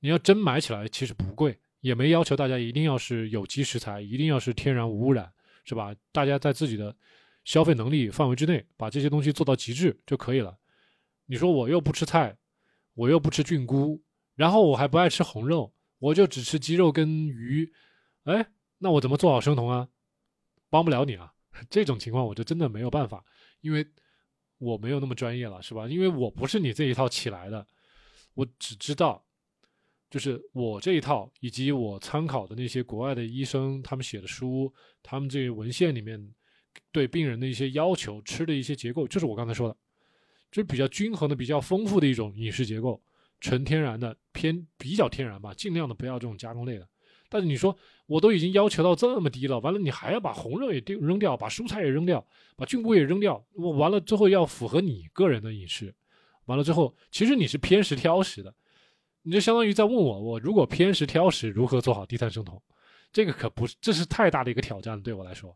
[0.00, 5.32] 你要真买起来，其实不贵，也没要求大家一定要是有机食材，一定要是天然无污染，
[5.64, 5.94] 是吧？
[6.12, 6.94] 大家在自己的
[7.44, 10.56] 消费能力范围之内，把这些东西做到极致就可以了。
[11.24, 12.36] 你说我又不吃菜，
[12.94, 14.02] 我又不吃菌菇，
[14.34, 17.72] 然后我还不爱吃红肉，我就只吃鸡肉跟鱼，
[18.24, 18.46] 哎，
[18.78, 19.88] 那我怎么做好生酮啊？
[20.70, 21.32] 帮不了你啊！
[21.70, 23.24] 这种情况我就真的没有办法，
[23.60, 23.86] 因为。
[24.58, 25.86] 我没有那么专业了，是吧？
[25.86, 27.66] 因为我不是你这一套起来的，
[28.32, 29.22] 我只知道，
[30.08, 34.72] 就是我这一套以及我参考的那些国外的医生他们写的书，
[35.02, 36.34] 他们这些文献里面
[36.90, 39.76] 对病人的一些要求，吃的一些结构，就是我刚才说的，
[40.50, 42.98] 就是比较均衡的、比较丰富的一种饮食结构，
[43.42, 46.88] 纯天然的，偏比较天然吧，尽量的不要这种加工类的。
[47.36, 47.76] 但是你说
[48.06, 52.26] 我都已经要求到这么低了，完了你还要把红肉也丢扔掉，把蔬菜也扔掉，
[52.56, 55.94] 把菌菇也扔掉，我完了之后要符合你个人的饮食，
[56.46, 58.54] 完了之后其实你是偏食挑食的，
[59.20, 62.58] 你就相当于在问我，我如果偏食挑食如何做好低碳生酮？
[63.12, 65.54] 这个可不是，这是太大的一个挑战对我来说，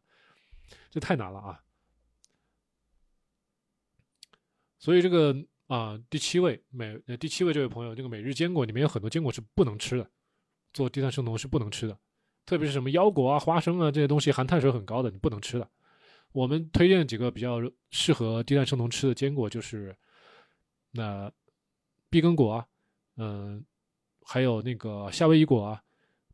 [0.91, 1.61] 这太难了啊！
[4.79, 5.35] 所以这个
[5.67, 10.11] 啊，第七位每呃第七位这位朋友，这个每日坚果里面有很多坚果是不能吃的，
[10.73, 11.99] 做低碳生酮是不能吃的，
[12.47, 15.69] 特别是什么腰果啊、花生啊这些东西含碳水很高的，你不能吃的。
[16.33, 17.59] 我们推荐几个比较
[17.91, 19.97] 适合低碳生酮吃的坚果，就是
[20.93, 21.31] 那
[22.09, 22.67] 碧根果啊，
[23.17, 23.65] 嗯，
[24.23, 25.83] 还有那个夏威夷果啊、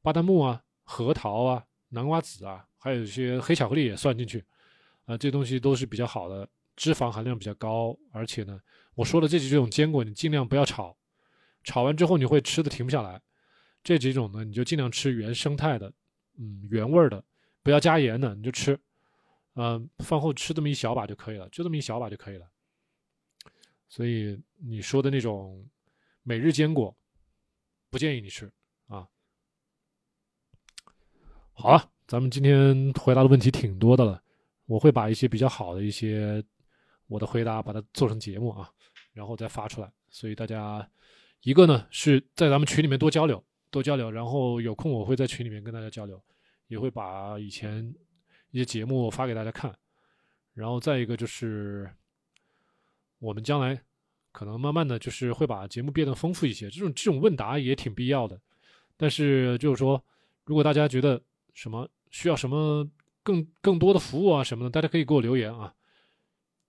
[0.03, 4.45] 巴旦木啊、核桃啊、南瓜子啊，还有一些黑巧克力也算进去
[5.07, 8.61] 啊，这东西都是比较好的，脂肪含量比较高，而且呢。
[8.95, 10.97] 我说的这几种坚果，你尽量不要炒，
[11.65, 13.21] 炒完之后你会吃的停不下来。
[13.87, 15.93] 这几种呢，你就尽量吃原生态的，
[16.39, 17.25] 嗯，原味的，
[17.63, 18.77] 不要加盐的，你就吃，
[19.55, 22.51] 嗯，饭后吃这么一小把就可以了，就这么一小把就可以了。
[23.89, 25.65] 所以你说的那种
[26.25, 26.93] 每日坚果，
[27.89, 28.51] 不建议你吃
[28.89, 29.07] 啊。
[31.53, 34.21] 好了，咱们今天回答的问题挺多的了，
[34.65, 36.45] 我会把一些比较好的一些
[37.07, 38.69] 我的回答把它做成节目啊。
[39.13, 40.91] 然后再发出来，所以大家
[41.43, 46.23] 一个呢是在咱们群里面多交流，多交流，然后有空我会在群里面跟大家交流，
[46.69, 47.95] 也会把以前
[48.51, 49.77] 一些节目发给大家看，
[50.55, 51.91] 然后再一个就是
[53.19, 53.81] 我们将来
[54.33, 58.41] 可能慢慢的就是会把节目变得丰富一些，这种这种问答也挺必要的，
[58.97, 60.03] 但是就是说
[60.45, 61.21] 如果大家觉得
[61.55, 62.89] 什么需要什么
[63.23, 65.73] 更更多的服务啊什么的，大家可以给我留言啊。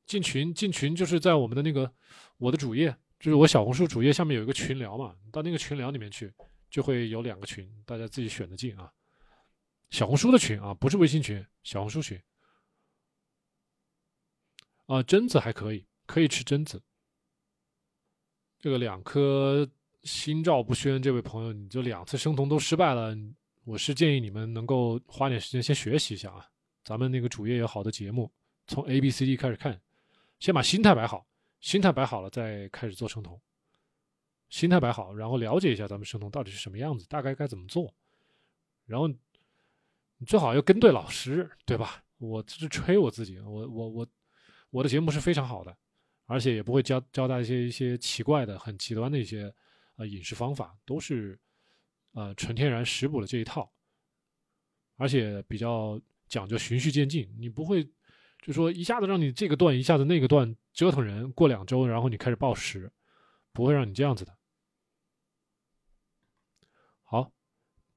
[0.05, 1.91] 进群，进群就是在我们的那个
[2.37, 6.33] 我的主页，就是我小红书主页下面有一个群聊嘛，到那个群聊里面去，
[6.69, 8.91] 就会有两个群，大家自己选的进啊。
[9.89, 12.21] 小红书的群啊，不是微信群，小红书群。
[14.85, 16.81] 啊，榛子还可以，可以吃榛子。
[18.59, 19.67] 这个两颗
[20.03, 23.15] 心照不宣，这位朋友，你就两次生酮都失败了，
[23.63, 26.45] 我是建议你们能够花点时间先学习一下啊。
[26.83, 28.31] 咱们那个主页有好的节目，
[28.65, 29.79] 从 A B C D 开始看。
[30.39, 31.27] 先把心态摆好，
[31.59, 33.39] 心态摆好了再开始做生酮。
[34.49, 37.93] 心态摆好，然后了解一下咱们生酮到底是什么样子，大概该怎么做。
[38.85, 42.03] 然后你最好要跟对老师，对吧？
[42.17, 44.07] 我这是吹我自己，我我我
[44.69, 45.77] 我的节目是非常好的，
[46.25, 49.53] 而且也不会教教大家一些一些奇怪的、很极端的一些
[49.97, 51.39] 呃饮食方法，都是
[52.13, 53.71] 呃纯天然食补的这一套，
[54.95, 57.87] 而且比较讲究循序渐进，你不会。
[58.39, 62.89] 就说一下子让你这个段，一下子那个段折腾人，过两周然后你开始暴食，
[63.51, 64.37] 不会让你这样子的。
[67.03, 67.31] 好，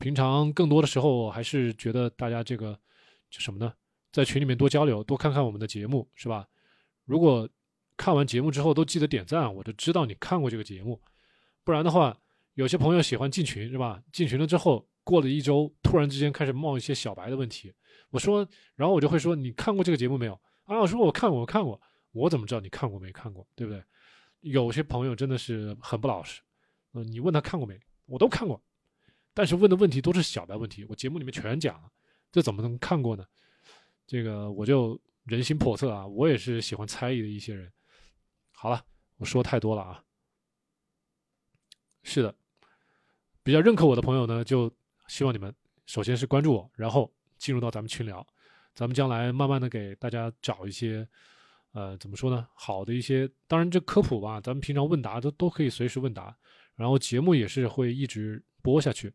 [0.01, 2.77] 平常更多的时候还是觉得大家这个
[3.31, 3.73] 就什么呢，
[4.11, 6.49] 在群里面多交流，多看看我们的节目，是吧？
[7.05, 7.47] 如果
[7.99, 10.99] 看完节目之后都记得点赞，我就知道你看过这个节目。
[11.63, 12.17] 不然的话，
[12.55, 14.03] 有些朋友喜欢进群，是吧？
[14.11, 17.71] 进群了之后，过了一周，突然之间开始冒一些小白的问题。
[18.09, 20.33] 我说，然后我就会说，你看过这个节目没有？
[20.65, 21.79] 啊，我说我看过，我看过，
[22.13, 23.47] 我怎么知道你看过没看过？
[23.55, 23.85] 对不对？
[24.41, 26.41] 有些朋友真的是很不老实，
[26.95, 27.79] 嗯，你问他看过没？
[28.07, 28.61] 我都看过，
[29.41, 31.91] 但是问的问题都是小白问题，我节目里面全讲了，
[32.31, 33.25] 这怎么能看过呢？
[34.07, 37.73] 这个我就人心叵测啊，我也是喜欢猜疑的一些人。
[38.53, 38.85] 好了，
[39.17, 40.05] 我说太多了啊。
[42.03, 42.35] 是的，
[43.43, 44.71] 比较认可我的朋友呢，就
[45.09, 45.55] 希望你们
[45.87, 47.11] 首先是关注我，然后。
[47.39, 48.27] 进入到咱们群聊，
[48.75, 51.09] 咱们将来慢慢的给大家找一些，
[51.73, 52.47] 呃，怎么说呢？
[52.53, 56.37] 好的一些，当然这科普吧，咱们平常问答都都可以随时问答，
[56.75, 59.11] 然后节目也是会一直播下去，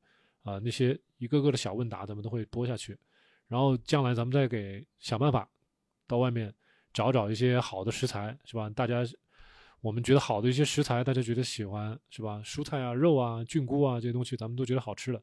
[0.46, 2.96] 啊，那些一个个的小问答咱们都会播下去，
[3.48, 5.50] 然后将来咱们再给想办法
[6.08, 6.54] 到外面
[6.94, 8.70] 找找一些好的食材，是吧？
[8.70, 9.04] 大家
[9.82, 12.42] 我们觉得好的一些食材，大家觉得喜欢，是吧？
[12.46, 15.20] 蔬菜啊、肉啊、菌菇啊这些东西，咱们都觉得好吃的，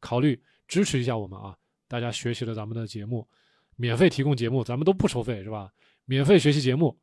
[0.00, 1.56] 考虑支持一下我们啊。
[1.86, 3.28] 大家学习了咱们的节目，
[3.76, 5.72] 免费提供节目，咱们都不收费是吧？
[6.04, 6.98] 免费学习节目，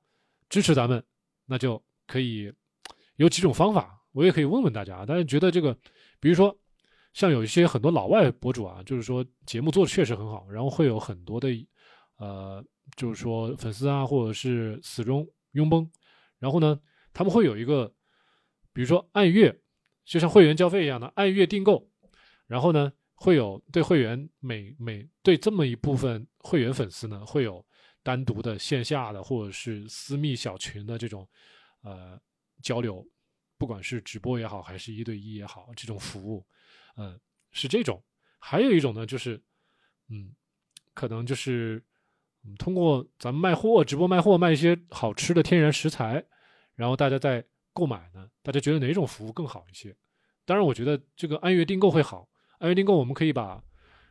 [0.49, 1.01] 支持咱们，
[1.45, 2.53] 那就可以
[3.15, 5.05] 有几种方法，我也可以问问大家。
[5.05, 5.73] 大家觉得这个，
[6.19, 6.55] 比如说
[7.13, 11.49] 像有一些很多老外博主啊，就是说节目做的确实很好，然后会有很多的
[12.17, 12.63] 呃，
[12.95, 15.89] 就是说粉丝啊，或者是死忠拥崩，
[16.39, 16.79] 然后呢，
[17.13, 17.93] 他们会有一个，
[18.73, 19.61] 比如说按月，
[20.05, 21.89] 就像会员交费一样的按月订购，
[22.47, 22.91] 然后呢。
[23.23, 27.63] 会有对会员每每对这么一部分会员粉丝呢，会有
[28.01, 31.29] 单独的线下的或者是私密小群的这种
[31.83, 32.19] 呃
[32.63, 33.07] 交流，
[33.59, 36.43] 不管是直播也好，还是一对一也好，这种服务，
[36.97, 37.19] 嗯，
[37.51, 38.03] 是这种。
[38.39, 39.41] 还有一种呢，就是
[40.09, 40.33] 嗯，
[40.93, 41.83] 可能就是，
[42.57, 46.25] 通过咱们卖货直播卖货，卖一些好吃的天然食材，
[46.75, 49.95] 然后大家再购买呢，大家觉得哪种服务更好一些？
[50.43, 52.27] 当然，我觉得这个按月订购会好。
[52.57, 53.63] 按月订购，我们可以把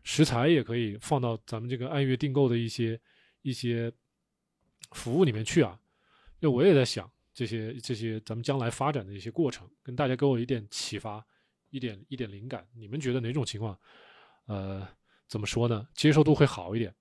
[0.04, 3.00] 食材也可以放到咱们这个按月订购的一些
[3.42, 3.92] 一些
[4.92, 5.78] 服务里面去啊。
[6.38, 11.24] 那我也在想，这些这些咱们将来发展的一些过程，跟大家给我一点启发，
[11.70, 12.68] 一点一点灵感。
[12.74, 13.78] 你们觉得哪种情况，
[14.46, 14.86] 呃，
[15.26, 15.88] 怎么说呢？
[15.94, 16.94] 接受度会好一点？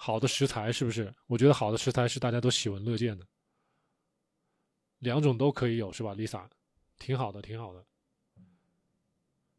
[0.00, 1.14] 好的食材是不是？
[1.26, 3.26] 我觉得好的食材是大家都喜闻乐见的，
[5.00, 6.48] 两种都可以有是吧，Lisa？
[6.98, 7.84] 挺好的，挺好的，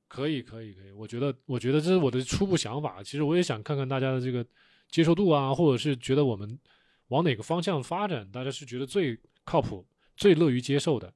[0.07, 0.91] 可以，可以，可以。
[0.91, 3.03] 我觉得，我觉得这是我的初步想法。
[3.03, 4.45] 其实我也想看看大家的这个
[4.89, 6.59] 接受度啊，或者是觉得我们
[7.09, 9.19] 往哪个方向发展，大家是觉得最
[9.49, 9.83] 靠谱、
[10.15, 11.11] 最乐于接受的。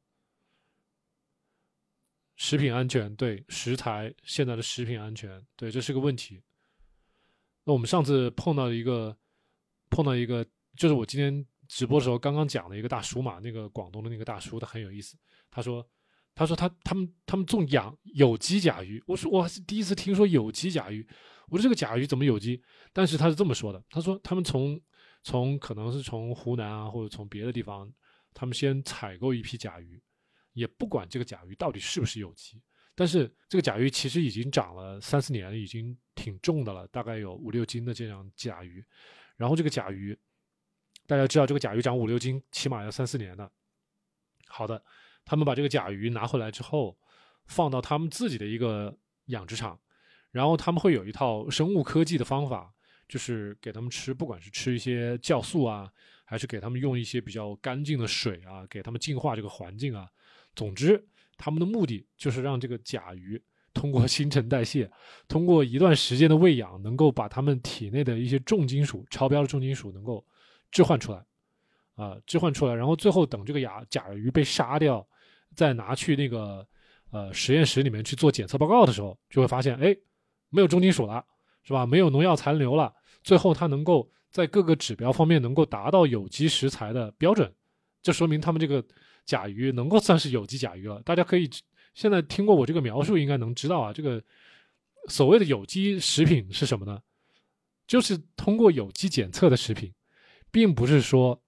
[2.36, 6.42] 食品安全，对食材现在的食品安全，对这是个问题。
[7.64, 9.16] 那我们上次碰到一个，
[9.92, 10.44] 碰到一个，
[10.76, 15.16] 就是我今天直播的时候刚刚讲的一个大叔嘛，那个广东的那个大叔，他很有意思。
[15.52, 15.88] 他说，
[16.34, 19.00] 他说他他们他们种养有机甲鱼。
[19.06, 21.08] 我说我还是第一次听说有机甲鱼。
[21.50, 22.60] 我说这个甲鱼怎么有机？
[22.92, 24.82] 但是他是这么说的，他说他们从
[25.22, 27.94] 从可能是从湖南啊或者从别的地方，
[28.34, 30.02] 他们先采购一批甲鱼，
[30.54, 32.62] 也不管这个甲鱼到底是不是有机。
[32.96, 38.84] 但是这个甲鱼其实已经长了三四年，已经挺重的了，大概有五六斤的这样甲鱼。
[39.36, 40.18] 然后这个甲鱼，
[41.08, 43.52] 大家知道这个甲鱼长五六斤，起码要三四年的。
[44.48, 44.84] 好的，
[45.26, 46.96] 他们把这个甲鱼拿回来之后，
[47.48, 48.96] 放到他们自己的一个
[49.26, 49.80] 养殖场，
[50.30, 52.72] 然后他们会有一套生物科技的方法，
[53.08, 55.92] 就是给他们吃，不管是吃一些酵素啊，
[56.24, 60.08] 还是给他们用一些比较干净的水啊，给他们净化这个环境啊。
[60.56, 61.04] 总之。
[61.36, 63.41] 他们的目的就是让这个甲鱼
[63.74, 64.90] 通过 新陈代谢，
[65.28, 70.24] 通过一段时间的喂养，能够把它们体内的一些重金属、超标的重金属能够
[70.72, 71.26] 置换出来，
[71.95, 75.06] 啊，置换出来，然后最后等这个甲甲鱼被杀掉，
[75.56, 76.66] 再拿去那个
[77.10, 79.94] 呃实验室里面去做检测报告的时候，就会发现，哎，
[80.50, 81.26] 没有重金属了，
[81.64, 81.84] 是吧？
[81.84, 82.94] 没有农药残留了，
[83.24, 87.50] 最后它能够在各个指标方面能够达到有机食材的标准，
[88.02, 88.84] 这说明他们这个。
[89.26, 91.50] 甲鱼能够算是有机甲鱼了，大家可以
[91.94, 93.94] 现在听过我这个描述，应该能知道啊。
[93.94, 94.22] 这个
[95.08, 97.02] 所谓的有机食品是什么呢？
[97.88, 99.90] 就是通过有机检测的食品，
[100.52, 101.42] 并不是说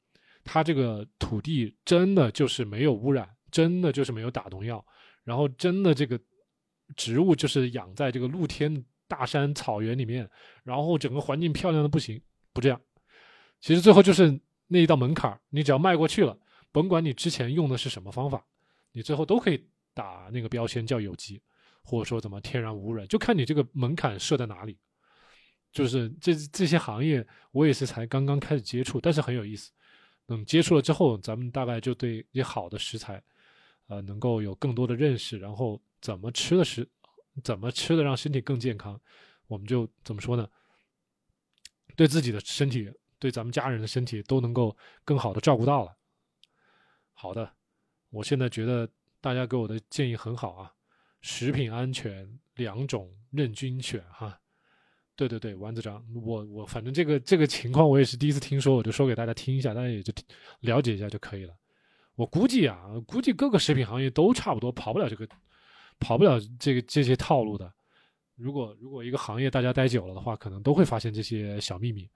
[0.45, 4.81] 它这个土地真的就是没有污染，真的就是没有打农药，
[5.25, 6.17] 然后真的这个
[6.95, 10.29] 植物就是养在这个露天大山草原里面，
[10.63, 12.21] 然后整个环境漂亮的不行，
[12.55, 12.81] 不这样。
[13.59, 16.35] 其实最后就是那一道门槛你只要迈过去了。
[16.71, 18.45] 甭管你之前用的是什么方法，
[18.91, 21.41] 你最后都可以打那个标签叫有机，
[21.81, 24.77] 或者说怎么天然无污染，就看你这个门槛设在哪里。
[25.71, 29.71] 就是这这些行业，我也是才刚刚开始接触，但是很有意思。
[30.25, 33.21] 等接触了之后，咱们大概就对一些好的食材，
[33.87, 36.85] 呃，能够有更多的认识，然后怎么吃的食，
[37.43, 38.99] 怎么吃的让身体更健康，
[39.47, 40.45] 我们就怎么说呢？
[41.95, 45.95] 对自己的身体，对咱们家人的身体都能够更好的照顾到了。
[47.13, 47.49] 好的，
[48.09, 48.87] 我现在觉得
[49.21, 50.71] 大家给我的建议很好啊，
[51.21, 54.39] 食品安全两种任君选哈。
[55.15, 60.13] 对对对，丸子长，我我反正这个这个情况我也是第一次听说，我就说给大家听一下，大家也就
[60.59, 61.55] 了解一下就可以了。
[62.15, 65.25] 我估计啊，估计各个食品行业都差不多，跑不了这个，
[65.99, 67.73] 跑不了这个这些套路的。
[68.35, 72.09] 如果如果一个行业大家待久了的话，可能都会发现这些小秘密。